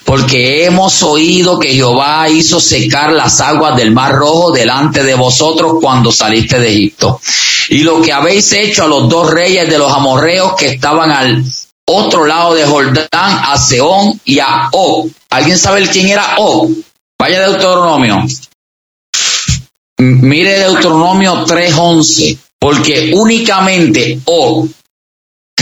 porque 0.05 0.63
hemos 0.63 1.03
oído 1.03 1.59
que 1.59 1.73
Jehová 1.73 2.29
hizo 2.29 2.61
secar 2.61 3.11
las 3.11 3.41
aguas 3.41 3.75
del 3.75 3.91
mar 3.91 4.15
rojo 4.15 4.51
delante 4.51 5.03
de 5.03 5.13
vosotros 5.15 5.79
cuando 5.81 6.13
saliste 6.13 6.59
de 6.59 6.69
Egipto. 6.69 7.19
Y 7.67 7.79
lo 7.79 8.01
que 8.01 8.13
habéis 8.13 8.53
hecho 8.53 8.85
a 8.85 8.87
los 8.87 9.09
dos 9.09 9.29
reyes 9.29 9.69
de 9.69 9.77
los 9.77 9.91
amorreos 9.91 10.53
que 10.57 10.67
estaban 10.67 11.11
al 11.11 11.43
otro 11.85 12.25
lado 12.25 12.53
de 12.53 12.65
Jordán, 12.65 13.07
a 13.11 13.57
Seón 13.57 14.17
y 14.23 14.39
a 14.39 14.69
Og. 14.71 15.11
¿Alguien 15.29 15.57
sabe 15.57 15.85
quién 15.89 16.07
era 16.07 16.35
Og? 16.37 16.71
Vaya 17.19 17.41
de 17.41 17.47
Deuteronomio. 17.47 18.25
Mire 19.97 20.57
Deuteronomio 20.57 21.43
3:11, 21.43 22.37
porque 22.57 23.11
únicamente 23.13 24.19
Og 24.25 24.69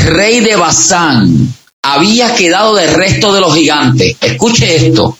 rey 0.09 0.39
de 0.41 0.55
Basán, 0.55 1.53
había 1.81 2.35
quedado 2.35 2.75
del 2.75 2.93
resto 2.93 3.33
de 3.33 3.41
los 3.41 3.55
gigantes. 3.55 4.17
Escuche 4.19 4.87
esto. 4.87 5.17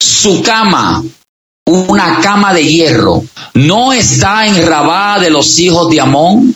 Su 0.00 0.42
cama, 0.42 1.02
una 1.66 2.20
cama 2.20 2.54
de 2.54 2.64
hierro, 2.64 3.22
no 3.54 3.92
está 3.92 4.46
en 4.46 4.66
Rabá 4.66 5.18
de 5.18 5.30
los 5.30 5.58
hijos 5.58 5.90
de 5.90 6.00
Amón. 6.00 6.54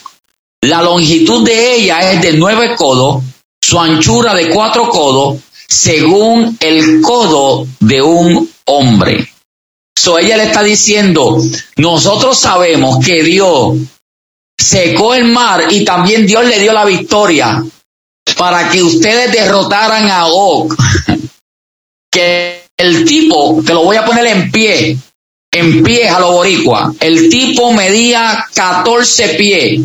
La 0.62 0.82
longitud 0.82 1.44
de 1.44 1.74
ella 1.74 2.12
es 2.12 2.22
de 2.22 2.34
nueve 2.34 2.76
codos, 2.76 3.22
su 3.60 3.80
anchura 3.80 4.34
de 4.34 4.50
cuatro 4.50 4.88
codos, 4.88 5.40
según 5.68 6.56
el 6.60 7.00
codo 7.00 7.66
de 7.80 8.00
un 8.00 8.48
hombre. 8.66 9.28
So 9.98 10.18
ella 10.18 10.36
le 10.36 10.44
está 10.44 10.62
diciendo, 10.62 11.38
nosotros 11.76 12.38
sabemos 12.38 13.04
que 13.04 13.22
Dios 13.22 13.76
secó 14.58 15.14
el 15.14 15.24
mar 15.24 15.66
y 15.70 15.84
también 15.84 16.26
Dios 16.26 16.44
le 16.46 16.58
dio 16.58 16.72
la 16.72 16.84
victoria 16.84 17.62
para 18.36 18.70
que 18.70 18.82
ustedes 18.82 19.32
derrotaran 19.32 20.10
a 20.10 20.26
Og. 20.26 20.74
Que 22.10 22.66
el 22.76 23.04
tipo, 23.04 23.62
te 23.64 23.72
lo 23.72 23.84
voy 23.84 23.96
a 23.96 24.04
poner 24.04 24.26
en 24.26 24.50
pie, 24.50 24.98
en 25.50 25.82
pie 25.82 26.08
a 26.08 26.18
lo 26.20 26.32
boricua. 26.32 26.92
El 27.00 27.28
tipo 27.28 27.72
medía 27.72 28.44
14 28.54 29.28
pies 29.30 29.80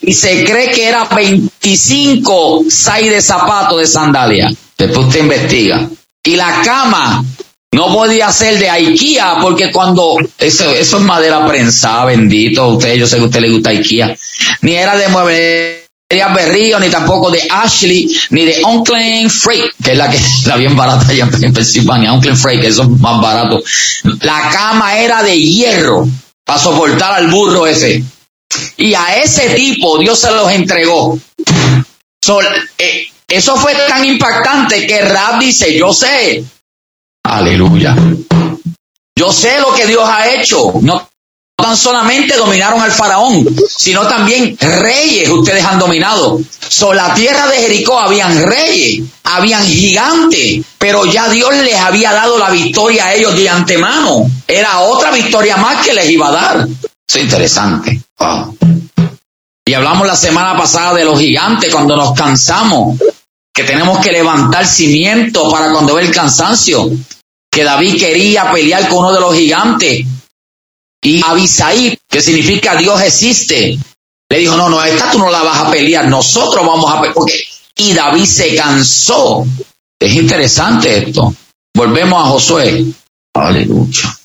y 0.00 0.12
se 0.12 0.44
cree 0.44 0.72
que 0.72 0.88
era 0.88 1.04
25 1.04 2.64
6 2.68 3.10
de 3.10 3.20
zapatos 3.20 3.78
de 3.80 3.86
sandalia. 3.86 4.52
Después 4.76 5.06
usted 5.06 5.20
investiga. 5.20 5.88
Y 6.24 6.36
la 6.36 6.62
cama 6.62 7.24
no 7.72 7.92
podía 7.92 8.30
ser 8.30 8.58
de 8.58 8.68
IKEA 8.68 9.38
porque 9.40 9.72
cuando 9.72 10.16
eso, 10.38 10.70
eso 10.70 10.96
es 10.98 11.02
madera 11.02 11.46
prensada, 11.46 12.06
bendito, 12.06 12.68
usted, 12.68 12.94
yo 12.94 13.06
sé 13.06 13.16
que 13.16 13.22
a 13.22 13.26
usted 13.26 13.40
le 13.40 13.50
gusta 13.50 13.70
IKEA, 13.70 14.14
ni 14.60 14.74
era 14.74 14.96
de 14.96 15.08
mueblería 15.08 15.82
Berrío, 16.34 16.78
ni 16.78 16.90
tampoco 16.90 17.30
de 17.30 17.42
Ashley, 17.50 18.14
ni 18.30 18.44
de 18.44 18.62
Uncle 18.64 19.28
Freight, 19.30 19.72
que 19.82 19.92
es 19.92 19.96
la 19.96 20.10
que 20.10 20.18
la 20.46 20.56
bien 20.56 20.76
barata 20.76 21.10
allá 21.10 21.28
en 21.40 21.52
Pensilvania, 21.52 22.12
Uncle 22.12 22.36
Freight, 22.36 22.60
que 22.60 22.68
eso 22.68 22.82
es 22.82 22.88
más 22.88 23.20
barato. 23.20 23.62
La 24.20 24.50
cama 24.50 24.98
era 24.98 25.22
de 25.22 25.38
hierro 25.38 26.06
para 26.44 26.58
soportar 26.58 27.14
al 27.14 27.28
burro 27.28 27.66
ese. 27.66 28.04
Y 28.76 28.92
a 28.92 29.22
ese 29.22 29.48
tipo 29.50 29.98
Dios 29.98 30.18
se 30.18 30.30
los 30.30 30.50
entregó. 30.52 31.18
Eh, 32.78 33.08
eso 33.28 33.56
fue 33.56 33.74
tan 33.88 34.04
impactante 34.04 34.86
que 34.86 35.00
Rab 35.00 35.40
dice, 35.40 35.76
yo 35.76 35.94
sé, 35.94 36.44
Aleluya. 37.32 37.96
Yo 39.16 39.32
sé 39.32 39.58
lo 39.58 39.72
que 39.72 39.86
Dios 39.86 40.06
ha 40.06 40.34
hecho. 40.34 40.74
No 40.82 41.08
tan 41.56 41.76
solamente 41.76 42.36
dominaron 42.36 42.80
al 42.80 42.90
faraón, 42.90 43.46
sino 43.68 44.06
también 44.08 44.56
reyes 44.58 45.30
ustedes 45.30 45.64
han 45.64 45.78
dominado. 45.78 46.40
Sobre 46.68 46.96
la 46.96 47.14
tierra 47.14 47.46
de 47.46 47.56
Jericó 47.56 47.98
habían 47.98 48.42
reyes, 48.42 49.04
habían 49.22 49.64
gigantes, 49.64 50.62
pero 50.76 51.06
ya 51.06 51.28
Dios 51.28 51.54
les 51.56 51.76
había 51.76 52.12
dado 52.12 52.36
la 52.36 52.50
victoria 52.50 53.06
a 53.06 53.14
ellos 53.14 53.34
de 53.36 53.48
antemano. 53.48 54.28
Era 54.46 54.80
otra 54.80 55.10
victoria 55.10 55.56
más 55.56 55.86
que 55.86 55.94
les 55.94 56.10
iba 56.10 56.28
a 56.28 56.32
dar. 56.32 56.68
Es 57.08 57.16
interesante. 57.16 58.02
Y 59.64 59.74
hablamos 59.74 60.06
la 60.06 60.16
semana 60.16 60.56
pasada 60.56 60.94
de 60.94 61.04
los 61.04 61.18
gigantes 61.18 61.72
cuando 61.72 61.96
nos 61.96 62.12
cansamos 62.12 62.98
que 63.54 63.64
tenemos 63.64 63.98
que 63.98 64.12
levantar 64.12 64.66
cimiento 64.66 65.50
para 65.50 65.70
cuando 65.72 65.94
ve 65.94 66.02
el 66.02 66.10
cansancio, 66.10 66.90
que 67.52 67.64
David 67.64 67.98
quería 67.98 68.50
pelear 68.50 68.88
con 68.88 69.00
uno 69.00 69.12
de 69.12 69.20
los 69.20 69.34
gigantes. 69.34 70.06
Y 71.02 71.22
Abisaí, 71.22 71.98
que 72.08 72.22
significa 72.22 72.76
Dios 72.76 73.00
existe, 73.02 73.78
le 74.30 74.38
dijo, 74.38 74.56
no, 74.56 74.70
no, 74.70 74.82
esta 74.82 75.10
tú 75.10 75.18
no 75.18 75.30
la 75.30 75.42
vas 75.42 75.58
a 75.58 75.70
pelear, 75.70 76.08
nosotros 76.08 76.66
vamos 76.66 76.90
a 76.90 77.00
pelear. 77.00 77.14
Y 77.76 77.92
David 77.92 78.24
se 78.24 78.54
cansó. 78.54 79.44
Es 80.00 80.14
interesante 80.14 81.08
esto. 81.08 81.34
Volvemos 81.74 82.24
a 82.24 82.28
Josué. 82.28 82.86
Aleluya. 83.34 84.18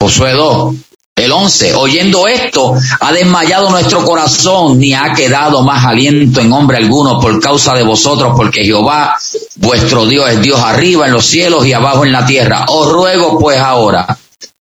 Josué 0.00 0.32
2. 0.32 0.74
El 1.20 1.32
11, 1.32 1.74
oyendo 1.74 2.26
esto, 2.26 2.72
ha 2.98 3.12
desmayado 3.12 3.68
nuestro 3.68 4.02
corazón, 4.04 4.78
ni 4.78 4.94
ha 4.94 5.12
quedado 5.12 5.62
más 5.62 5.84
aliento 5.84 6.40
en 6.40 6.50
hombre 6.50 6.78
alguno 6.78 7.20
por 7.20 7.38
causa 7.40 7.74
de 7.74 7.82
vosotros, 7.82 8.32
porque 8.34 8.64
Jehová, 8.64 9.14
vuestro 9.56 10.06
Dios, 10.06 10.30
es 10.30 10.40
Dios 10.40 10.58
arriba 10.58 11.06
en 11.06 11.12
los 11.12 11.26
cielos 11.26 11.66
y 11.66 11.74
abajo 11.74 12.06
en 12.06 12.12
la 12.12 12.24
tierra. 12.24 12.64
Os 12.68 12.90
ruego 12.90 13.38
pues 13.38 13.58
ahora 13.58 14.16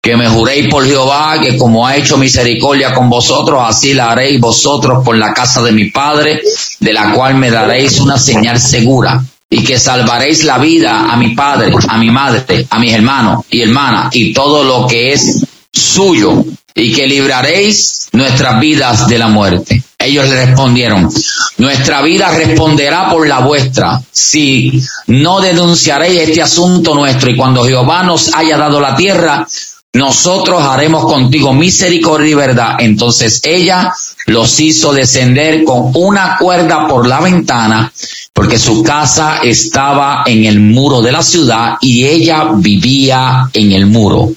que 0.01 0.17
me 0.17 0.27
juréis 0.27 0.67
por 0.67 0.85
Jehová, 0.85 1.39
que 1.39 1.57
como 1.57 1.87
ha 1.87 1.95
hecho 1.95 2.17
misericordia 2.17 2.93
con 2.93 3.09
vosotros, 3.09 3.61
así 3.63 3.93
la 3.93 4.11
haréis 4.11 4.41
vosotros 4.41 5.05
por 5.05 5.15
la 5.15 5.33
casa 5.33 5.61
de 5.61 5.71
mi 5.71 5.85
Padre, 5.85 6.41
de 6.81 6.91
la 6.91 7.13
cual 7.13 7.35
me 7.35 7.49
daréis 7.49 7.97
una 8.01 8.17
señal 8.17 8.59
segura 8.59 9.23
y 9.49 9.63
que 9.63 9.77
salvaréis 9.79 10.43
la 10.43 10.57
vida 10.57 11.11
a 11.11 11.17
mi 11.17 11.35
padre, 11.35 11.73
a 11.87 11.97
mi 11.97 12.09
madre, 12.09 12.65
a 12.69 12.79
mis 12.79 12.93
hermanos 12.93 13.43
y 13.49 13.61
hermanas 13.61 14.07
y 14.15 14.33
todo 14.33 14.63
lo 14.63 14.87
que 14.87 15.11
es 15.11 15.45
suyo 15.71 16.43
y 16.73 16.93
que 16.93 17.07
libraréis 17.07 18.09
nuestras 18.13 18.59
vidas 18.59 19.07
de 19.07 19.17
la 19.17 19.27
muerte. 19.27 19.83
Ellos 19.97 20.27
le 20.27 20.45
respondieron, 20.45 21.09
nuestra 21.57 22.01
vida 22.01 22.31
responderá 22.31 23.09
por 23.09 23.27
la 23.27 23.39
vuestra 23.39 24.01
si 24.11 24.83
no 25.07 25.41
denunciaréis 25.41 26.21
este 26.21 26.41
asunto 26.41 26.95
nuestro 26.95 27.29
y 27.29 27.35
cuando 27.35 27.63
Jehová 27.63 28.03
nos 28.03 28.33
haya 28.33 28.57
dado 28.57 28.79
la 28.79 28.95
tierra, 28.95 29.47
nosotros 29.93 30.63
haremos 30.63 31.03
contigo 31.03 31.53
misericordia 31.53 32.31
y 32.31 32.33
verdad. 32.33 32.75
Entonces 32.79 33.41
ella 33.43 33.93
los 34.25 34.59
hizo 34.59 34.93
descender 34.93 35.63
con 35.65 35.91
una 35.93 36.37
cuerda 36.39 36.87
por 36.87 37.07
la 37.07 37.19
ventana, 37.19 37.91
porque 38.33 38.57
su 38.57 38.83
casa 38.83 39.39
estaba 39.43 40.23
en 40.25 40.45
el 40.45 40.59
muro 40.61 41.01
de 41.01 41.11
la 41.11 41.21
ciudad 41.21 41.75
y 41.81 42.05
ella 42.05 42.51
vivía 42.55 43.49
en 43.53 43.73
el 43.73 43.85
muro. 43.85 44.31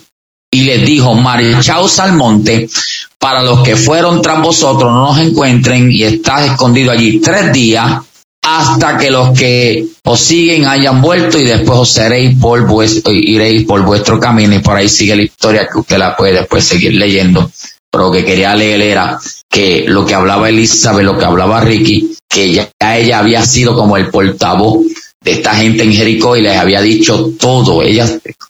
Y 0.55 0.61
les 0.61 0.87
dijo, 0.87 1.15
marchaos 1.15 1.99
al 1.99 2.13
monte 2.13 2.69
para 3.19 3.43
los 3.43 3.65
que 3.65 3.75
fueron 3.75 4.23
tras 4.23 4.41
vosotros 4.41 4.93
no 4.93 5.09
nos 5.09 5.19
encuentren 5.19 5.91
y 5.91 6.05
estás 6.05 6.53
escondido 6.53 6.93
allí 6.93 7.19
tres 7.19 7.53
días 7.53 8.03
hasta 8.41 8.97
que 8.97 9.11
los 9.11 9.37
que 9.37 9.85
os 10.05 10.21
siguen 10.21 10.67
hayan 10.67 11.03
vuelto 11.03 11.41
y 11.41 11.43
después 11.43 11.77
os 11.77 11.93
seréis 11.93 12.39
por 12.39 12.65
vuestro, 12.69 13.13
iréis 13.13 13.65
por 13.65 13.83
vuestro 13.83 14.21
camino 14.21 14.55
y 14.55 14.61
por 14.61 14.77
ahí 14.77 14.89
sigue 14.89 15.17
la 15.17 15.23
historia 15.23 15.67
que 15.67 15.81
usted 15.81 15.99
la 15.99 16.17
puede 16.17 16.35
después 16.35 16.65
seguir 16.65 16.95
leyendo. 16.95 17.51
Pero 17.91 18.05
lo 18.05 18.13
que 18.13 18.25
quería 18.25 18.55
leer 18.55 18.81
era 18.81 19.19
que 19.51 19.87
lo 19.89 20.07
que 20.07 20.15
hablaba 20.15 20.49
Elizabeth, 20.49 21.05
lo 21.05 21.19
que 21.19 21.25
hablaba 21.25 21.63
Ricky, 21.63 22.17
que 22.29 22.53
ya 22.53 22.71
ella 22.95 23.19
había 23.19 23.45
sido 23.45 23.75
como 23.75 23.97
el 23.97 24.09
portavoz 24.09 24.85
de 25.21 25.33
esta 25.33 25.55
gente 25.57 25.83
en 25.83 25.93
Jericó 25.93 26.37
y 26.37 26.43
les 26.43 26.57
había 26.57 26.81
dicho 26.81 27.33
todo, 27.41 27.83
ella 27.83 28.07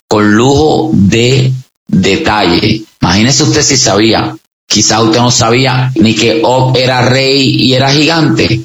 con 0.08 0.34
lujo 0.34 0.90
de 0.92 1.52
detalle. 2.00 2.82
Imagínese 3.00 3.44
usted 3.44 3.62
si 3.62 3.76
sabía, 3.76 4.36
quizá 4.66 5.00
usted 5.00 5.20
no 5.20 5.30
sabía 5.30 5.92
ni 5.96 6.14
que 6.14 6.40
Og 6.42 6.76
era 6.76 7.02
rey 7.02 7.48
y 7.56 7.74
era 7.74 7.90
gigante, 7.90 8.64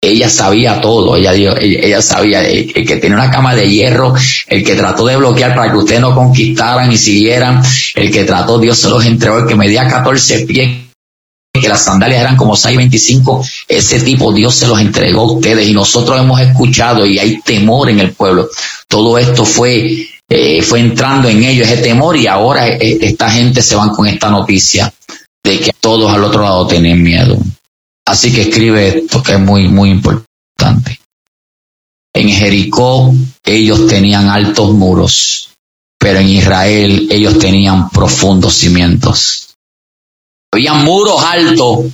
ella 0.00 0.28
sabía 0.28 0.80
todo, 0.80 1.16
ella, 1.16 1.32
ella, 1.34 2.00
sabía 2.02 2.46
el, 2.46 2.72
que 2.72 2.96
tiene 2.98 3.16
una 3.16 3.30
cama 3.30 3.54
de 3.54 3.68
hierro, 3.68 4.14
el 4.46 4.64
que 4.64 4.76
trató 4.76 5.06
de 5.06 5.16
bloquear 5.16 5.56
para 5.56 5.72
que 5.72 5.78
ustedes 5.78 6.00
no 6.00 6.14
conquistaran 6.14 6.92
y 6.92 6.96
siguieran, 6.96 7.62
el 7.94 8.10
que 8.12 8.24
trató, 8.24 8.58
Dios 8.58 8.78
se 8.78 8.88
los 8.88 9.04
entregó, 9.04 9.38
el 9.38 9.46
que 9.46 9.56
medía 9.56 9.88
14 9.88 10.46
pies, 10.46 10.88
que 11.52 11.68
las 11.68 11.82
sandalias 11.82 12.20
eran 12.20 12.36
como 12.36 12.54
6.25, 12.54 13.64
ese 13.66 14.00
tipo 14.00 14.32
Dios 14.32 14.54
se 14.54 14.68
los 14.68 14.80
entregó 14.80 15.22
a 15.22 15.32
ustedes 15.32 15.66
y 15.66 15.72
nosotros 15.72 16.20
hemos 16.20 16.40
escuchado 16.40 17.04
y 17.04 17.18
hay 17.18 17.40
temor 17.40 17.90
en 17.90 17.98
el 17.98 18.12
pueblo. 18.12 18.48
Todo 18.86 19.18
esto 19.18 19.44
fue, 19.44 20.06
eh, 20.28 20.62
fue 20.62 20.80
entrando 20.80 21.28
en 21.28 21.42
ellos 21.42 21.68
ese 21.68 21.82
temor 21.82 22.16
y 22.16 22.26
ahora 22.26 22.68
eh, 22.68 22.98
esta 23.00 23.30
gente 23.30 23.62
se 23.62 23.76
van 23.76 23.90
con 23.90 24.06
esta 24.06 24.28
noticia 24.28 24.92
de 25.42 25.58
que 25.58 25.72
todos 25.80 26.12
al 26.12 26.22
otro 26.22 26.42
lado 26.42 26.66
tienen 26.66 27.02
miedo. 27.02 27.38
Así 28.06 28.32
que 28.32 28.42
escribe 28.42 28.88
esto 28.88 29.22
que 29.22 29.32
es 29.32 29.40
muy, 29.40 29.68
muy 29.68 29.90
importante. 29.90 31.00
En 32.14 32.28
Jericó 32.28 33.14
ellos 33.44 33.86
tenían 33.86 34.28
altos 34.28 34.72
muros, 34.74 35.50
pero 35.98 36.18
en 36.18 36.28
Israel 36.28 37.08
ellos 37.10 37.38
tenían 37.38 37.88
profundos 37.90 38.54
cimientos. 38.54 39.54
Había 40.52 40.74
muros 40.74 41.22
altos, 41.22 41.86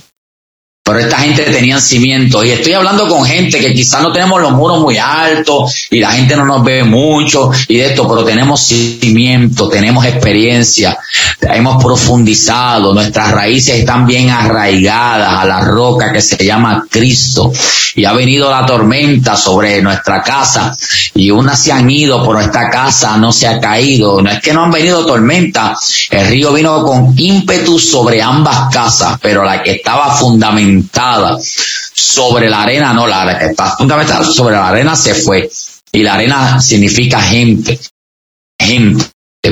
pero 0.85 0.99
esta 0.99 1.17
gente 1.17 1.41
tenía 1.41 1.79
cimientos. 1.81 2.45
Y 2.45 2.51
estoy 2.51 2.73
hablando 2.73 3.07
con 3.07 3.25
gente 3.25 3.57
que 3.57 3.73
quizás 3.73 4.03
no 4.03 4.11
tenemos 4.11 4.39
los 4.39 4.51
muros 4.51 4.79
muy 4.81 4.99
altos 4.99 5.87
y 5.89 5.99
la 5.99 6.11
gente 6.11 6.35
no 6.35 6.45
nos 6.45 6.63
ve 6.63 6.83
mucho 6.83 7.49
y 7.67 7.77
de 7.77 7.87
esto, 7.87 8.07
pero 8.07 8.23
tenemos 8.23 8.61
cimiento, 8.61 9.67
tenemos 9.67 10.05
experiencia, 10.05 10.95
hemos 11.41 11.83
profundizado, 11.83 12.93
nuestras 12.93 13.31
raíces 13.31 13.79
están 13.79 14.05
bien 14.05 14.29
arraigadas 14.29 15.39
a 15.39 15.45
la 15.45 15.61
roca 15.61 16.13
que 16.13 16.21
se 16.21 16.45
llama 16.45 16.85
Cristo. 16.87 17.51
Y 17.95 18.05
ha 18.05 18.13
venido 18.13 18.49
la 18.49 18.65
tormenta 18.65 19.35
sobre 19.35 19.81
nuestra 19.81 20.21
casa 20.21 20.75
y 21.13 21.31
unas 21.31 21.61
se 21.61 21.71
han 21.71 21.89
ido, 21.89 22.25
pero 22.25 22.41
esta 22.41 22.69
casa 22.69 23.17
no 23.17 23.31
se 23.31 23.47
ha 23.47 23.59
caído. 23.59 24.21
No 24.21 24.29
es 24.29 24.41
que 24.41 24.53
no 24.53 24.63
han 24.63 24.71
venido 24.71 25.05
tormenta, 25.05 25.77
el 26.09 26.27
río 26.27 26.53
vino 26.53 26.83
con 26.83 27.13
ímpetu 27.17 27.79
sobre 27.79 28.21
ambas 28.21 28.73
casas, 28.73 29.17
pero 29.21 29.43
la 29.43 29.63
que 29.63 29.71
estaba 29.71 30.13
fundamental 30.15 31.39
sobre 31.41 32.49
la 32.49 32.63
arena, 32.63 32.93
no, 32.93 33.07
la 33.07 33.37
que 33.39 33.45
está 33.45 33.75
fundamentada 33.77 34.23
sobre 34.23 34.55
la 34.55 34.67
arena 34.67 34.95
se 34.95 35.15
fue. 35.15 35.49
Y 35.91 36.03
la 36.03 36.15
arena 36.15 36.59
significa 36.59 37.21
gente, 37.21 37.79
gente. 38.59 39.05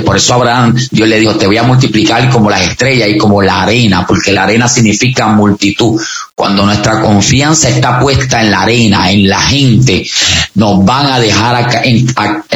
Por 0.06 0.18
eso 0.18 0.34
Abraham, 0.34 0.76
Dios 0.92 1.08
le 1.08 1.20
dijo, 1.20 1.36
te 1.36 1.46
voy 1.46 1.58
a 1.58 1.64
multiplicar 1.64 2.30
como 2.30 2.50
las 2.50 2.62
estrellas 2.62 3.10
y 3.10 3.18
como 3.18 3.42
la 3.42 3.62
arena, 3.62 4.06
porque 4.08 4.32
la 4.32 4.44
arena 4.44 4.68
significa 4.68 5.28
multitud. 5.28 6.02
Cuando 6.36 6.66
nuestra 6.66 7.00
confianza 7.00 7.70
está 7.70 8.00
puesta 8.00 8.42
en 8.42 8.50
la 8.50 8.64
arena, 8.64 9.12
en 9.12 9.30
la 9.30 9.40
gente, 9.40 10.04
nos 10.56 10.84
van 10.84 11.06
a 11.12 11.20
dejar 11.20 11.70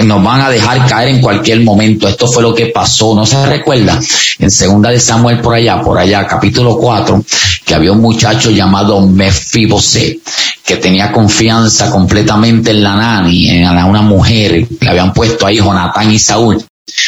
nos 0.04 0.24
van 0.24 0.42
a 0.42 0.50
dejar 0.50 0.88
caer 0.88 1.10
en 1.10 1.22
cualquier 1.22 1.62
momento. 1.62 2.08
Esto 2.08 2.26
fue 2.26 2.42
lo 2.42 2.56
que 2.56 2.68
pasó, 2.68 3.14
¿no 3.14 3.24
se 3.24 3.46
recuerda? 3.46 4.00
En 4.40 4.50
segunda 4.50 4.90
de 4.90 5.00
Samuel 5.00 5.42
por 5.42 5.54
allá, 5.54 5.80
por 5.82 6.00
allá, 6.00 6.26
capítulo 6.26 6.78
4, 6.78 7.24
que 7.66 7.76
había 7.76 7.92
un 7.92 8.02
muchacho 8.02 8.50
llamado 8.50 9.06
Mefibosé, 9.06 10.22
que 10.66 10.78
tenía 10.78 11.12
confianza 11.12 11.92
completamente 11.92 12.72
en 12.72 12.82
la 12.82 12.96
nani, 12.96 13.50
en 13.50 13.68
una 13.68 14.02
mujer, 14.02 14.68
le 14.80 14.90
habían 14.90 15.14
puesto 15.14 15.46
ahí 15.46 15.58
Jonatán 15.58 16.12
y 16.12 16.18
Saúl 16.18 16.66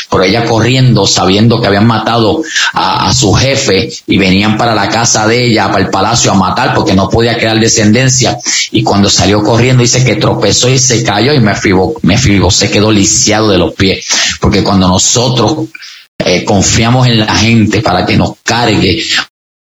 por 0.09 0.23
ella 0.23 0.45
corriendo, 0.45 1.07
sabiendo 1.07 1.61
que 1.61 1.67
habían 1.67 1.87
matado 1.87 2.41
a, 2.73 3.13
su 3.13 3.33
jefe 3.33 3.89
y 4.07 4.17
venían 4.17 4.57
para 4.57 4.75
la 4.75 4.89
casa 4.89 5.27
de 5.27 5.45
ella, 5.45 5.67
para 5.67 5.85
el 5.85 5.89
palacio 5.89 6.31
a 6.31 6.35
matar 6.35 6.73
porque 6.73 6.93
no 6.93 7.09
podía 7.09 7.37
crear 7.37 7.59
descendencia. 7.59 8.37
Y 8.71 8.83
cuando 8.83 9.09
salió 9.09 9.41
corriendo 9.43 9.81
dice 9.81 10.03
que 10.03 10.15
tropezó 10.15 10.69
y 10.69 10.77
se 10.77 11.03
cayó 11.03 11.33
y 11.33 11.39
me 11.39 11.55
fibo, 11.55 12.51
se 12.51 12.69
quedó 12.69 12.91
lisiado 12.91 13.49
de 13.49 13.57
los 13.57 13.73
pies. 13.73 14.05
Porque 14.39 14.63
cuando 14.63 14.87
nosotros 14.87 15.69
eh, 16.17 16.43
confiamos 16.43 17.07
en 17.07 17.19
la 17.19 17.35
gente 17.35 17.81
para 17.81 18.05
que 18.05 18.17
nos 18.17 18.33
cargue, 18.43 19.01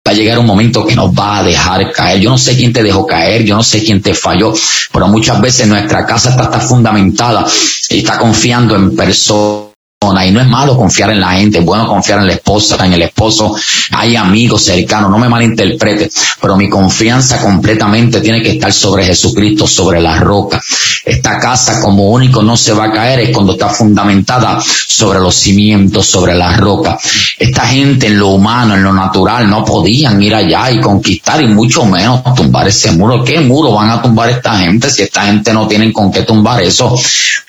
va 0.07 0.11
a 0.11 0.13
llegar 0.13 0.39
un 0.39 0.45
momento 0.45 0.85
que 0.85 0.95
nos 0.95 1.11
va 1.11 1.39
a 1.39 1.43
dejar 1.43 1.91
caer. 1.91 2.21
Yo 2.21 2.29
no 2.29 2.37
sé 2.37 2.55
quién 2.55 2.71
te 2.71 2.83
dejó 2.83 3.05
caer, 3.05 3.43
yo 3.43 3.55
no 3.55 3.63
sé 3.63 3.83
quién 3.83 4.01
te 4.01 4.13
falló, 4.13 4.53
pero 4.93 5.07
muchas 5.07 5.41
veces 5.41 5.67
nuestra 5.67 6.05
casa 6.05 6.29
está 6.29 6.59
fundamentada 6.59 7.45
y 7.89 7.99
está 7.99 8.17
confiando 8.17 8.75
en 8.75 8.95
personas 8.95 9.74
y 10.23 10.31
no 10.31 10.41
es 10.41 10.47
malo 10.47 10.77
confiar 10.77 11.09
en 11.09 11.19
la 11.19 11.31
gente, 11.31 11.59
es 11.59 11.65
bueno 11.65 11.87
confiar 11.87 12.19
en 12.19 12.27
la 12.27 12.33
esposa, 12.33 12.83
en 12.85 12.93
el 12.93 13.01
esposo, 13.01 13.55
hay 13.91 14.15
amigos 14.15 14.63
cercanos, 14.63 15.09
no 15.09 15.17
me 15.17 15.27
malinterprete, 15.27 16.11
pero 16.41 16.55
mi 16.55 16.69
confianza 16.69 17.41
completamente 17.41 18.21
tiene 18.21 18.41
que 18.41 18.51
estar 18.51 18.71
sobre 18.71 19.05
Jesucristo, 19.05 19.67
sobre 19.67 20.01
la 20.01 20.17
roca. 20.17 20.61
Esta 21.03 21.39
casa 21.39 21.81
como 21.81 22.09
único 22.09 22.41
no 22.43 22.55
se 22.55 22.73
va 22.73 22.85
a 22.85 22.91
caer 22.91 23.19
es 23.19 23.29
cuando 23.31 23.53
está 23.53 23.69
fundamentada 23.69 24.59
sobre 24.61 25.19
los 25.19 25.35
cimientos, 25.35 26.05
sobre 26.05 26.35
la 26.35 26.55
roca. 26.57 26.97
Esta 27.37 27.67
gente 27.67 28.07
en 28.07 28.19
lo 28.19 28.29
humano, 28.29 28.75
en 28.75 28.83
lo 28.83 28.93
natural, 28.93 29.49
no 29.49 29.65
podían 29.65 30.21
ir 30.21 30.35
allá 30.35 30.71
y 30.71 30.79
conquistar 30.79 31.41
y 31.41 31.47
mucho 31.47 31.85
menos 31.85 32.21
tumbar 32.35 32.67
ese 32.67 32.91
muro. 32.91 33.23
¿Qué 33.23 33.39
muro 33.39 33.73
van 33.73 33.89
a 33.89 34.01
tumbar 34.01 34.29
esta 34.29 34.57
gente 34.57 34.89
si 34.89 35.03
esta 35.03 35.25
gente 35.25 35.53
no 35.53 35.67
tienen 35.67 35.91
con 35.91 36.11
qué 36.11 36.21
tumbar 36.23 36.61
eso? 36.61 36.95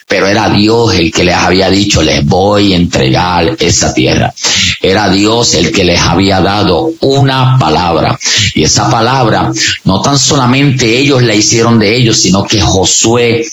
Pero 0.07 0.27
era 0.27 0.49
Dios 0.49 0.95
el 0.95 1.11
que 1.11 1.25
les 1.25 1.35
había 1.35 1.69
dicho, 1.69 2.01
les 2.01 2.25
voy 2.25 2.73
a 2.73 2.77
entregar 2.77 3.57
esa 3.59 3.93
tierra. 3.93 4.33
era 4.81 5.09
Dios 5.09 5.53
el 5.53 5.71
que 5.71 5.83
les 5.83 5.99
había 5.99 6.39
dado 6.39 6.91
una 7.01 7.57
palabra. 7.59 8.17
Y 8.55 8.63
esa 8.63 8.89
palabra, 8.89 9.51
no 9.83 10.01
tan 10.01 10.17
solamente 10.17 10.97
ellos 10.97 11.21
la 11.23 11.35
hicieron 11.35 11.77
de 11.77 11.95
ellos, 11.95 12.17
sino 12.17 12.45
que 12.45 12.61
Josué 12.61 13.45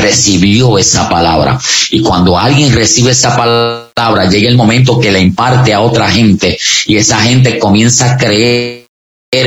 recibió 0.00 0.78
esa 0.78 1.08
palabra. 1.08 1.60
Y 1.90 2.00
cuando 2.00 2.38
alguien 2.38 2.74
recibe 2.74 3.10
esa 3.10 3.36
palabra, 3.36 4.30
llega 4.30 4.48
el 4.48 4.56
momento 4.56 4.98
que 4.98 5.12
la 5.12 5.18
imparte 5.18 5.74
a 5.74 5.80
otra 5.80 6.10
gente 6.10 6.58
y 6.86 6.96
esa 6.96 7.20
gente 7.20 7.58
comienza 7.58 8.12
a 8.12 8.16
creer 8.16 8.84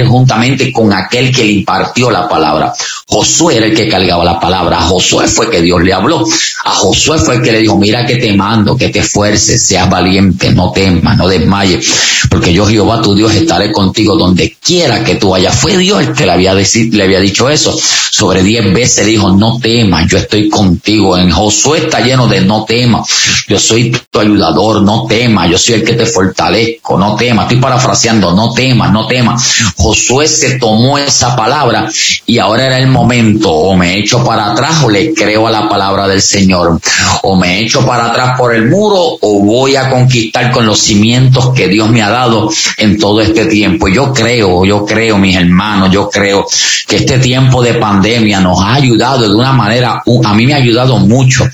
juntamente 0.07 0.71
con 0.71 0.93
aquel 0.93 1.33
que 1.33 1.45
le 1.45 1.51
impartió 1.51 2.11
la 2.11 2.27
palabra. 2.27 2.73
Josué 3.09 3.55
era 3.55 3.65
el 3.67 3.73
que 3.73 3.87
cargaba 3.87 4.25
la 4.25 4.37
palabra. 4.37 4.81
Josué 4.81 5.27
fue 5.27 5.49
que 5.49 5.61
Dios 5.61 5.81
le 5.81 5.93
habló. 5.93 6.25
A 6.65 6.71
Josué 6.71 7.17
fue 7.17 7.35
el 7.35 7.41
que 7.41 7.53
le 7.53 7.59
dijo, 7.61 7.77
mira 7.77 8.05
que 8.05 8.17
te 8.17 8.33
mando, 8.33 8.75
que 8.75 8.89
te 8.89 8.99
esfuerces, 8.99 9.65
seas 9.65 9.89
valiente, 9.89 10.51
no 10.51 10.71
temas, 10.73 11.17
no 11.17 11.29
desmayes, 11.29 11.89
porque 12.29 12.51
yo 12.51 12.65
Jehová 12.65 13.01
tu 13.01 13.15
Dios 13.15 13.33
estaré 13.33 13.71
contigo 13.71 14.17
donde 14.17 14.57
quiera 14.61 15.05
que 15.05 15.15
tú 15.15 15.29
vayas. 15.29 15.55
Fue 15.55 15.77
Dios 15.77 16.01
el 16.01 16.13
que 16.13 16.25
le 16.25 16.33
había, 16.33 16.53
le 16.53 17.03
había 17.03 17.21
dicho 17.21 17.49
eso. 17.49 17.77
Sobre 18.11 18.43
diez 18.43 18.73
veces 18.73 19.05
dijo, 19.05 19.31
no 19.31 19.57
temas, 19.59 20.05
yo 20.07 20.17
estoy 20.17 20.49
contigo. 20.49 21.17
En 21.17 21.31
Josué 21.31 21.79
está 21.79 22.01
lleno 22.01 22.27
de 22.27 22.41
no 22.41 22.65
temas. 22.65 23.07
Yo 23.47 23.57
soy 23.57 23.95
tu 24.11 24.19
ayudador, 24.19 24.81
no 24.81 25.05
temas, 25.07 25.49
yo 25.49 25.57
soy 25.57 25.75
el 25.75 25.83
que 25.85 25.93
te 25.93 26.05
fortalezco, 26.05 26.97
no 26.97 27.15
temas. 27.15 27.45
Estoy 27.45 27.61
parafraseando, 27.61 28.33
no 28.33 28.51
temas, 28.51 28.91
no 28.91 29.07
temas. 29.07 29.41
Josué 29.77 30.27
se 30.27 30.59
tomó 30.59 30.97
esa 30.97 31.35
palabra 31.37 31.89
y 32.25 32.39
ahora 32.39 32.65
era 32.65 32.79
el 32.79 32.96
momento, 32.97 33.51
o 33.51 33.75
me 33.77 33.97
echo 33.97 34.23
para 34.23 34.51
atrás 34.51 34.83
o 34.83 34.89
le 34.89 35.13
creo 35.13 35.47
a 35.47 35.51
la 35.51 35.69
palabra 35.69 36.07
del 36.07 36.21
Señor, 36.21 36.79
o 37.23 37.35
me 37.35 37.61
echo 37.61 37.85
para 37.85 38.07
atrás 38.07 38.37
por 38.37 38.53
el 38.53 38.67
muro 38.67 39.17
o 39.21 39.39
voy 39.43 39.75
a 39.75 39.89
conquistar 39.89 40.51
con 40.51 40.65
los 40.65 40.79
cimientos 40.79 41.51
que 41.53 41.67
Dios 41.67 41.89
me 41.89 42.01
ha 42.01 42.09
dado 42.09 42.49
en 42.77 42.97
todo 42.97 43.21
este 43.21 43.45
tiempo. 43.45 43.87
Yo 43.87 44.11
creo, 44.11 44.65
yo 44.65 44.85
creo, 44.85 45.17
mis 45.17 45.35
hermanos, 45.35 45.91
yo 45.91 46.09
creo 46.09 46.45
que 46.87 46.97
este 46.97 47.19
tiempo 47.19 47.61
de 47.61 47.75
pandemia 47.75 48.39
nos 48.39 48.59
ha 48.61 48.73
ayudado 48.73 49.29
de 49.29 49.35
una 49.35 49.53
manera, 49.53 50.01
a 50.23 50.33
mí 50.33 50.45
me 50.47 50.53
ha 50.53 50.57
ayudado 50.57 50.97
mucho. 50.97 51.47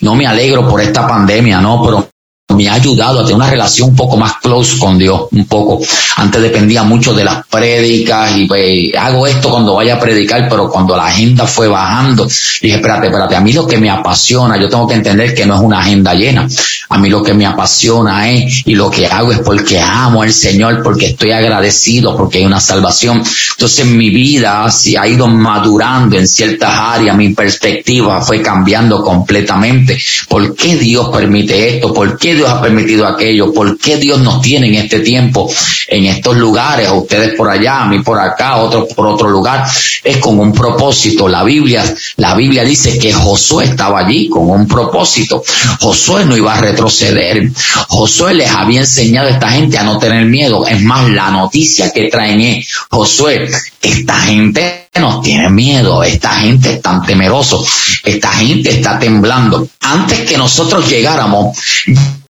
No 0.00 0.14
me 0.14 0.26
alegro 0.26 0.66
por 0.68 0.80
esta 0.80 1.06
pandemia, 1.06 1.60
no, 1.60 1.82
pero 1.84 2.08
me 2.54 2.68
ha 2.68 2.74
ayudado 2.74 3.20
a 3.20 3.22
tener 3.22 3.36
una 3.36 3.50
relación 3.50 3.88
un 3.90 3.96
poco 3.96 4.16
más 4.16 4.34
close 4.40 4.78
con 4.78 4.96
Dios, 4.96 5.22
un 5.32 5.46
poco. 5.46 5.80
Antes 6.16 6.40
dependía 6.40 6.84
mucho 6.84 7.12
de 7.12 7.24
las 7.24 7.44
prédicas 7.46 8.36
y 8.36 8.46
pues, 8.46 8.94
hago 8.98 9.26
esto 9.26 9.50
cuando 9.50 9.74
vaya 9.74 9.96
a 9.96 10.00
predicar, 10.00 10.48
pero 10.48 10.70
cuando 10.70 10.96
la 10.96 11.06
agenda 11.06 11.44
fue 11.44 11.66
bajando, 11.66 12.24
dije, 12.62 12.76
espérate, 12.76 13.06
espérate, 13.06 13.34
a 13.34 13.40
mí 13.40 13.52
lo 13.52 13.66
que 13.66 13.78
me 13.78 13.90
apasiona, 13.90 14.56
yo 14.58 14.68
tengo 14.68 14.86
que 14.86 14.94
entender 14.94 15.34
que 15.34 15.44
no 15.44 15.56
es 15.56 15.60
una 15.60 15.80
agenda 15.80 16.14
llena. 16.14 16.46
A 16.88 16.98
mí 16.98 17.10
lo 17.10 17.20
que 17.20 17.34
me 17.34 17.44
apasiona 17.44 18.30
es, 18.30 18.62
y 18.64 18.76
lo 18.76 18.90
que 18.90 19.06
hago 19.06 19.32
es 19.32 19.40
porque 19.40 19.80
amo 19.80 20.22
al 20.22 20.32
Señor, 20.32 20.82
porque 20.84 21.06
estoy 21.06 21.32
agradecido, 21.32 22.16
porque 22.16 22.38
hay 22.38 22.44
una 22.44 22.60
salvación. 22.60 23.24
Entonces 23.50 23.86
mi 23.86 24.10
vida 24.10 24.70
se 24.70 24.96
ha 24.96 25.08
ido 25.08 25.26
madurando 25.26 26.16
en 26.16 26.28
ciertas 26.28 26.70
áreas, 26.72 27.16
mi 27.16 27.30
perspectiva 27.30 28.20
fue 28.22 28.40
cambiando 28.40 29.02
completamente. 29.02 29.98
¿Por 30.28 30.54
qué 30.54 30.76
Dios 30.76 31.08
permite 31.08 31.76
esto? 31.76 31.92
¿Por 31.92 32.16
qué 32.16 32.35
Dios 32.36 32.48
ha 32.48 32.62
permitido 32.62 33.06
aquello? 33.06 33.52
¿Por 33.52 33.78
qué 33.78 33.96
Dios 33.96 34.20
nos 34.20 34.40
tiene 34.40 34.68
en 34.68 34.74
este 34.76 35.00
tiempo, 35.00 35.50
en 35.88 36.04
estos 36.06 36.36
lugares? 36.36 36.88
Ustedes 36.92 37.34
por 37.34 37.50
allá, 37.50 37.82
a 37.82 37.86
mí 37.86 38.00
por 38.00 38.18
acá, 38.18 38.56
otros 38.56 38.92
por 38.94 39.06
otro 39.06 39.28
lugar. 39.28 39.66
Es 40.04 40.18
con 40.18 40.38
un 40.38 40.52
propósito. 40.52 41.28
La 41.28 41.42
Biblia, 41.42 41.82
la 42.16 42.34
Biblia 42.34 42.64
dice 42.64 42.98
que 42.98 43.12
Josué 43.12 43.64
estaba 43.64 44.00
allí 44.00 44.28
con 44.28 44.48
un 44.48 44.68
propósito. 44.68 45.42
Josué 45.80 46.24
no 46.24 46.36
iba 46.36 46.54
a 46.54 46.60
retroceder. 46.60 47.50
Josué 47.88 48.34
les 48.34 48.50
había 48.50 48.80
enseñado 48.80 49.28
a 49.28 49.32
esta 49.32 49.50
gente 49.50 49.78
a 49.78 49.82
no 49.82 49.98
tener 49.98 50.26
miedo. 50.26 50.66
Es 50.66 50.82
más, 50.82 51.08
la 51.10 51.30
noticia 51.30 51.90
que 51.92 52.08
traen 52.08 52.40
es, 52.40 52.68
Josué, 52.90 53.50
esta 53.82 54.20
gente 54.20 54.86
nos 55.00 55.22
tiene 55.22 55.48
miedo, 55.50 56.02
esta 56.02 56.30
gente 56.36 56.74
es 56.74 56.82
tan 56.82 57.04
temeroso, 57.04 57.64
esta 58.04 58.32
gente 58.32 58.70
está 58.70 58.98
temblando. 58.98 59.68
Antes 59.80 60.20
que 60.20 60.36
nosotros 60.36 60.88
llegáramos, 60.88 61.56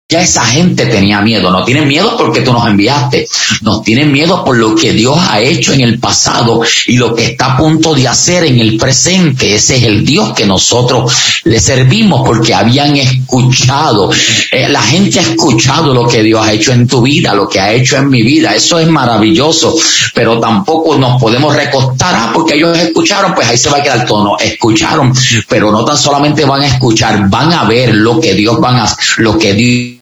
ya 0.07 0.21
esa 0.21 0.45
gente 0.45 0.85
tenía 0.85 1.19
miedo. 1.21 1.49
No 1.49 1.63
tienen 1.63 1.87
miedo 1.87 2.15
porque 2.15 2.41
tú 2.41 2.53
nos 2.53 2.67
enviaste. 2.67 3.27
Nos 3.61 3.81
tienen 3.81 4.11
miedo 4.11 4.45
por 4.45 4.55
lo 4.55 4.75
que 4.75 4.93
Dios 4.93 5.17
ha 5.19 5.41
hecho 5.41 5.73
en 5.73 5.81
el 5.81 5.99
pasado 5.99 6.61
y 6.85 6.97
lo 6.97 7.15
que 7.15 7.25
está 7.25 7.53
a 7.53 7.57
punto 7.57 7.95
de 7.95 8.07
hacer 8.07 8.43
en 8.43 8.59
el 8.59 8.77
presente. 8.77 9.55
Ese 9.55 9.77
es 9.77 9.83
el 9.83 10.05
Dios 10.05 10.33
que 10.33 10.45
nosotros 10.45 11.11
le 11.45 11.59
servimos 11.59 12.21
porque 12.23 12.53
habían 12.53 12.95
escuchado. 12.95 14.11
Eh, 14.51 14.69
la 14.69 14.83
gente 14.83 15.19
ha 15.19 15.23
escuchado 15.23 15.91
lo 15.91 16.07
que 16.07 16.21
Dios 16.21 16.39
ha 16.45 16.53
hecho 16.53 16.71
en 16.71 16.87
tu 16.87 17.01
vida, 17.01 17.33
lo 17.33 17.49
que 17.49 17.59
ha 17.59 17.73
hecho 17.73 17.97
en 17.97 18.07
mi 18.07 18.21
vida. 18.21 18.53
Eso 18.53 18.77
es 18.77 18.87
maravilloso. 18.87 19.75
Pero 20.13 20.39
tampoco 20.39 20.99
nos 20.99 21.19
podemos 21.19 21.55
recostar. 21.55 22.13
Ah, 22.15 22.31
porque 22.31 22.53
ellos 22.53 22.77
escucharon, 22.77 23.33
pues 23.33 23.47
ahí 23.47 23.57
se 23.57 23.71
va 23.71 23.79
a 23.79 23.81
quedar 23.81 24.05
todo. 24.05 24.23
No, 24.23 24.37
escucharon. 24.37 25.11
Pero 25.49 25.71
no 25.71 25.83
tan 25.83 25.97
solamente 25.97 26.45
van 26.45 26.61
a 26.61 26.67
escuchar, 26.67 27.27
van 27.27 27.51
a 27.53 27.63
ver 27.63 27.95
lo 27.95 28.19
que 28.19 28.35
Dios 28.35 28.59
van 28.59 28.75
a, 28.75 28.97
lo 29.17 29.35
que 29.39 29.53
Dios 29.55 29.95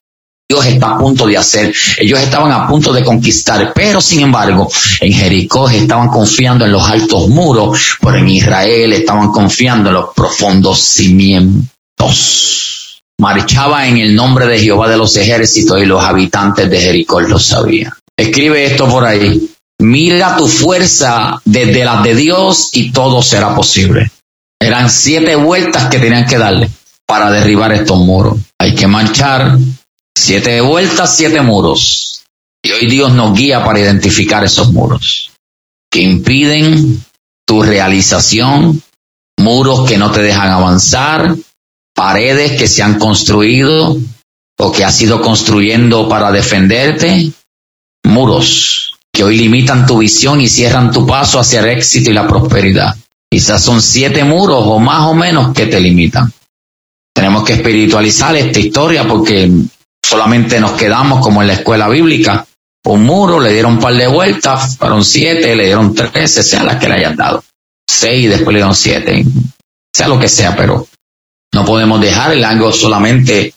Dios 0.49 0.65
está 0.65 0.91
a 0.91 0.97
punto 0.97 1.25
de 1.25 1.37
hacer. 1.37 1.73
Ellos 1.97 2.19
estaban 2.19 2.51
a 2.51 2.67
punto 2.67 2.93
de 2.93 3.03
conquistar, 3.03 3.71
pero 3.73 4.01
sin 4.01 4.21
embargo, 4.21 4.69
en 4.99 5.13
Jericó 5.13 5.69
estaban 5.69 6.09
confiando 6.09 6.65
en 6.65 6.71
los 6.71 6.87
altos 6.87 7.29
muros, 7.29 7.97
pero 8.01 8.17
en 8.17 8.29
Israel 8.29 8.93
estaban 8.93 9.31
confiando 9.31 9.89
en 9.89 9.95
los 9.95 10.13
profundos 10.13 10.79
cimientos. 10.79 11.69
Marchaba 13.19 13.87
en 13.87 13.97
el 13.97 14.15
nombre 14.15 14.47
de 14.47 14.59
Jehová 14.59 14.89
de 14.89 14.97
los 14.97 15.15
ejércitos 15.15 15.81
y 15.81 15.85
los 15.85 16.03
habitantes 16.03 16.69
de 16.69 16.79
Jericó 16.79 17.21
lo 17.21 17.39
sabían. 17.39 17.93
Escribe 18.17 18.65
esto 18.65 18.87
por 18.87 19.05
ahí. 19.05 19.49
Mira 19.79 20.37
tu 20.37 20.47
fuerza 20.47 21.41
desde 21.45 21.83
las 21.83 22.03
de 22.03 22.15
Dios 22.15 22.69
y 22.73 22.91
todo 22.91 23.21
será 23.21 23.55
posible. 23.55 24.11
Eran 24.61 24.89
siete 24.89 25.35
vueltas 25.35 25.89
que 25.89 25.99
tenían 25.99 26.25
que 26.25 26.37
darle 26.37 26.69
para 27.05 27.29
derribar 27.31 27.71
estos 27.73 27.97
muros. 27.99 28.37
Hay 28.59 28.75
que 28.75 28.87
marchar 28.87 29.57
Siete 30.15 30.61
vueltas, 30.61 31.15
siete 31.17 31.41
muros. 31.41 32.23
Y 32.63 32.71
hoy 32.71 32.87
Dios 32.87 33.11
nos 33.13 33.37
guía 33.37 33.63
para 33.63 33.79
identificar 33.79 34.43
esos 34.43 34.71
muros 34.71 35.31
que 35.93 36.01
impiden 36.01 37.05
tu 37.45 37.61
realización, 37.61 38.81
muros 39.37 39.87
que 39.87 39.97
no 39.97 40.11
te 40.11 40.23
dejan 40.23 40.49
avanzar, 40.49 41.35
paredes 41.93 42.53
que 42.53 42.67
se 42.67 42.81
han 42.81 42.97
construido 42.97 43.95
o 44.57 44.71
que 44.71 44.83
has 44.83 44.99
ido 45.01 45.21
construyendo 45.21 46.09
para 46.09 46.31
defenderte, 46.31 47.31
muros 48.05 48.95
que 49.11 49.23
hoy 49.23 49.37
limitan 49.37 49.85
tu 49.85 49.99
visión 49.99 50.41
y 50.41 50.47
cierran 50.47 50.91
tu 50.91 51.05
paso 51.05 51.39
hacia 51.39 51.59
el 51.59 51.67
éxito 51.67 52.09
y 52.09 52.13
la 52.13 52.27
prosperidad. 52.27 52.95
Quizás 53.29 53.63
son 53.63 53.81
siete 53.81 54.23
muros 54.23 54.63
o 54.65 54.79
más 54.79 55.01
o 55.01 55.13
menos 55.13 55.53
que 55.53 55.67
te 55.67 55.79
limitan. 55.79 56.33
Tenemos 57.13 57.43
que 57.43 57.53
espiritualizar 57.53 58.35
esta 58.35 58.59
historia 58.59 59.07
porque 59.07 59.51
solamente 60.03 60.59
nos 60.59 60.73
quedamos 60.73 61.21
como 61.21 61.41
en 61.41 61.47
la 61.47 61.53
escuela 61.53 61.87
bíblica, 61.87 62.45
un 62.85 63.03
muro, 63.03 63.39
le 63.39 63.53
dieron 63.53 63.73
un 63.73 63.79
par 63.79 63.95
de 63.95 64.07
vueltas, 64.07 64.77
fueron 64.77 65.03
siete, 65.03 65.55
le 65.55 65.65
dieron 65.65 65.95
trece, 65.95 66.43
sea 66.43 66.63
las 66.63 66.77
que 66.77 66.89
le 66.89 66.95
hayan 66.95 67.15
dado, 67.15 67.43
seis, 67.89 68.29
después 68.29 68.53
le 68.53 68.59
dieron 68.59 68.75
siete, 68.75 69.25
sea 69.93 70.07
lo 70.07 70.19
que 70.19 70.27
sea, 70.27 70.55
pero 70.55 70.87
no 71.53 71.65
podemos 71.65 72.01
dejar 72.01 72.33
el 72.33 72.43
algo 72.43 72.71
solamente 72.71 73.53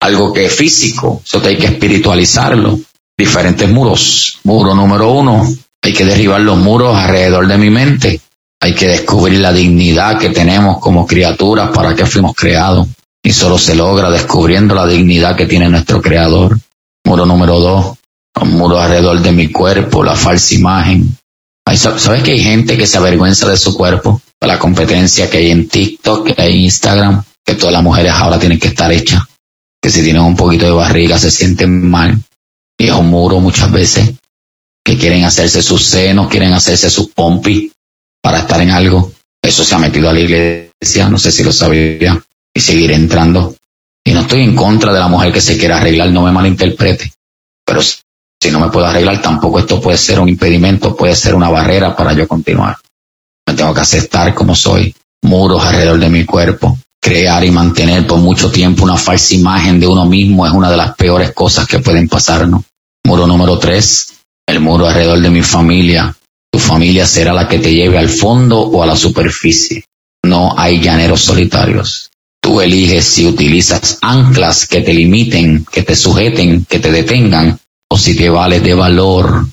algo 0.00 0.32
que 0.32 0.46
es 0.46 0.54
físico, 0.54 1.20
eso 1.24 1.42
hay 1.44 1.56
que 1.56 1.66
espiritualizarlo. 1.66 2.78
Diferentes 3.16 3.68
muros. 3.68 4.38
Muro 4.44 4.74
número 4.74 5.10
uno, 5.10 5.46
hay 5.82 5.92
que 5.92 6.06
derribar 6.06 6.40
los 6.40 6.56
muros 6.56 6.96
alrededor 6.96 7.46
de 7.46 7.58
mi 7.58 7.68
mente. 7.68 8.20
Hay 8.62 8.74
que 8.74 8.88
descubrir 8.88 9.40
la 9.40 9.52
dignidad 9.52 10.18
que 10.18 10.30
tenemos 10.30 10.78
como 10.78 11.06
criaturas 11.06 11.70
para 11.70 11.94
que 11.94 12.06
fuimos 12.06 12.34
creados. 12.34 12.88
Y 13.22 13.32
solo 13.32 13.58
se 13.58 13.74
logra 13.74 14.10
descubriendo 14.10 14.74
la 14.74 14.86
dignidad 14.86 15.36
que 15.36 15.46
tiene 15.46 15.68
nuestro 15.68 16.00
Creador. 16.00 16.58
Muro 17.04 17.26
número 17.26 17.58
dos, 17.60 17.98
muro 18.46 18.80
alrededor 18.80 19.20
de 19.20 19.32
mi 19.32 19.48
cuerpo, 19.48 20.02
la 20.02 20.16
falsa 20.16 20.54
imagen. 20.54 21.16
¿Sabes 21.76 22.22
que 22.22 22.32
hay 22.32 22.42
gente 22.42 22.76
que 22.76 22.86
se 22.86 22.98
avergüenza 22.98 23.48
de 23.48 23.56
su 23.56 23.76
cuerpo? 23.76 24.20
La 24.40 24.58
competencia 24.58 25.28
que 25.28 25.38
hay 25.38 25.50
en 25.50 25.68
TikTok, 25.68 26.26
que 26.26 26.42
hay 26.42 26.54
en 26.54 26.60
Instagram, 26.62 27.22
que 27.44 27.54
todas 27.54 27.72
las 27.72 27.82
mujeres 27.82 28.12
ahora 28.12 28.38
tienen 28.38 28.58
que 28.58 28.68
estar 28.68 28.90
hechas. 28.90 29.22
Que 29.82 29.90
si 29.90 30.02
tienen 30.02 30.22
un 30.22 30.36
poquito 30.36 30.66
de 30.66 30.72
barriga 30.72 31.18
se 31.18 31.30
sienten 31.30 31.88
mal. 31.88 32.18
Y 32.78 32.86
es 32.86 32.92
un 32.92 33.08
muro 33.08 33.40
muchas 33.40 33.70
veces. 33.70 34.14
Que 34.84 34.96
quieren 34.96 35.24
hacerse 35.24 35.62
sus 35.62 35.84
senos, 35.84 36.28
quieren 36.28 36.52
hacerse 36.52 36.90
sus 36.90 37.08
pompis 37.08 37.70
para 38.22 38.40
estar 38.40 38.60
en 38.60 38.70
algo. 38.70 39.12
Eso 39.42 39.64
se 39.64 39.74
ha 39.74 39.78
metido 39.78 40.08
a 40.08 40.12
la 40.12 40.20
iglesia, 40.20 41.08
no 41.08 41.18
sé 41.18 41.30
si 41.30 41.44
lo 41.44 41.52
sabía 41.52 42.22
y 42.60 42.62
seguir 42.62 42.92
entrando. 42.92 43.54
Y 44.04 44.12
no 44.12 44.20
estoy 44.20 44.42
en 44.42 44.54
contra 44.54 44.92
de 44.92 45.00
la 45.00 45.08
mujer 45.08 45.32
que 45.32 45.40
se 45.40 45.56
quiera 45.56 45.78
arreglar, 45.78 46.10
no 46.10 46.22
me 46.22 46.30
malinterprete. 46.30 47.10
Pero 47.64 47.80
si 47.82 48.50
no 48.50 48.60
me 48.60 48.68
puedo 48.68 48.86
arreglar, 48.86 49.22
tampoco 49.22 49.58
esto 49.58 49.80
puede 49.80 49.96
ser 49.96 50.20
un 50.20 50.28
impedimento, 50.28 50.94
puede 50.94 51.16
ser 51.16 51.34
una 51.34 51.48
barrera 51.48 51.96
para 51.96 52.12
yo 52.12 52.28
continuar. 52.28 52.76
Me 53.46 53.54
tengo 53.54 53.72
que 53.72 53.80
aceptar 53.80 54.34
como 54.34 54.54
soy, 54.54 54.94
muros 55.22 55.64
alrededor 55.64 55.98
de 55.98 56.10
mi 56.10 56.24
cuerpo. 56.24 56.78
Crear 57.02 57.42
y 57.44 57.50
mantener 57.50 58.06
por 58.06 58.18
mucho 58.18 58.50
tiempo 58.50 58.84
una 58.84 58.98
falsa 58.98 59.34
imagen 59.34 59.80
de 59.80 59.86
uno 59.86 60.04
mismo 60.04 60.46
es 60.46 60.52
una 60.52 60.70
de 60.70 60.76
las 60.76 60.94
peores 60.96 61.32
cosas 61.32 61.66
que 61.66 61.78
pueden 61.78 62.08
pasarnos. 62.08 62.62
Muro 63.04 63.26
número 63.26 63.58
tres, 63.58 64.12
el 64.46 64.60
muro 64.60 64.86
alrededor 64.86 65.20
de 65.20 65.30
mi 65.30 65.42
familia. 65.42 66.14
Tu 66.52 66.58
familia 66.58 67.06
será 67.06 67.32
la 67.32 67.48
que 67.48 67.58
te 67.58 67.72
lleve 67.72 67.96
al 67.96 68.10
fondo 68.10 68.60
o 68.60 68.82
a 68.82 68.86
la 68.86 68.96
superficie. 68.96 69.84
No 70.22 70.54
hay 70.58 70.78
llaneros 70.78 71.22
solitarios. 71.22 72.09
Tú 72.42 72.60
eliges 72.60 73.04
si 73.04 73.26
utilizas 73.26 73.98
anclas 74.00 74.66
que 74.66 74.80
te 74.80 74.94
limiten, 74.94 75.64
que 75.70 75.82
te 75.82 75.94
sujeten, 75.94 76.64
que 76.64 76.78
te 76.78 76.90
detengan, 76.90 77.58
o 77.90 77.98
si 77.98 78.16
te 78.16 78.30
vales 78.30 78.62
de 78.62 78.74
valor, 78.74 79.46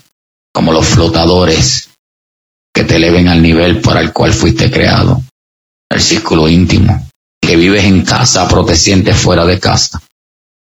como 0.52 0.72
los 0.72 0.86
flotadores 0.86 1.90
que 2.74 2.84
te 2.84 2.96
eleven 2.96 3.28
al 3.28 3.42
nivel 3.42 3.80
para 3.80 4.00
el 4.00 4.12
cual 4.12 4.32
fuiste 4.32 4.70
creado. 4.70 5.22
El 5.90 6.00
círculo 6.00 6.48
íntimo, 6.48 7.08
que 7.40 7.56
vives 7.56 7.84
en 7.84 8.04
casa 8.04 8.46
pero 8.48 8.64
te 8.64 8.76
sientes 8.76 9.16
fuera 9.16 9.44
de 9.44 9.58
casa, 9.58 10.02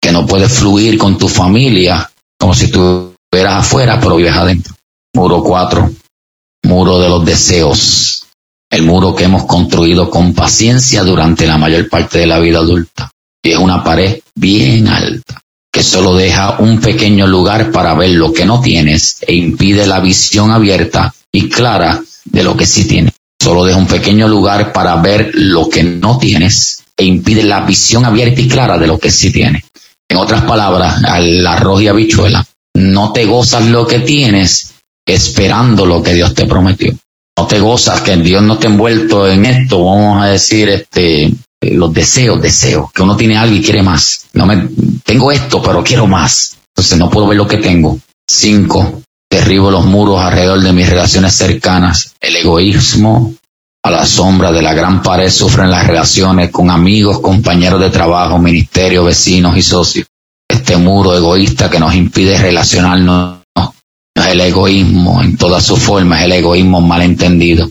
que 0.01 0.13
no 0.13 0.27
puedes 0.27 0.53
fluir 0.53 0.97
con 0.97 1.19
tu 1.19 1.29
familia 1.29 2.11
como 2.39 2.55
si 2.55 2.67
estuvieras 2.67 3.55
afuera 3.61 4.01
pero 4.01 4.17
vives 4.17 4.35
adentro. 4.35 4.75
Muro 5.15 5.43
4, 5.43 5.91
muro 6.65 6.99
de 7.01 7.09
los 7.09 7.25
deseos, 7.25 8.28
el 8.71 8.83
muro 8.83 9.15
que 9.15 9.25
hemos 9.25 9.47
construido 9.47 10.11
con 10.11 10.35
paciencia 10.35 11.03
durante 11.03 11.47
la 11.47 11.59
mayor 11.59 11.89
parte 11.89 12.19
de 12.19 12.27
la 12.27 12.39
vida 12.39 12.59
adulta. 12.59 13.11
Y 13.43 13.53
es 13.53 13.59
una 13.59 13.83
pared 13.83 14.21
bien 14.35 14.89
alta, 14.89 15.41
que 15.73 15.83
solo 15.83 16.15
deja 16.15 16.59
un 16.59 16.81
pequeño 16.81 17.27
lugar 17.27 17.71
para 17.71 17.95
ver 17.95 18.11
lo 18.11 18.33
que 18.33 18.45
no 18.45 18.61
tienes 18.61 19.19
e 19.27 19.35
impide 19.35 19.87
la 19.87 20.01
visión 20.01 20.51
abierta 20.51 21.15
y 21.33 21.49
clara 21.49 22.03
de 22.25 22.43
lo 22.43 22.57
que 22.57 22.67
sí 22.67 22.87
tienes. 22.87 23.15
Solo 23.41 23.65
deja 23.65 23.79
un 23.79 23.87
pequeño 23.87 24.29
lugar 24.29 24.73
para 24.73 24.97
ver 24.97 25.31
lo 25.35 25.69
que 25.69 25.83
no 25.83 26.19
tienes 26.19 26.83
e 26.97 27.05
impide 27.05 27.45
la 27.45 27.61
visión 27.61 28.05
abierta 28.05 28.41
y 28.41 28.49
clara 28.49 28.77
de 28.77 28.87
lo 28.87 28.99
que 28.99 29.11
sí 29.11 29.33
tienes. 29.33 29.63
En 30.09 30.17
otras 30.17 30.43
palabras, 30.45 31.05
al 31.05 31.47
arroz 31.47 31.83
y 31.83 31.89
habichuela, 31.89 32.45
no 32.75 33.13
te 33.13 33.25
gozas 33.25 33.67
lo 33.67 33.87
que 33.87 34.01
tienes 34.01 34.75
esperando 35.07 35.87
lo 35.87 36.03
que 36.03 36.15
Dios 36.15 36.35
te 36.35 36.45
prometió 36.45 36.95
no 37.39 37.47
te 37.47 37.61
gozas, 37.61 38.01
que 38.01 38.17
Dios 38.17 38.43
no 38.43 38.59
te 38.59 38.67
ha 38.67 38.71
envuelto 38.71 39.29
en 39.29 39.47
esto, 39.47 39.85
vamos 39.85 40.21
a 40.21 40.27
decir, 40.27 40.69
este, 40.71 41.33
los 41.61 41.95
deseos, 41.95 42.43
deseos, 42.43 42.91
que 42.93 43.03
uno 43.03 43.17
tiene 43.17 43.39
algo 43.39 43.55
y 43.55 43.63
quiere 43.63 43.81
más. 43.81 44.27
No 44.33 44.45
me, 44.45 44.69
tengo 45.05 45.31
esto, 45.31 45.63
pero 45.63 45.85
quiero 45.85 46.09
más. 46.09 46.57
Entonces 46.75 46.99
no 46.99 47.09
puedo 47.09 47.29
ver 47.29 47.37
lo 47.37 47.47
que 47.47 47.59
tengo. 47.59 47.97
Cinco, 48.29 49.03
derribo 49.31 49.71
los 49.71 49.87
muros 49.87 50.21
alrededor 50.21 50.61
de 50.61 50.73
mis 50.73 50.89
relaciones 50.89 51.33
cercanas. 51.35 52.13
El 52.21 52.35
egoísmo 52.35 53.35
a 53.85 53.91
la 53.93 54.05
sombra 54.05 54.51
de 54.51 54.63
la 54.63 54.75
gran 54.75 55.01
pared 55.01 55.31
sufren 55.31 55.71
las 55.71 55.87
relaciones 55.87 56.51
con 56.51 56.71
amigos, 56.71 57.21
compañeros 57.21 57.81
de 57.81 57.91
trabajo, 57.91 58.37
ministerio, 58.39 59.05
vecinos 59.05 59.57
y 59.57 59.63
socios. 59.63 60.09
Este 60.49 60.77
muro 60.77 61.17
egoísta 61.17 61.71
que 61.71 61.79
nos 61.79 61.95
impide 61.95 62.37
relacionarnos 62.37 63.38
el 64.33 64.41
egoísmo 64.41 65.23
en 65.23 65.37
toda 65.37 65.61
su 65.61 65.77
forma, 65.77 66.19
es 66.19 66.27
el 66.27 66.33
egoísmo 66.33 66.81
malentendido, 66.81 67.71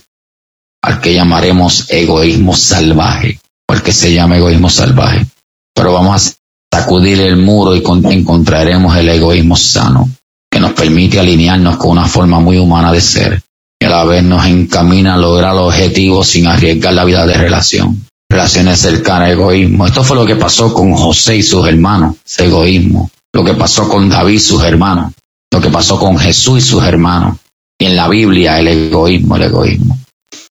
al 0.81 1.01
que 1.01 1.13
llamaremos 1.13 1.85
egoísmo 1.89 2.55
salvaje, 2.55 3.39
o 3.69 3.73
el 3.73 3.81
que 3.81 3.91
se 3.91 4.13
llama 4.13 4.37
egoísmo 4.37 4.69
salvaje. 4.69 5.25
Pero 5.73 5.93
vamos 5.93 6.37
a 6.71 6.77
sacudir 6.77 7.19
el 7.21 7.37
muro 7.37 7.75
y 7.75 7.83
encontraremos 8.13 8.95
el 8.95 9.09
egoísmo 9.09 9.55
sano, 9.55 10.09
que 10.49 10.59
nos 10.59 10.73
permite 10.73 11.19
alinearnos 11.19 11.77
con 11.77 11.91
una 11.91 12.05
forma 12.05 12.39
muy 12.39 12.57
humana 12.57 12.91
de 12.91 13.01
ser 13.01 13.43
y 13.79 13.85
a 13.85 13.89
la 13.89 14.05
vez 14.05 14.23
nos 14.23 14.45
encamina 14.45 15.13
a 15.13 15.17
lograr 15.17 15.53
los 15.53 15.67
objetivos 15.67 16.27
sin 16.27 16.47
arriesgar 16.47 16.93
la 16.93 17.05
vida 17.05 17.27
de 17.27 17.35
relación. 17.35 18.07
Relaciones 18.29 18.79
cercanas, 18.79 19.31
egoísmo. 19.31 19.85
Esto 19.85 20.03
fue 20.03 20.17
lo 20.17 20.25
que 20.25 20.35
pasó 20.35 20.73
con 20.73 20.93
José 20.93 21.37
y 21.37 21.43
sus 21.43 21.67
hermanos, 21.67 22.15
ese 22.25 22.45
egoísmo. 22.45 23.09
Lo 23.33 23.43
que 23.43 23.53
pasó 23.53 23.87
con 23.87 24.09
David 24.09 24.33
y 24.33 24.39
sus 24.39 24.63
hermanos 24.63 25.13
lo 25.57 25.63
que 25.63 25.69
pasó 25.71 25.97
con 25.97 26.19
Jesús 26.19 26.59
y 26.59 26.61
sus 26.61 26.83
hermanos. 26.83 27.37
Y 27.79 27.85
en 27.85 27.95
la 27.95 28.07
Biblia 28.07 28.59
el 28.59 28.67
egoísmo, 28.67 29.37
el 29.37 29.43
egoísmo. 29.43 29.97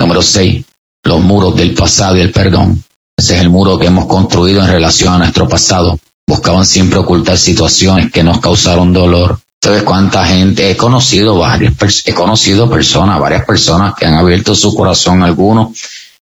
Número 0.00 0.20
seis, 0.20 0.64
los 1.04 1.20
muros 1.20 1.54
del 1.54 1.74
pasado 1.74 2.16
y 2.16 2.22
el 2.22 2.32
perdón. 2.32 2.82
Ese 3.16 3.36
es 3.36 3.40
el 3.40 3.50
muro 3.50 3.78
que 3.78 3.86
hemos 3.86 4.06
construido 4.06 4.62
en 4.62 4.68
relación 4.68 5.14
a 5.14 5.18
nuestro 5.18 5.48
pasado. 5.48 5.96
Buscaban 6.26 6.66
siempre 6.66 6.98
ocultar 6.98 7.38
situaciones 7.38 8.10
que 8.10 8.24
nos 8.24 8.40
causaron 8.40 8.92
dolor. 8.92 9.38
¿Sabes 9.62 9.84
cuánta 9.84 10.26
gente? 10.26 10.72
He 10.72 10.76
conocido 10.76 11.38
varias, 11.38 11.74
he 12.04 12.12
conocido 12.12 12.68
personas, 12.68 13.20
varias 13.20 13.44
personas 13.44 13.94
que 13.94 14.06
han 14.06 14.14
abierto 14.14 14.56
su 14.56 14.74
corazón, 14.74 15.22
algunos 15.22 15.68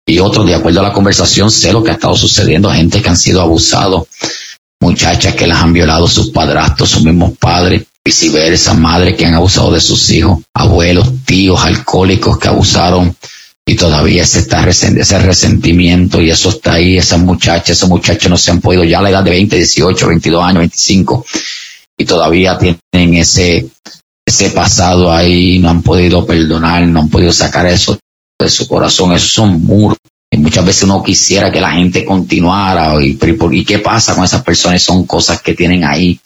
y 0.06 0.20
otros, 0.20 0.46
de 0.46 0.56
acuerdo 0.56 0.80
a 0.80 0.84
la 0.84 0.94
conversación, 0.94 1.52
sé 1.52 1.74
lo 1.74 1.84
que 1.84 1.92
ha 1.92 1.96
estado 1.96 2.16
sucediendo, 2.16 2.72
gente 2.72 3.02
que 3.02 3.10
han 3.10 3.18
sido 3.18 3.42
abusados, 3.42 4.08
muchachas 4.80 5.36
que 5.36 5.48
las 5.48 5.62
han 5.62 5.74
violado 5.74 6.08
sus 6.08 6.30
padrastros, 6.30 6.90
sus 6.90 7.04
mismos 7.04 7.38
padres, 7.38 7.84
viceversa, 8.06 8.74
madres 8.74 9.16
que 9.16 9.26
han 9.26 9.36
abusado 9.36 9.72
de 9.72 9.82
sus 9.82 10.10
hijos, 10.10 10.40
abuelos, 10.54 11.12
tíos, 11.26 11.64
alcohólicos 11.64 12.38
que 12.38 12.48
abusaron 12.48 13.16
y 13.66 13.76
todavía 13.76 14.26
se 14.26 14.40
está 14.40 14.68
ese 14.68 15.20
resentimiento 15.20 16.20
y 16.20 16.32
eso 16.32 16.50
está 16.50 16.74
ahí, 16.74 16.98
esas 16.98 17.20
muchachas, 17.20 17.78
esos 17.78 17.90
muchachos 17.90 18.30
no 18.30 18.38
se 18.38 18.52
han 18.52 18.62
podido 18.62 18.84
ya 18.84 19.00
a 19.00 19.02
la 19.04 19.12
edad 19.12 19.24
de 19.24 19.32
20, 19.32 19.56
18, 19.56 20.08
22 20.08 20.44
años, 20.44 20.60
25 20.60 21.26
y 22.00 22.06
todavía 22.06 22.58
tienen 22.58 23.14
ese, 23.16 23.70
ese 24.26 24.50
pasado 24.52 25.12
ahí, 25.12 25.60
no 25.60 25.70
han 25.70 25.84
podido 25.84 26.26
perdonar, 26.26 26.88
no 26.88 27.02
han 27.02 27.10
podido 27.10 27.32
sacar 27.32 27.68
eso 27.68 28.00
de 28.40 28.50
su 28.50 28.68
corazón, 28.68 29.12
esos 29.14 29.34
son 29.34 29.62
muros. 29.64 29.98
Y 30.32 30.38
muchas 30.38 30.64
veces 30.64 30.84
uno 30.84 31.04
quisiera 31.04 31.52
que 31.52 31.60
la 31.60 31.72
gente 31.72 32.06
continuara 32.06 32.94
y, 33.04 33.20
y 33.52 33.66
qué 33.66 33.80
pasa 33.80 34.16
con 34.16 34.24
esas 34.24 34.44
personas, 34.44 34.82
son 34.82 35.06
cosas 35.06 35.42
que 35.42 35.56
tienen 35.56 35.84
ahí 35.84 36.20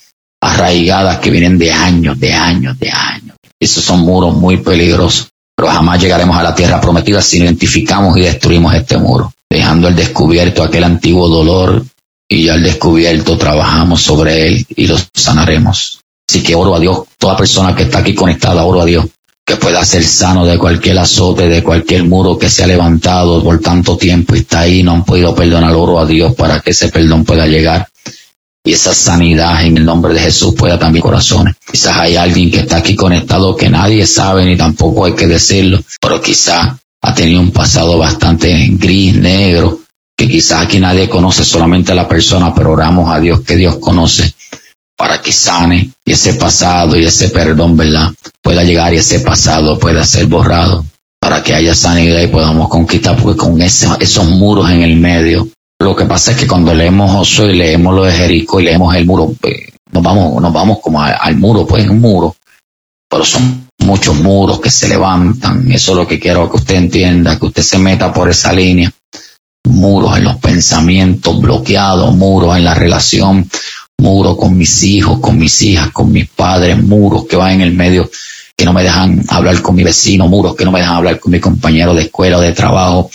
arraigadas 0.43 1.19
que 1.19 1.29
vienen 1.29 1.57
de 1.57 1.71
años, 1.71 2.19
de 2.19 2.33
años, 2.33 2.77
de 2.79 2.91
años. 2.91 3.37
Esos 3.59 3.83
son 3.83 4.01
muros 4.01 4.35
muy 4.35 4.57
peligrosos, 4.57 5.29
pero 5.55 5.69
jamás 5.69 6.01
llegaremos 6.01 6.37
a 6.37 6.43
la 6.43 6.53
tierra 6.53 6.81
prometida 6.81 7.21
si 7.21 7.39
no 7.39 7.45
identificamos 7.45 8.17
y 8.17 8.21
destruimos 8.21 8.73
este 8.73 8.97
muro, 8.97 9.31
dejando 9.49 9.87
al 9.87 9.95
descubierto 9.95 10.63
aquel 10.63 10.83
antiguo 10.83 11.29
dolor 11.29 11.83
y 12.27 12.49
al 12.49 12.61
descubierto 12.61 13.37
trabajamos 13.37 14.01
sobre 14.01 14.47
él 14.47 14.65
y 14.75 14.87
lo 14.87 14.97
sanaremos. 15.13 15.99
Así 16.27 16.41
que 16.41 16.55
oro 16.55 16.75
a 16.75 16.79
Dios, 16.79 16.99
toda 17.17 17.37
persona 17.37 17.75
que 17.75 17.83
está 17.83 17.99
aquí 17.99 18.13
conectada, 18.13 18.63
oro 18.63 18.81
a 18.81 18.85
Dios, 18.85 19.05
que 19.45 19.55
pueda 19.57 19.83
ser 19.85 20.03
sano 20.03 20.45
de 20.45 20.57
cualquier 20.57 20.97
azote, 20.99 21.47
de 21.47 21.63
cualquier 21.63 22.05
muro 22.05 22.37
que 22.37 22.49
se 22.49 22.63
ha 22.63 22.67
levantado 22.67 23.43
por 23.43 23.59
tanto 23.59 23.97
tiempo 23.97 24.35
y 24.35 24.39
está 24.39 24.61
ahí, 24.61 24.83
no 24.83 24.93
han 24.93 25.05
podido 25.05 25.35
perdonar, 25.35 25.73
oro 25.73 25.99
a 25.99 26.05
Dios 26.05 26.33
para 26.33 26.59
que 26.59 26.71
ese 26.71 26.89
perdón 26.89 27.23
pueda 27.23 27.45
llegar 27.45 27.87
y 28.65 28.71
esa 28.71 28.93
sanidad 28.93 29.65
en 29.65 29.77
el 29.77 29.85
nombre 29.85 30.13
de 30.13 30.21
Jesús 30.21 30.55
pueda 30.55 30.79
también 30.79 31.03
corazones. 31.03 31.55
Quizás 31.69 31.97
hay 31.97 32.15
alguien 32.15 32.49
que 32.49 32.59
está 32.59 32.77
aquí 32.77 32.95
conectado 32.95 33.57
que 33.57 33.69
nadie 33.69 34.05
sabe 34.05 34.45
ni 34.45 34.55
tampoco 34.55 35.05
hay 35.05 35.13
que 35.13 35.27
decirlo, 35.27 35.83
pero 35.99 36.21
quizás 36.21 36.73
ha 37.01 37.13
tenido 37.13 37.41
un 37.41 37.51
pasado 37.51 37.97
bastante 37.97 38.69
gris, 38.71 39.15
negro, 39.15 39.81
que 40.15 40.29
quizás 40.29 40.63
aquí 40.65 40.79
nadie 40.79 41.09
conoce 41.09 41.43
solamente 41.43 41.91
a 41.91 41.95
la 41.95 42.07
persona, 42.07 42.55
pero 42.55 42.71
oramos 42.71 43.13
a 43.13 43.19
Dios 43.19 43.41
que 43.41 43.57
Dios 43.57 43.75
conoce 43.77 44.33
para 44.95 45.21
que 45.21 45.33
sane 45.33 45.89
y 46.05 46.11
ese 46.13 46.35
pasado 46.35 46.95
y 46.97 47.03
ese 47.03 47.29
perdón, 47.29 47.75
¿verdad? 47.75 48.11
Pueda 48.41 48.63
llegar 48.63 48.93
y 48.93 48.97
ese 48.97 49.19
pasado 49.19 49.77
pueda 49.77 50.05
ser 50.05 50.27
borrado 50.27 50.85
para 51.19 51.43
que 51.43 51.53
haya 51.53 51.75
sanidad 51.75 52.21
y 52.21 52.27
podamos 52.27 52.69
conquistar, 52.69 53.17
porque 53.21 53.37
con 53.37 53.61
esos 53.61 54.29
muros 54.29 54.69
en 54.69 54.83
el 54.83 54.95
medio 54.95 55.49
lo 55.83 55.95
que 55.95 56.05
pasa 56.05 56.31
es 56.31 56.37
que 56.37 56.47
cuando 56.47 56.73
leemos 56.73 57.11
Josué 57.11 57.53
y 57.53 57.57
leemos 57.57 57.93
lo 57.93 58.03
de 58.03 58.13
Jericó 58.13 58.59
y 58.59 58.65
leemos 58.65 58.95
el 58.95 59.05
muro, 59.05 59.33
pues, 59.39 59.55
nos 59.91 60.03
vamos, 60.03 60.41
nos 60.41 60.53
vamos 60.53 60.79
como 60.81 61.01
al 61.01 61.37
muro, 61.37 61.65
pues 61.65 61.87
un 61.87 62.01
muro, 62.01 62.35
pero 63.09 63.23
son 63.23 63.67
muchos 63.79 64.15
muros 64.15 64.59
que 64.59 64.69
se 64.69 64.87
levantan. 64.87 65.71
Eso 65.71 65.91
es 65.91 65.97
lo 65.97 66.07
que 66.07 66.19
quiero 66.19 66.49
que 66.49 66.57
usted 66.57 66.75
entienda, 66.75 67.37
que 67.37 67.45
usted 67.45 67.61
se 67.61 67.77
meta 67.77 68.11
por 68.11 68.29
esa 68.29 68.51
línea. 68.51 68.91
Muros 69.65 70.17
en 70.17 70.25
los 70.25 70.37
pensamientos 70.37 71.39
bloqueados, 71.39 72.15
muros 72.15 72.57
en 72.57 72.65
la 72.65 72.73
relación, 72.73 73.49
muros 73.99 74.35
con 74.37 74.57
mis 74.57 74.83
hijos, 74.83 75.19
con 75.19 75.37
mis 75.37 75.61
hijas, 75.61 75.91
con 75.91 76.11
mis 76.11 76.27
padres, 76.27 76.81
muros 76.81 77.25
que 77.25 77.35
van 77.35 77.53
en 77.53 77.61
el 77.61 77.73
medio 77.73 78.09
que 78.55 78.65
no 78.65 78.73
me 78.73 78.83
dejan 78.83 79.23
hablar 79.29 79.61
con 79.61 79.75
mi 79.75 79.83
vecino, 79.83 80.27
muros 80.27 80.55
que 80.55 80.65
no 80.65 80.71
me 80.71 80.79
dejan 80.79 80.95
hablar 80.95 81.19
con 81.19 81.31
mi 81.31 81.39
compañero 81.39 81.93
de 81.93 82.03
escuela 82.03 82.37
o 82.37 82.41
de 82.41 82.51
trabajo, 82.51 83.09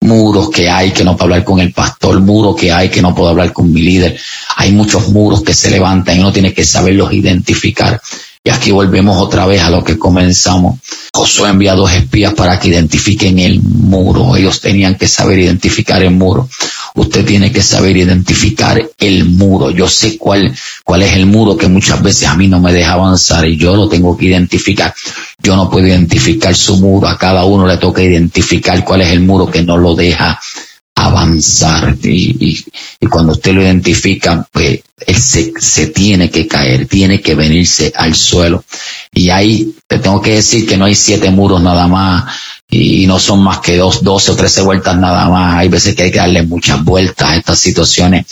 muros 0.00 0.50
que 0.50 0.70
hay 0.70 0.92
que 0.92 1.04
no 1.04 1.16
puedo 1.16 1.24
hablar 1.24 1.44
con 1.44 1.60
el 1.60 1.72
pastor, 1.72 2.20
muros 2.20 2.56
que 2.56 2.72
hay 2.72 2.88
que 2.88 3.02
no 3.02 3.14
puedo 3.14 3.30
hablar 3.30 3.52
con 3.52 3.72
mi 3.72 3.82
líder. 3.82 4.18
Hay 4.56 4.72
muchos 4.72 5.08
muros 5.08 5.42
que 5.42 5.54
se 5.54 5.70
levantan 5.70 6.16
y 6.16 6.20
uno 6.20 6.32
tiene 6.32 6.52
que 6.52 6.64
saberlos 6.64 7.12
identificar. 7.12 8.00
Y 8.44 8.50
aquí 8.50 8.70
volvemos 8.70 9.20
otra 9.20 9.44
vez 9.46 9.60
a 9.62 9.70
lo 9.70 9.82
que 9.84 9.98
comenzamos. 9.98 10.78
Josué 11.12 11.50
envía 11.50 11.74
dos 11.74 11.92
espías 11.92 12.32
para 12.34 12.58
que 12.58 12.68
identifiquen 12.68 13.38
el 13.40 13.60
muro. 13.60 14.36
Ellos 14.36 14.60
tenían 14.60 14.94
que 14.94 15.08
saber 15.08 15.40
identificar 15.40 16.02
el 16.02 16.12
muro. 16.12 16.48
Usted 16.98 17.24
tiene 17.24 17.52
que 17.52 17.62
saber 17.62 17.96
identificar 17.96 18.90
el 18.98 19.24
muro. 19.24 19.70
Yo 19.70 19.88
sé 19.88 20.18
cuál, 20.18 20.52
cuál 20.84 21.02
es 21.02 21.14
el 21.14 21.26
muro 21.26 21.56
que 21.56 21.68
muchas 21.68 22.02
veces 22.02 22.28
a 22.28 22.34
mí 22.34 22.48
no 22.48 22.60
me 22.60 22.72
deja 22.72 22.92
avanzar 22.92 23.46
y 23.46 23.56
yo 23.56 23.76
lo 23.76 23.88
tengo 23.88 24.16
que 24.16 24.26
identificar. 24.26 24.92
Yo 25.40 25.54
no 25.54 25.70
puedo 25.70 25.86
identificar 25.86 26.54
su 26.56 26.76
muro. 26.78 27.06
A 27.06 27.16
cada 27.16 27.44
uno 27.44 27.66
le 27.66 27.76
toca 27.76 28.02
identificar 28.02 28.84
cuál 28.84 29.02
es 29.02 29.10
el 29.10 29.20
muro 29.20 29.48
que 29.48 29.62
no 29.62 29.76
lo 29.76 29.94
deja 29.94 30.40
avanzar 30.96 31.96
y, 32.02 32.64
cuando 33.08 33.32
usted 33.32 33.52
lo 33.52 33.62
identifica, 33.62 34.46
pues 34.50 34.80
él 35.06 35.16
se, 35.16 35.52
se, 35.58 35.86
tiene 35.86 36.28
que 36.28 36.48
caer, 36.48 36.86
tiene 36.88 37.20
que 37.20 37.36
venirse 37.36 37.92
al 37.94 38.16
suelo. 38.16 38.64
Y 39.14 39.30
ahí 39.30 39.74
te 39.86 40.00
tengo 40.00 40.20
que 40.20 40.34
decir 40.34 40.66
que 40.66 40.76
no 40.76 40.86
hay 40.86 40.96
siete 40.96 41.30
muros 41.30 41.62
nada 41.62 41.86
más 41.86 42.24
y 42.70 43.06
no 43.06 43.18
son 43.18 43.42
más 43.42 43.60
que 43.60 43.76
dos, 43.76 44.02
doce 44.02 44.32
o 44.32 44.36
trece 44.36 44.60
vueltas 44.62 44.96
nada 44.96 45.28
más. 45.28 45.56
Hay 45.56 45.68
veces 45.68 45.94
que 45.94 46.04
hay 46.04 46.10
que 46.10 46.18
darle 46.18 46.42
muchas 46.42 46.84
vueltas 46.84 47.28
a 47.28 47.36
estas 47.36 47.58
situaciones. 47.58 48.26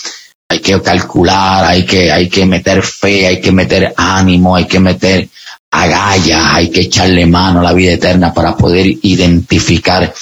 Hay 0.49 0.61
que 0.61 0.81
calcular, 0.83 1.65
hay 1.65 1.85
que, 1.85 2.13
hay 2.13 2.29
que 2.29 2.47
meter 2.47 2.83
fe, 2.83 3.27
hay 3.27 3.41
que 3.41 3.51
meter 3.51 3.95
ánimo, 3.97 4.55
hay 4.55 4.67
que 4.67 4.79
meter 4.79 5.29
agallas, 5.71 6.43
hay 6.53 6.71
que 6.71 6.83
echarle 6.83 7.27
mano 7.27 7.61
a 7.61 7.65
la 7.65 7.73
vida 7.73 7.93
eterna 7.93 8.33
para 8.33 8.57
poder 8.57 8.87
identificar. 9.03 10.13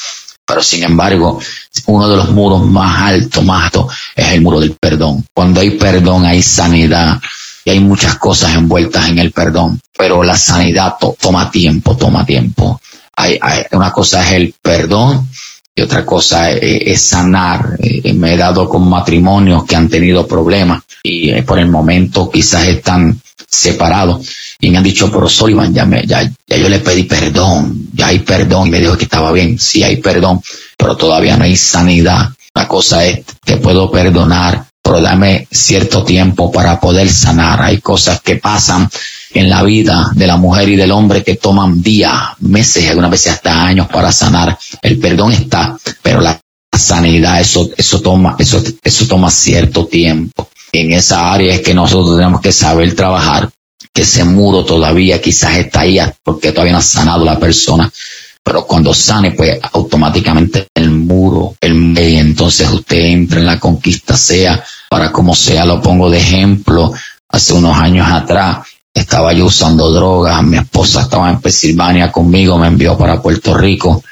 Pero 0.47 0.63
sin 0.63 0.85
embargo, 0.85 1.41
uno 1.87 2.09
de 2.09 2.17
los 2.17 2.31
muros 2.31 2.65
más 2.67 3.03
altos, 3.03 3.45
más 3.45 3.65
altos, 3.65 3.95
es 4.15 4.29
el 4.33 4.43
muro 4.43 4.61
del 4.61 4.77
perdón. 4.81 5.25
Cuando 5.35 5.61
hay 5.61 5.73
perdón, 5.73 6.25
hay 6.25 6.43
sanidad 6.43 7.21
y 7.65 7.71
hay 7.71 7.81
muchas 7.81 8.17
cosas 8.17 8.55
envueltas 8.55 9.09
en 9.09 9.19
el 9.19 9.33
perdón, 9.33 9.81
pero 9.97 10.23
la 10.23 10.37
sanidad 10.37 10.95
toma 11.19 11.51
tiempo, 11.51 11.97
toma 11.97 12.25
tiempo. 12.25 12.81
Hay, 13.17 13.39
una 13.73 13.93
cosa 13.93 14.27
es 14.27 14.33
el 14.33 14.55
perdón 14.61 15.29
y 15.75 15.83
otra 15.83 16.05
cosa 16.05 16.51
es, 16.51 17.03
sanar. 17.03 17.77
Eh, 17.79 18.13
me 18.13 18.35
he 18.35 18.37
dado 18.37 18.69
con 18.69 18.89
matrimonios 18.89 19.65
que 19.65 19.77
han 19.77 19.89
tenido 19.89 20.27
problemas 20.27 20.83
y 21.03 21.31
eh, 21.31 21.43
por 21.43 21.59
el 21.59 21.69
momento 21.69 22.31
quizás 22.31 22.67
están 22.67 23.21
separados 23.49 24.27
y 24.61 24.71
me 24.71 24.79
han 24.79 24.85
dicho, 24.85 25.11
pero 25.13 25.29
Sullivan, 25.29 25.75
ya, 25.75 25.89
ya, 26.05 26.23
ya 26.47 26.57
yo 26.57 26.69
le 26.69 26.79
pedí 26.79 27.05
perdón, 27.05 27.89
ya 27.93 28.09
hay 28.09 28.21
perdón 28.21 28.69
y 28.69 28.71
me 28.71 28.81
dijo 28.81 28.97
que 28.97 29.05
estaba 29.05 29.33
bien, 29.33 29.59
sí 29.59 29.83
hay 29.83 29.97
perdón, 29.99 30.41
pero 30.77 30.97
todavía 30.97 31.37
no 31.37 31.45
hay 31.45 31.57
sanidad. 31.57 32.31
La 32.55 32.69
cosa 32.69 33.05
es, 33.05 33.25
te 33.45 33.57
puedo 33.57 33.91
perdonar, 33.91 34.65
pero 34.85 35.01
dame 35.01 35.49
cierto 35.51 36.05
tiempo 36.05 36.53
para 36.53 36.79
poder 36.79 37.09
sanar. 37.09 37.63
Hay 37.63 37.81
cosas 37.81 38.21
que 38.21 38.37
pasan 38.37 38.89
en 39.33 39.49
la 39.49 39.63
vida 39.63 40.11
de 40.15 40.27
la 40.27 40.37
mujer 40.37 40.69
y 40.69 40.77
del 40.77 40.93
hombre 40.93 41.25
que 41.25 41.37
toman 41.37 41.83
días, 41.83 42.13
meses, 42.41 42.89
algunas 42.91 43.11
veces 43.11 43.33
hasta 43.33 43.65
años 43.65 43.89
para 43.89 44.13
sanar. 44.13 44.59
El 44.83 44.99
perdón 44.99 45.33
está, 45.33 45.77
pero 46.03 46.21
la 46.21 46.39
sanidad, 46.77 47.41
eso, 47.41 47.71
eso 47.77 48.01
toma, 48.01 48.37
eso, 48.39 48.63
eso 48.83 49.07
toma 49.07 49.31
cierto 49.31 49.87
tiempo. 49.87 50.51
En 50.71 50.93
esa 50.93 51.33
área 51.33 51.55
es 51.55 51.63
que 51.63 51.73
nosotros 51.73 52.17
tenemos 52.17 52.43
que 52.43 52.53
saber 52.53 52.95
trabajar, 52.95 53.49
que 53.93 54.03
ese 54.03 54.25
muro 54.25 54.67
todavía 54.67 55.21
quizás 55.21 55.57
está 55.57 55.81
ahí 55.81 55.99
porque 56.23 56.53
todavía 56.53 56.73
no 56.73 56.79
ha 56.79 56.83
sanado 56.83 57.25
la 57.25 57.39
persona. 57.39 57.91
Pero 58.45 58.67
cuando 58.67 58.93
sane, 58.93 59.33
pues 59.33 59.59
automáticamente 59.73 60.69
el 60.75 60.91
muro, 60.91 61.57
el 61.61 61.97
entonces 61.97 62.69
usted 62.71 62.99
entra 62.99 63.41
en 63.41 63.47
la 63.47 63.59
conquista, 63.59 64.17
sea 64.17 64.63
para 64.91 65.11
como 65.11 65.35
sea, 65.35 65.65
lo 65.65 65.81
pongo 65.81 66.11
de 66.11 66.19
ejemplo. 66.19 66.93
Hace 67.29 67.55
unos 67.55 67.77
años 67.77 68.07
atrás, 68.09 68.59
estaba 68.95 69.33
yo 69.33 69.47
usando 69.47 69.91
drogas, 69.91 70.43
mi 70.45 70.57
esposa 70.57 71.03
estaba 71.03 71.29
en 71.31 71.41
Pensilvania 71.41 72.13
conmigo, 72.13 72.59
me 72.59 72.69
envió 72.69 72.97
para 72.97 73.21
Puerto 73.21 73.55
Rico, 73.55 74.05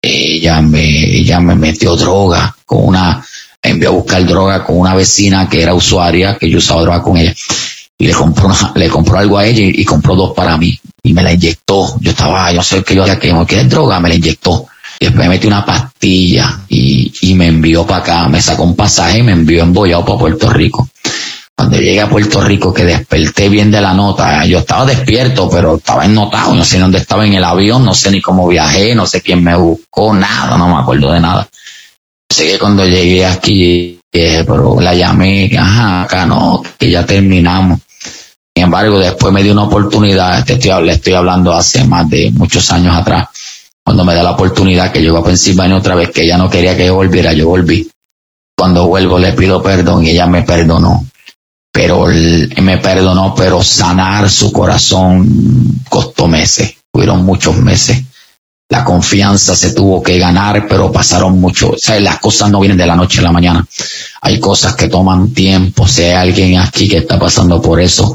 ella 0.00 0.62
me, 0.62 0.82
ella 0.82 1.40
me 1.40 1.54
metió 1.54 1.94
droga 1.94 2.56
con 2.64 2.86
una, 2.86 3.22
me 3.62 3.70
envió 3.70 3.90
a 3.90 3.92
buscar 3.92 4.24
droga 4.24 4.64
con 4.64 4.78
una 4.78 4.94
vecina 4.94 5.46
que 5.48 5.62
era 5.62 5.74
usuaria, 5.74 6.38
que 6.38 6.48
yo 6.48 6.56
usaba 6.56 6.82
droga 6.82 7.02
con 7.02 7.18
ella, 7.18 7.34
y 7.98 8.06
le 8.06 8.14
compró, 8.14 8.50
le 8.74 8.88
compró 8.88 9.18
algo 9.18 9.36
a 9.36 9.44
ella 9.44 9.62
y, 9.62 9.84
compró 9.84 10.16
dos 10.16 10.32
para 10.34 10.56
mí, 10.56 10.78
y 11.02 11.12
me 11.12 11.22
la 11.22 11.32
inyectó, 11.32 11.98
yo 12.00 12.10
estaba, 12.10 12.52
yo 12.52 12.62
sé 12.62 12.82
que 12.82 12.94
yo 12.94 13.04
que 13.18 13.32
no 13.32 13.46
quiere 13.46 13.64
droga, 13.64 14.00
me 14.00 14.08
la 14.08 14.14
inyectó, 14.14 14.66
y 14.98 15.06
después 15.06 15.26
me 15.26 15.34
metió 15.34 15.48
una 15.48 15.64
pastilla 15.64 16.60
y, 16.68 17.12
y 17.22 17.34
me 17.34 17.46
envió 17.46 17.86
para 17.86 18.00
acá, 18.00 18.28
me 18.28 18.40
sacó 18.40 18.64
un 18.64 18.76
pasaje 18.76 19.18
y 19.18 19.22
me 19.22 19.32
envió 19.32 19.62
embollado 19.62 20.04
para 20.04 20.18
Puerto 20.18 20.50
Rico 20.50 20.88
cuando 21.60 21.76
llegué 21.76 22.00
a 22.00 22.08
Puerto 22.08 22.40
Rico, 22.40 22.72
que 22.72 22.86
desperté 22.86 23.50
bien 23.50 23.70
de 23.70 23.82
la 23.82 23.92
nota, 23.92 24.46
yo 24.46 24.60
estaba 24.60 24.86
despierto, 24.86 25.50
pero 25.50 25.76
estaba 25.76 26.06
ennotado, 26.06 26.54
no 26.54 26.64
sé 26.64 26.78
dónde 26.78 26.96
estaba 26.96 27.26
en 27.26 27.34
el 27.34 27.44
avión, 27.44 27.84
no 27.84 27.92
sé 27.92 28.10
ni 28.10 28.22
cómo 28.22 28.48
viajé, 28.48 28.94
no 28.94 29.06
sé 29.06 29.20
quién 29.20 29.44
me 29.44 29.54
buscó, 29.54 30.14
nada, 30.14 30.56
no 30.56 30.74
me 30.74 30.80
acuerdo 30.80 31.12
de 31.12 31.20
nada. 31.20 31.46
Sé 32.30 32.46
que 32.46 32.58
cuando 32.58 32.86
llegué 32.86 33.26
aquí, 33.26 34.00
pero 34.10 34.80
la 34.80 34.94
llamé, 34.94 35.50
ajá, 35.54 36.04
acá 36.04 36.24
no, 36.24 36.62
que 36.78 36.90
ya 36.90 37.04
terminamos. 37.04 37.80
Sin 38.60 38.66
embargo, 38.66 38.98
después 38.98 39.32
me 39.32 39.42
dio 39.42 39.54
una 39.54 39.62
oportunidad, 39.62 40.44
te 40.44 40.52
estoy, 40.52 40.84
le 40.84 40.92
estoy 40.92 41.14
hablando 41.14 41.50
hace 41.54 41.82
más 41.84 42.10
de 42.10 42.30
muchos 42.32 42.70
años 42.70 42.94
atrás, 42.94 43.28
cuando 43.82 44.04
me 44.04 44.14
da 44.14 44.22
la 44.22 44.32
oportunidad 44.32 44.92
que 44.92 45.00
llegó 45.00 45.16
a 45.16 45.24
Pensilvania 45.24 45.78
otra 45.78 45.94
vez, 45.94 46.10
que 46.10 46.24
ella 46.24 46.36
no 46.36 46.50
quería 46.50 46.76
que 46.76 46.84
yo 46.84 46.94
volviera, 46.94 47.32
yo 47.32 47.48
volví. 47.48 47.90
Cuando 48.54 48.86
vuelvo 48.86 49.18
le 49.18 49.32
pido 49.32 49.62
perdón 49.62 50.04
y 50.04 50.10
ella 50.10 50.26
me 50.26 50.42
perdonó 50.42 51.06
pero 51.72 52.04
me 52.06 52.78
perdonó, 52.78 53.34
pero 53.34 53.62
sanar 53.62 54.28
su 54.28 54.52
corazón 54.52 55.82
costó 55.88 56.28
meses, 56.28 56.74
fueron 56.92 57.24
muchos 57.24 57.56
meses. 57.56 58.02
La 58.68 58.84
confianza 58.84 59.56
se 59.56 59.72
tuvo 59.72 60.00
que 60.02 60.18
ganar, 60.18 60.68
pero 60.68 60.92
pasaron 60.92 61.40
mucho. 61.40 61.70
O 61.70 61.78
sea, 61.78 61.98
las 61.98 62.20
cosas 62.20 62.50
no 62.50 62.60
vienen 62.60 62.78
de 62.78 62.86
la 62.86 62.94
noche 62.94 63.18
a 63.18 63.24
la 63.24 63.32
mañana. 63.32 63.66
Hay 64.20 64.38
cosas 64.38 64.76
que 64.76 64.86
toman 64.86 65.34
tiempo. 65.34 65.88
Si 65.88 66.02
hay 66.02 66.12
alguien 66.12 66.60
aquí 66.60 66.88
que 66.88 66.98
está 66.98 67.18
pasando 67.18 67.60
por 67.60 67.80
eso, 67.80 68.14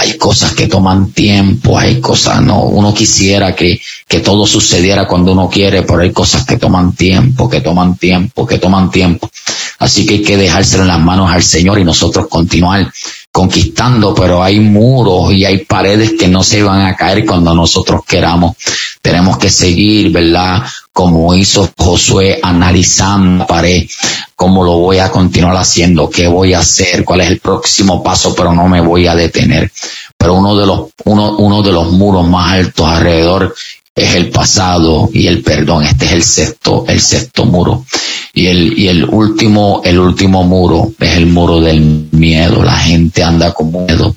hay 0.00 0.16
cosas 0.16 0.54
que 0.54 0.66
toman 0.66 1.12
tiempo, 1.12 1.78
hay 1.78 2.00
cosas, 2.00 2.40
no, 2.40 2.62
uno 2.62 2.94
quisiera 2.94 3.54
que, 3.54 3.78
que 4.08 4.20
todo 4.20 4.46
sucediera 4.46 5.06
cuando 5.06 5.32
uno 5.32 5.50
quiere, 5.50 5.82
pero 5.82 6.00
hay 6.00 6.10
cosas 6.10 6.46
que 6.46 6.56
toman 6.56 6.94
tiempo, 6.94 7.50
que 7.50 7.60
toman 7.60 7.98
tiempo, 7.98 8.46
que 8.46 8.58
toman 8.58 8.90
tiempo. 8.90 9.30
Así 9.78 10.06
que 10.06 10.14
hay 10.14 10.22
que 10.22 10.38
dejárselo 10.38 10.84
en 10.84 10.88
las 10.88 11.00
manos 11.00 11.30
al 11.30 11.42
Señor 11.42 11.78
y 11.78 11.84
nosotros 11.84 12.28
continuar 12.28 12.90
conquistando, 13.32 14.14
pero 14.14 14.42
hay 14.42 14.58
muros 14.58 15.32
y 15.32 15.44
hay 15.44 15.58
paredes 15.58 16.14
que 16.18 16.28
no 16.28 16.42
se 16.42 16.62
van 16.62 16.82
a 16.82 16.96
caer 16.96 17.24
cuando 17.24 17.54
nosotros 17.54 18.02
queramos. 18.06 18.56
Tenemos 19.00 19.38
que 19.38 19.50
seguir, 19.50 20.10
¿verdad? 20.10 20.62
Como 20.92 21.34
hizo 21.34 21.70
Josué 21.78 22.40
analizando 22.42 23.38
la 23.38 23.46
pared, 23.46 23.88
cómo 24.34 24.64
lo 24.64 24.78
voy 24.78 24.98
a 24.98 25.10
continuar 25.10 25.56
haciendo, 25.56 26.10
qué 26.10 26.26
voy 26.26 26.54
a 26.54 26.58
hacer, 26.58 27.04
cuál 27.04 27.20
es 27.20 27.28
el 27.28 27.38
próximo 27.38 28.02
paso, 28.02 28.34
pero 28.34 28.52
no 28.52 28.68
me 28.68 28.80
voy 28.80 29.06
a 29.06 29.14
detener. 29.14 29.70
Pero 30.16 30.34
uno 30.34 30.56
de 30.56 30.66
los, 30.66 30.88
uno, 31.04 31.36
uno 31.36 31.62
de 31.62 31.72
los 31.72 31.92
muros 31.92 32.28
más 32.28 32.52
altos 32.52 32.86
alrededor 32.86 33.54
es 34.02 34.14
el 34.14 34.30
pasado 34.30 35.10
y 35.12 35.26
el 35.26 35.42
perdón. 35.42 35.84
Este 35.84 36.06
es 36.06 36.12
el 36.12 36.22
sexto, 36.22 36.84
el 36.88 37.00
sexto 37.00 37.44
muro. 37.44 37.84
Y 38.32 38.46
el, 38.46 38.78
y 38.78 38.88
el 38.88 39.04
último, 39.04 39.82
el 39.84 39.98
último 39.98 40.44
muro 40.44 40.92
es 40.98 41.16
el 41.16 41.26
muro 41.26 41.60
del 41.60 42.08
miedo. 42.12 42.62
La 42.62 42.78
gente 42.78 43.22
anda 43.22 43.52
con 43.52 43.70
miedo. 43.70 44.16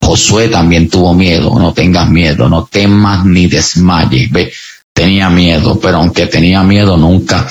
Josué 0.00 0.48
también 0.48 0.88
tuvo 0.88 1.14
miedo. 1.14 1.58
No 1.58 1.72
tengas 1.72 2.10
miedo, 2.10 2.48
no 2.48 2.66
temas 2.66 3.24
ni 3.24 3.46
desmayes. 3.46 4.30
Ve, 4.30 4.52
tenía 4.92 5.30
miedo, 5.30 5.78
pero 5.80 5.98
aunque 5.98 6.26
tenía 6.26 6.62
miedo, 6.62 6.96
nunca 6.96 7.48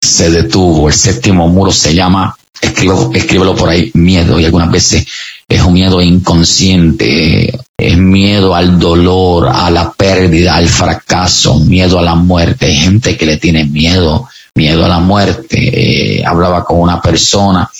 se 0.00 0.30
detuvo. 0.30 0.88
El 0.88 0.94
séptimo 0.94 1.48
muro 1.48 1.70
se 1.70 1.94
llama, 1.94 2.36
escríbelo 2.60 3.54
por 3.54 3.68
ahí, 3.68 3.90
miedo. 3.94 4.40
Y 4.40 4.44
algunas 4.44 4.70
veces 4.70 5.06
es 5.48 5.62
un 5.62 5.74
miedo 5.74 6.02
inconsciente, 6.02 7.58
es 7.80 7.96
miedo 7.96 8.56
al 8.56 8.76
dolor, 8.76 9.48
a 9.54 9.70
la 9.70 9.92
pérdida, 9.92 10.56
al 10.56 10.68
fracaso, 10.68 11.60
miedo 11.60 12.00
a 12.00 12.02
la 12.02 12.16
muerte. 12.16 12.66
Hay 12.66 12.74
gente 12.74 13.16
que 13.16 13.24
le 13.24 13.36
tiene 13.36 13.66
miedo, 13.66 14.28
miedo 14.56 14.84
a 14.84 14.88
la 14.88 14.98
muerte. 14.98 16.18
Eh, 16.18 16.24
hablaba 16.24 16.64
con 16.64 16.80
una 16.80 17.00
persona, 17.00 17.70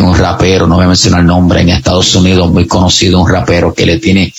un 0.00 0.16
rapero, 0.16 0.66
no 0.66 0.76
voy 0.76 0.86
a 0.86 0.88
mencionar 0.88 1.20
el 1.20 1.26
nombre, 1.26 1.60
en 1.60 1.68
Estados 1.68 2.14
Unidos, 2.14 2.50
muy 2.50 2.66
conocido, 2.66 3.20
un 3.20 3.28
rapero 3.28 3.74
que 3.74 3.84
le 3.84 3.98
tiene, 3.98 4.32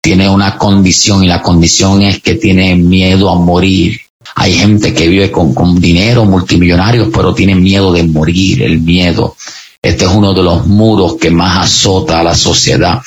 tiene 0.00 0.28
una 0.28 0.58
condición 0.58 1.22
y 1.22 1.28
la 1.28 1.40
condición 1.40 2.02
es 2.02 2.20
que 2.20 2.34
tiene 2.34 2.74
miedo 2.74 3.30
a 3.30 3.36
morir. 3.36 4.00
Hay 4.34 4.54
gente 4.54 4.92
que 4.92 5.06
vive 5.06 5.30
con, 5.30 5.54
con 5.54 5.80
dinero, 5.80 6.24
multimillonarios, 6.24 7.10
pero 7.14 7.32
tiene 7.32 7.54
miedo 7.54 7.92
de 7.92 8.02
morir, 8.02 8.64
el 8.64 8.80
miedo. 8.80 9.36
Este 9.80 10.04
es 10.04 10.10
uno 10.10 10.34
de 10.34 10.42
los 10.42 10.66
muros 10.66 11.14
que 11.20 11.30
más 11.30 11.64
azota 11.64 12.18
a 12.18 12.24
la 12.24 12.34
sociedad. 12.34 13.00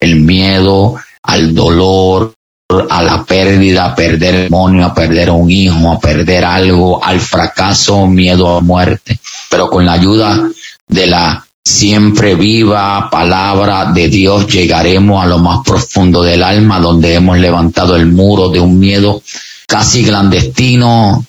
El 0.00 0.20
miedo 0.20 0.96
al 1.22 1.54
dolor, 1.54 2.34
a 2.90 3.02
la 3.02 3.24
pérdida, 3.24 3.86
a 3.86 3.94
perder 3.94 4.34
el 4.34 4.42
demonio, 4.44 4.86
a 4.86 4.94
perder 4.94 5.30
un 5.30 5.50
hijo, 5.50 5.92
a 5.92 6.00
perder 6.00 6.44
algo, 6.44 7.02
al 7.02 7.20
fracaso, 7.20 8.06
miedo 8.06 8.56
a 8.56 8.60
muerte. 8.60 9.18
Pero 9.50 9.70
con 9.70 9.86
la 9.86 9.92
ayuda 9.92 10.48
de 10.88 11.06
la 11.06 11.46
siempre 11.64 12.36
viva 12.36 13.10
palabra 13.10 13.92
de 13.92 14.08
Dios 14.08 14.46
llegaremos 14.46 15.22
a 15.22 15.26
lo 15.26 15.38
más 15.38 15.60
profundo 15.64 16.22
del 16.22 16.42
alma, 16.42 16.78
donde 16.78 17.14
hemos 17.14 17.38
levantado 17.38 17.96
el 17.96 18.06
muro 18.06 18.48
de 18.50 18.60
un 18.60 18.78
miedo 18.78 19.20
casi 19.66 20.04
clandestino 20.04 21.24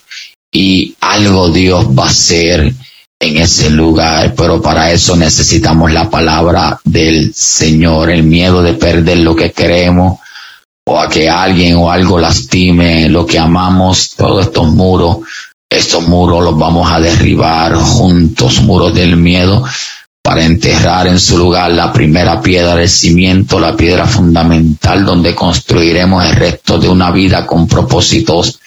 y 0.52 0.94
algo 1.00 1.50
Dios 1.50 1.86
va 1.86 2.04
a 2.04 2.10
hacer 2.10 2.72
en 3.20 3.36
ese 3.36 3.70
lugar, 3.70 4.34
pero 4.36 4.62
para 4.62 4.92
eso 4.92 5.16
necesitamos 5.16 5.92
la 5.92 6.08
palabra 6.08 6.80
del 6.84 7.34
Señor, 7.34 8.10
el 8.10 8.22
miedo 8.22 8.62
de 8.62 8.74
perder 8.74 9.18
lo 9.18 9.34
que 9.34 9.50
queremos 9.52 10.20
o 10.86 10.98
a 10.98 11.08
que 11.08 11.28
alguien 11.28 11.76
o 11.76 11.90
algo 11.90 12.18
lastime 12.18 13.08
lo 13.08 13.26
que 13.26 13.38
amamos, 13.38 14.10
todos 14.16 14.46
estos 14.46 14.68
muros 14.68 15.18
Estos 15.70 16.08
muros 16.08 16.42
los 16.42 16.56
vamos 16.56 16.90
a 16.90 16.98
derribar 16.98 17.74
juntos, 17.74 18.62
muros 18.62 18.94
del 18.94 19.16
miedo, 19.16 19.62
para 20.22 20.44
enterrar 20.44 21.06
en 21.06 21.18
su 21.18 21.36
lugar 21.36 21.72
la 21.72 21.92
primera 21.92 22.40
piedra 22.40 22.74
del 22.76 22.88
cimiento, 22.88 23.60
la 23.60 23.76
piedra 23.76 24.06
fundamental 24.06 25.04
donde 25.04 25.34
construiremos 25.34 26.24
el 26.24 26.36
resto 26.36 26.78
de 26.78 26.88
una 26.88 27.10
vida 27.10 27.46
con 27.46 27.68
propósitos 27.68 28.60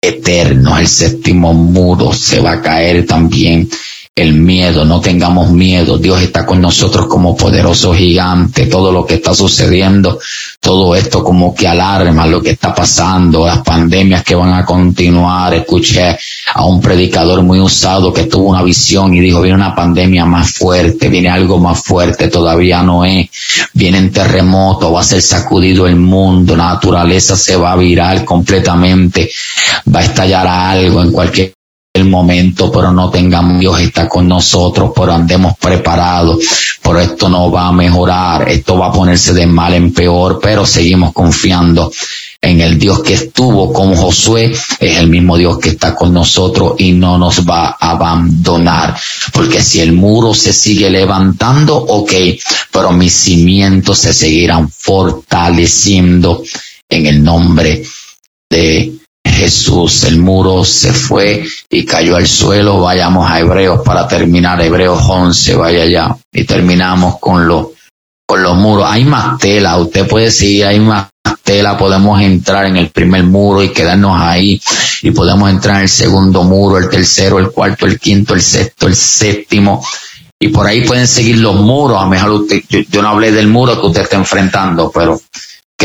eternos. 0.00 0.80
El 0.80 0.88
séptimo 0.88 1.52
muro 1.54 2.12
se 2.12 2.40
va 2.40 2.52
a 2.52 2.62
caer 2.62 3.06
también 3.06 3.68
el 4.14 4.32
miedo, 4.32 4.84
no 4.84 5.00
tengamos 5.00 5.50
miedo. 5.50 5.98
Dios 5.98 6.22
está 6.22 6.46
con 6.46 6.60
nosotros 6.60 7.06
como 7.06 7.36
poderoso 7.36 7.94
gigante. 7.94 8.66
Todo 8.66 8.90
lo 8.90 9.04
que 9.04 9.14
está 9.14 9.34
sucediendo, 9.34 10.18
todo 10.66 10.96
esto 10.96 11.22
como 11.22 11.54
que 11.54 11.68
alarma 11.68 12.26
lo 12.26 12.42
que 12.42 12.50
está 12.50 12.74
pasando, 12.74 13.46
las 13.46 13.58
pandemias 13.58 14.24
que 14.24 14.34
van 14.34 14.52
a 14.52 14.64
continuar. 14.64 15.54
Escuché 15.54 16.18
a 16.54 16.64
un 16.64 16.80
predicador 16.80 17.40
muy 17.44 17.60
usado 17.60 18.12
que 18.12 18.24
tuvo 18.24 18.50
una 18.50 18.64
visión 18.64 19.14
y 19.14 19.20
dijo, 19.20 19.42
viene 19.42 19.54
una 19.54 19.76
pandemia 19.76 20.24
más 20.24 20.54
fuerte, 20.54 21.08
viene 21.08 21.28
algo 21.28 21.60
más 21.60 21.84
fuerte, 21.84 22.26
todavía 22.26 22.82
no 22.82 23.04
es. 23.04 23.28
Vienen 23.74 24.10
terremotos, 24.10 24.92
va 24.92 25.02
a 25.02 25.04
ser 25.04 25.22
sacudido 25.22 25.86
el 25.86 25.94
mundo, 25.94 26.56
la 26.56 26.74
naturaleza 26.74 27.36
se 27.36 27.54
va 27.54 27.70
a 27.70 27.76
virar 27.76 28.24
completamente, 28.24 29.30
va 29.94 30.00
a 30.00 30.04
estallar 30.04 30.48
algo 30.48 31.00
en 31.00 31.12
cualquier 31.12 31.55
el 31.96 32.04
momento, 32.04 32.70
pero 32.70 32.92
no 32.92 33.10
tengamos 33.10 33.58
Dios 33.58 33.80
está 33.80 34.08
con 34.08 34.28
nosotros, 34.28 34.92
pero 34.94 35.12
andemos 35.12 35.56
preparados, 35.58 36.38
pero 36.82 37.00
esto 37.00 37.28
no 37.28 37.50
va 37.50 37.68
a 37.68 37.72
mejorar, 37.72 38.48
esto 38.48 38.78
va 38.78 38.88
a 38.88 38.92
ponerse 38.92 39.32
de 39.34 39.46
mal 39.46 39.74
en 39.74 39.92
peor, 39.92 40.38
pero 40.40 40.64
seguimos 40.64 41.12
confiando 41.12 41.90
en 42.40 42.60
el 42.60 42.78
Dios 42.78 43.02
que 43.02 43.14
estuvo 43.14 43.72
con 43.72 43.94
Josué, 43.96 44.52
es 44.78 44.98
el 44.98 45.08
mismo 45.08 45.36
Dios 45.36 45.58
que 45.58 45.70
está 45.70 45.94
con 45.94 46.12
nosotros 46.12 46.74
y 46.78 46.92
no 46.92 47.18
nos 47.18 47.48
va 47.48 47.76
a 47.80 47.90
abandonar, 47.90 48.96
porque 49.32 49.60
si 49.62 49.80
el 49.80 49.92
muro 49.92 50.34
se 50.34 50.52
sigue 50.52 50.90
levantando, 50.90 51.76
ok, 51.76 52.12
pero 52.70 52.92
mis 52.92 53.12
cimientos 53.12 53.98
se 53.98 54.14
seguirán 54.14 54.70
fortaleciendo 54.70 56.42
en 56.88 57.06
el 57.06 57.24
nombre 57.24 57.82
de 58.48 58.95
Jesús. 59.28 60.04
El 60.04 60.18
muro 60.18 60.64
se 60.64 60.92
fue 60.92 61.44
y 61.70 61.84
cayó 61.84 62.16
al 62.16 62.26
suelo. 62.26 62.80
Vayamos 62.80 63.30
a 63.30 63.40
Hebreos 63.40 63.80
para 63.84 64.06
terminar. 64.06 64.60
Hebreos 64.60 65.00
11, 65.06 65.56
vaya 65.56 65.82
allá. 65.82 66.16
Y 66.32 66.44
terminamos 66.44 67.18
con 67.18 67.46
los, 67.46 67.68
con 68.26 68.42
los 68.42 68.56
muros. 68.56 68.86
Hay 68.88 69.04
más 69.04 69.38
tela. 69.38 69.78
Usted 69.78 70.06
puede 70.06 70.26
decir, 70.26 70.64
hay 70.64 70.80
más 70.80 71.08
tela. 71.42 71.76
Podemos 71.76 72.20
entrar 72.20 72.66
en 72.66 72.76
el 72.76 72.90
primer 72.90 73.24
muro 73.24 73.62
y 73.62 73.72
quedarnos 73.72 74.20
ahí. 74.20 74.60
Y 75.02 75.10
podemos 75.10 75.50
entrar 75.50 75.76
en 75.76 75.82
el 75.82 75.88
segundo 75.88 76.42
muro, 76.42 76.78
el 76.78 76.88
tercero, 76.88 77.38
el 77.38 77.50
cuarto, 77.50 77.86
el 77.86 77.98
quinto, 77.98 78.34
el 78.34 78.42
sexto, 78.42 78.86
el 78.86 78.96
séptimo. 78.96 79.84
Y 80.38 80.48
por 80.48 80.66
ahí 80.66 80.82
pueden 80.82 81.06
seguir 81.06 81.38
los 81.38 81.56
muros. 81.56 81.98
A 81.98 82.04
lo 82.04 82.10
mejor 82.10 82.30
usted, 82.32 82.62
yo, 82.68 82.80
yo 82.90 83.02
no 83.02 83.08
hablé 83.08 83.32
del 83.32 83.48
muro 83.48 83.80
que 83.80 83.86
usted 83.86 84.02
está 84.02 84.16
enfrentando, 84.16 84.90
pero 84.92 85.20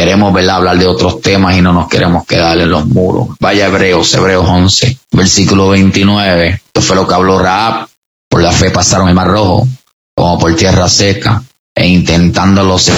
queremos 0.02 0.36
hablar 0.50 0.80
de 0.80 0.88
otros 0.88 1.22
temas 1.22 1.56
y 1.56 1.62
no 1.62 1.74
nos 1.74 1.88
queremos 1.88 2.26
quedar 2.26 2.60
en 2.60 2.72
los 2.72 2.88
muros. 2.88 3.38
Vaya 3.40 3.68
Hebreos, 3.68 4.12
Hebreos 4.16 4.48
11, 4.50 4.98
versículo 5.12 5.70
29. 5.70 6.48
Esto 6.66 6.82
fue 6.82 6.96
lo 6.96 7.08
que 7.08 7.14
habló 7.14 7.38
Raab. 7.38 7.88
Por 8.28 8.42
la 8.42 8.52
fe 8.52 8.72
pasaron 8.72 9.10
el 9.10 9.14
mar 9.14 9.28
rojo, 9.28 9.68
como 10.16 10.40
por 10.40 10.56
tierra 10.56 10.90
seca, 10.90 11.44
e 11.76 11.88
intentando 11.88 12.64
los 12.64 12.92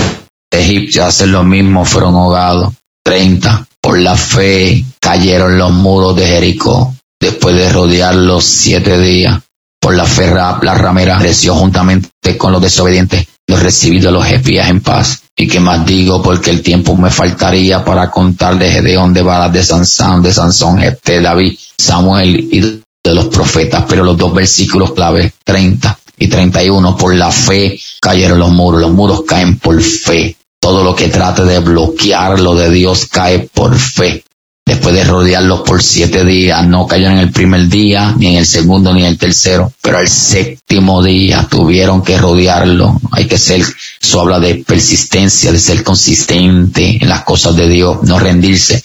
egipcios 0.50 1.06
hacer 1.06 1.28
lo 1.28 1.44
mismo, 1.44 1.84
fueron 1.84 2.16
ahogados. 2.16 2.74
30. 3.04 3.68
Por 3.82 4.00
la 4.00 4.16
fe 4.16 4.86
cayeron 5.02 5.58
los 5.58 5.72
muros 5.72 6.16
de 6.16 6.26
Jericó, 6.26 6.96
después 7.20 7.54
de 7.54 7.70
rodearlos 7.70 8.46
siete 8.46 8.98
días. 8.98 9.42
Por 9.82 9.96
la 9.96 10.06
fe 10.06 10.28
Raab, 10.28 10.64
la 10.64 10.74
ramera, 10.74 11.20
creció 11.20 11.54
juntamente 11.54 12.38
con 12.38 12.54
los 12.54 12.62
desobedientes, 12.62 13.28
los 13.48 13.62
recibidos 13.62 14.14
los 14.14 14.28
espías 14.28 14.70
en 14.70 14.82
paz. 14.82 15.22
Y 15.36 15.48
que 15.48 15.60
más 15.60 15.86
digo 15.86 16.22
porque 16.22 16.52
el 16.52 16.62
tiempo 16.62 16.96
me 16.96 17.10
faltaría 17.10 17.84
para 17.84 18.12
contar 18.12 18.58
de 18.58 18.70
Gedeón, 18.70 19.14
de 19.14 19.24
Balas, 19.24 19.52
de 19.52 19.64
Sansón, 19.64 20.22
de 20.22 20.32
Sansón, 20.32 20.80
de 20.80 21.22
David, 21.22 21.58
Samuel 21.78 22.36
y 22.52 22.60
de 22.62 23.16
los 23.16 23.26
profetas, 23.26 23.86
pero 23.88 24.04
los 24.04 24.18
dos 24.18 24.34
versículos 24.34 24.94
clave, 24.94 25.34
30 25.44 26.00
y 26.20 26.28
31, 26.28 26.96
por 26.96 27.16
la 27.16 27.32
fe 27.32 27.80
cayeron 28.00 28.40
los 28.40 28.52
muros, 28.52 28.80
los 28.80 28.92
muros 28.92 29.24
caen 29.28 29.58
por 29.58 29.82
fe. 29.82 30.38
Todo 30.60 30.84
lo 30.84 30.96
que 30.96 31.10
trate 31.10 31.44
de 31.44 31.60
bloquear 31.60 32.40
lo 32.40 32.56
de 32.56 32.70
Dios 32.70 33.08
cae 33.08 33.50
por 33.54 33.76
fe 33.76 34.24
después 34.66 34.96
de 34.96 35.04
rodearlos 35.04 35.62
por 35.62 35.84
siete 35.84 36.24
días, 36.24 36.66
no 36.68 36.88
cayeron 36.88 37.14
en 37.14 37.20
el 37.20 37.32
primer 37.32 37.68
día, 37.68 38.14
ni 38.18 38.28
en 38.28 38.36
el 38.36 38.46
segundo, 38.46 38.94
ni 38.94 39.02
en 39.02 39.08
el 39.08 39.18
tercero, 39.18 39.72
pero 39.82 39.98
al 39.98 40.08
séptimo 40.08 41.04
día 41.04 41.48
tuvieron 41.50 42.02
que 42.02 42.18
rodearlo. 42.18 43.00
Hay 43.12 43.28
que 43.28 43.38
ser, 43.38 43.62
eso 44.02 44.22
habla 44.22 44.40
de 44.40 44.56
persistencia, 44.56 45.52
de 45.52 45.60
ser 45.60 45.84
consistente 45.84 46.98
en 47.02 47.10
las 47.10 47.24
cosas 47.24 47.56
de 47.56 47.68
Dios, 47.68 48.04
no 48.04 48.20
rendirse. 48.20 48.82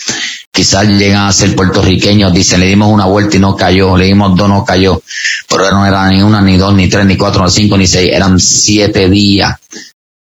Quizás 0.51 0.89
llegan 0.89 1.29
a 1.29 1.33
ser 1.33 1.55
puertorriqueños, 1.55 2.33
dicen, 2.33 2.61
le 2.61 2.67
dimos 2.67 2.93
una 2.93 3.05
vuelta 3.05 3.37
y 3.37 3.41
no 3.41 3.55
cayó, 3.55 3.97
le 3.97 4.07
dimos 4.07 4.37
dos, 4.37 4.49
no 4.49 4.65
cayó, 4.65 5.01
pero 5.49 5.71
no 5.71 5.87
era 5.87 6.09
ni 6.09 6.21
una, 6.23 6.41
ni 6.43 6.57
dos, 6.57 6.75
ni 6.75 6.89
tres, 6.89 7.07
ni 7.07 7.17
cuatro, 7.17 7.45
ni 7.45 7.51
cinco, 7.51 7.79
ni 7.79 7.87
seis, 7.87 8.11
eran 8.13 8.41
siete 8.41 9.09
días 9.09 9.55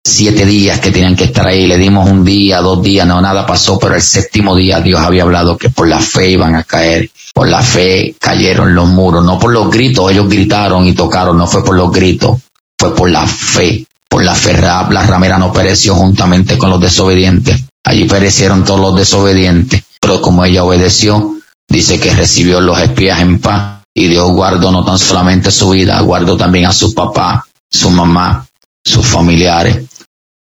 siete 0.09 0.45
días 0.45 0.79
que 0.79 0.91
tenían 0.91 1.15
que 1.15 1.25
estar 1.25 1.47
ahí, 1.47 1.67
le 1.67 1.77
dimos 1.77 2.09
un 2.09 2.25
día, 2.25 2.61
dos 2.61 2.81
días, 2.81 3.07
no, 3.07 3.21
nada 3.21 3.45
pasó, 3.45 3.79
pero 3.79 3.95
el 3.95 4.01
séptimo 4.01 4.55
día 4.55 4.81
Dios 4.81 4.99
había 4.99 5.23
hablado 5.23 5.57
que 5.57 5.69
por 5.69 5.87
la 5.87 5.99
fe 5.99 6.31
iban 6.31 6.55
a 6.55 6.63
caer, 6.63 7.09
por 7.33 7.47
la 7.47 7.61
fe 7.61 8.15
cayeron 8.19 8.75
los 8.75 8.87
muros, 8.89 9.23
no 9.23 9.39
por 9.39 9.51
los 9.51 9.69
gritos, 9.69 10.11
ellos 10.11 10.27
gritaron 10.27 10.85
y 10.85 10.93
tocaron, 10.93 11.37
no 11.37 11.47
fue 11.47 11.63
por 11.63 11.75
los 11.75 11.91
gritos, 11.91 12.39
fue 12.77 12.95
por 12.95 13.09
la 13.09 13.25
fe, 13.27 13.85
por 14.09 14.23
la 14.23 14.35
fe, 14.35 14.53
la 14.59 15.03
ramera 15.03 15.37
no 15.37 15.53
pereció 15.53 15.95
juntamente 15.95 16.57
con 16.57 16.69
los 16.69 16.81
desobedientes, 16.81 17.61
allí 17.85 18.05
perecieron 18.05 18.63
todos 18.63 18.81
los 18.81 18.95
desobedientes, 18.95 19.83
pero 20.01 20.21
como 20.21 20.43
ella 20.43 20.63
obedeció, 20.63 21.35
dice 21.67 21.99
que 21.99 22.13
recibió 22.13 22.59
los 22.59 22.79
espías 22.79 23.21
en 23.21 23.39
paz 23.39 23.83
y 23.93 24.07
Dios 24.07 24.31
guardó 24.31 24.71
no 24.71 24.83
tan 24.83 24.97
solamente 24.97 25.51
su 25.51 25.69
vida, 25.69 25.99
guardó 26.01 26.35
también 26.35 26.65
a 26.65 26.73
su 26.73 26.93
papá, 26.93 27.45
su 27.69 27.91
mamá, 27.91 28.47
sus 28.83 29.05
familiares 29.05 29.89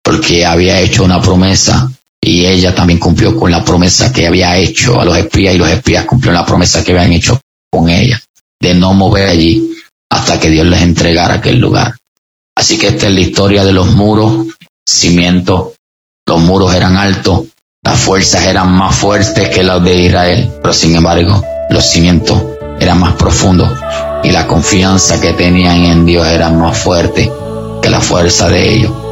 porque 0.08 0.46
había 0.46 0.80
hecho 0.80 1.04
una 1.04 1.22
promesa 1.22 1.92
y 2.22 2.46
ella 2.46 2.74
también 2.74 2.98
cumplió 2.98 3.36
con 3.36 3.52
la 3.52 3.62
promesa 3.62 4.14
que 4.14 4.26
había 4.26 4.56
hecho 4.56 5.02
a 5.02 5.04
los 5.04 5.18
espías 5.18 5.54
y 5.54 5.58
los 5.58 5.68
espías 5.68 6.06
cumplieron 6.06 6.40
la 6.40 6.46
promesa 6.46 6.82
que 6.82 6.94
habían 6.94 7.12
hecho 7.12 7.42
con 7.70 7.90
ella 7.90 8.18
de 8.58 8.74
no 8.74 8.94
mover 8.94 9.28
allí 9.28 9.70
hasta 10.10 10.40
que 10.40 10.50
Dios 10.50 10.66
les 10.66 10.82
entregara 10.82 11.34
aquel 11.34 11.60
lugar. 11.60 11.94
Así 12.56 12.78
que 12.78 12.88
esta 12.88 13.08
es 13.08 13.16
la 13.16 13.20
historia 13.20 13.66
de 13.66 13.74
los 13.74 13.88
muros, 13.88 14.48
cimientos, 14.88 15.74
los 16.26 16.40
muros 16.40 16.74
eran 16.74 16.96
altos, 16.96 17.48
las 17.84 18.00
fuerzas 18.00 18.46
eran 18.46 18.72
más 18.72 18.96
fuertes 18.96 19.50
que 19.50 19.62
las 19.62 19.84
de 19.84 20.04
Israel, 20.04 20.54
pero 20.62 20.74
sin 20.74 20.96
embargo 20.96 21.44
los 21.70 21.86
cimientos 21.86 22.42
eran 22.80 23.02
más 23.02 23.16
profundos 23.16 23.78
y 24.24 24.32
la 24.32 24.48
confianza 24.48 25.20
que 25.20 25.34
tenían 25.34 25.84
en 25.84 26.06
Dios 26.06 26.26
era 26.26 26.50
más 26.50 26.78
fuerte 26.78 27.30
que 27.82 27.90
la 27.90 28.00
fuerza 28.00 28.48
de 28.48 28.74
ellos. 28.74 29.07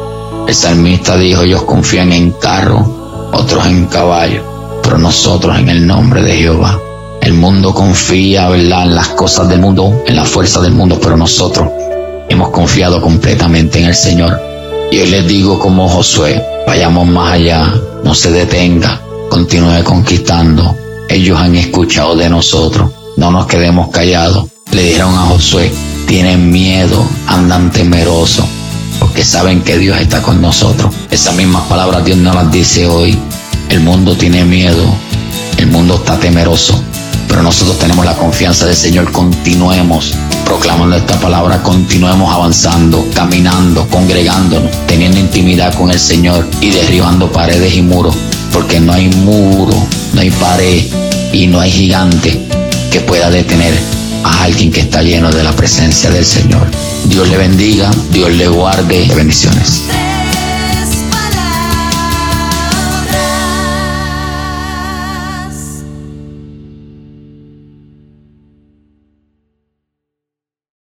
El 0.48 0.54
salmista 0.54 1.18
dijo, 1.18 1.42
ellos 1.42 1.64
confían 1.64 2.14
en 2.14 2.30
carro, 2.32 3.30
otros 3.34 3.66
en 3.66 3.88
caballo, 3.88 4.44
pero 4.84 5.00
nosotros 5.00 5.58
en 5.58 5.70
el 5.70 5.88
nombre 5.88 6.22
de 6.22 6.36
Jehová. 6.36 6.80
El 7.22 7.34
mundo 7.34 7.74
confía, 7.74 8.48
en 8.50 8.70
las 8.70 9.08
cosas 9.10 9.50
del 9.50 9.60
mundo, 9.60 10.04
en 10.06 10.16
la 10.16 10.24
fuerza 10.24 10.62
del 10.62 10.74
mundo, 10.74 11.00
pero 11.02 11.18
nosotros 11.18 11.68
hemos 12.30 12.50
confiado 12.50 13.02
completamente 13.02 13.80
en 13.80 13.86
el 13.86 13.96
Señor. 13.96 14.40
Y 14.92 15.00
hoy 15.00 15.08
les 15.08 15.28
digo 15.28 15.58
como 15.58 15.90
Josué, 15.90 16.44
vayamos 16.68 17.08
más 17.08 17.34
allá, 17.34 17.74
no 18.04 18.14
se 18.14 18.30
detenga, 18.30 19.02
continúe 19.32 19.84
conquistando. 19.84 20.78
Ellos 21.10 21.40
han 21.40 21.56
escuchado 21.56 22.16
de 22.16 22.30
nosotros, 22.30 22.92
no 23.18 23.32
nos 23.32 23.48
quedemos 23.48 23.90
callados. 23.90 24.46
Le 24.72 24.84
dijeron 24.84 25.16
a 25.16 25.22
Josué, 25.22 25.72
tienen 26.06 26.52
miedo, 26.52 27.04
andan 27.26 27.72
temerosos 27.72 28.46
porque 29.00 29.24
saben 29.24 29.62
que 29.62 29.78
Dios 29.78 30.00
está 30.00 30.22
con 30.22 30.42
nosotros. 30.42 30.94
Esas 31.12 31.36
mismas 31.36 31.64
palabras 31.64 32.06
Dios 32.06 32.18
nos 32.18 32.36
las 32.36 32.52
dice 32.52 32.88
hoy. 32.88 33.18
El 33.70 33.80
mundo 33.82 34.16
tiene 34.16 34.44
miedo, 34.46 34.86
el 35.58 35.68
mundo 35.68 35.96
está 35.96 36.20
temeroso, 36.20 36.82
pero 37.28 37.42
nosotros 37.42 37.80
tenemos 37.80 38.06
la 38.06 38.16
confianza 38.16 38.66
del 38.66 38.76
Señor. 38.76 39.12
Continuemos 39.12 40.14
proclamando 40.46 40.96
esta 40.96 41.20
palabra, 41.20 41.64
continuemos 41.64 42.32
avanzando, 42.34 43.08
caminando, 43.14 43.88
congregándonos, 43.90 44.72
teniendo 44.88 45.20
intimidad 45.20 45.74
con 45.74 45.92
el 45.92 46.00
Señor 46.00 46.48
y 46.62 46.70
derribando 46.70 47.32
paredes 47.32 47.74
y 47.76 47.82
muros, 47.82 48.16
porque 48.54 48.80
no 48.80 48.94
hay 48.94 49.10
muro, 49.10 49.74
no 50.14 50.22
hay 50.22 50.30
pared 50.30 50.84
y 51.34 51.48
no 51.48 51.60
hay 51.60 51.72
gigante 51.72 52.40
que 52.92 53.02
pueda 53.02 53.30
detener 53.30 53.74
a 54.26 54.44
alguien 54.44 54.72
que 54.72 54.82
está 54.82 55.04
lleno 55.04 55.32
de 55.32 55.44
la 55.44 55.56
presencia 55.56 56.10
del 56.10 56.26
Señor. 56.26 56.68
Dios 57.06 57.30
le 57.30 57.38
bendiga, 57.38 57.92
Dios 58.12 58.32
le 58.32 58.48
guarde. 58.48 59.08
Bendiciones. 59.16 59.84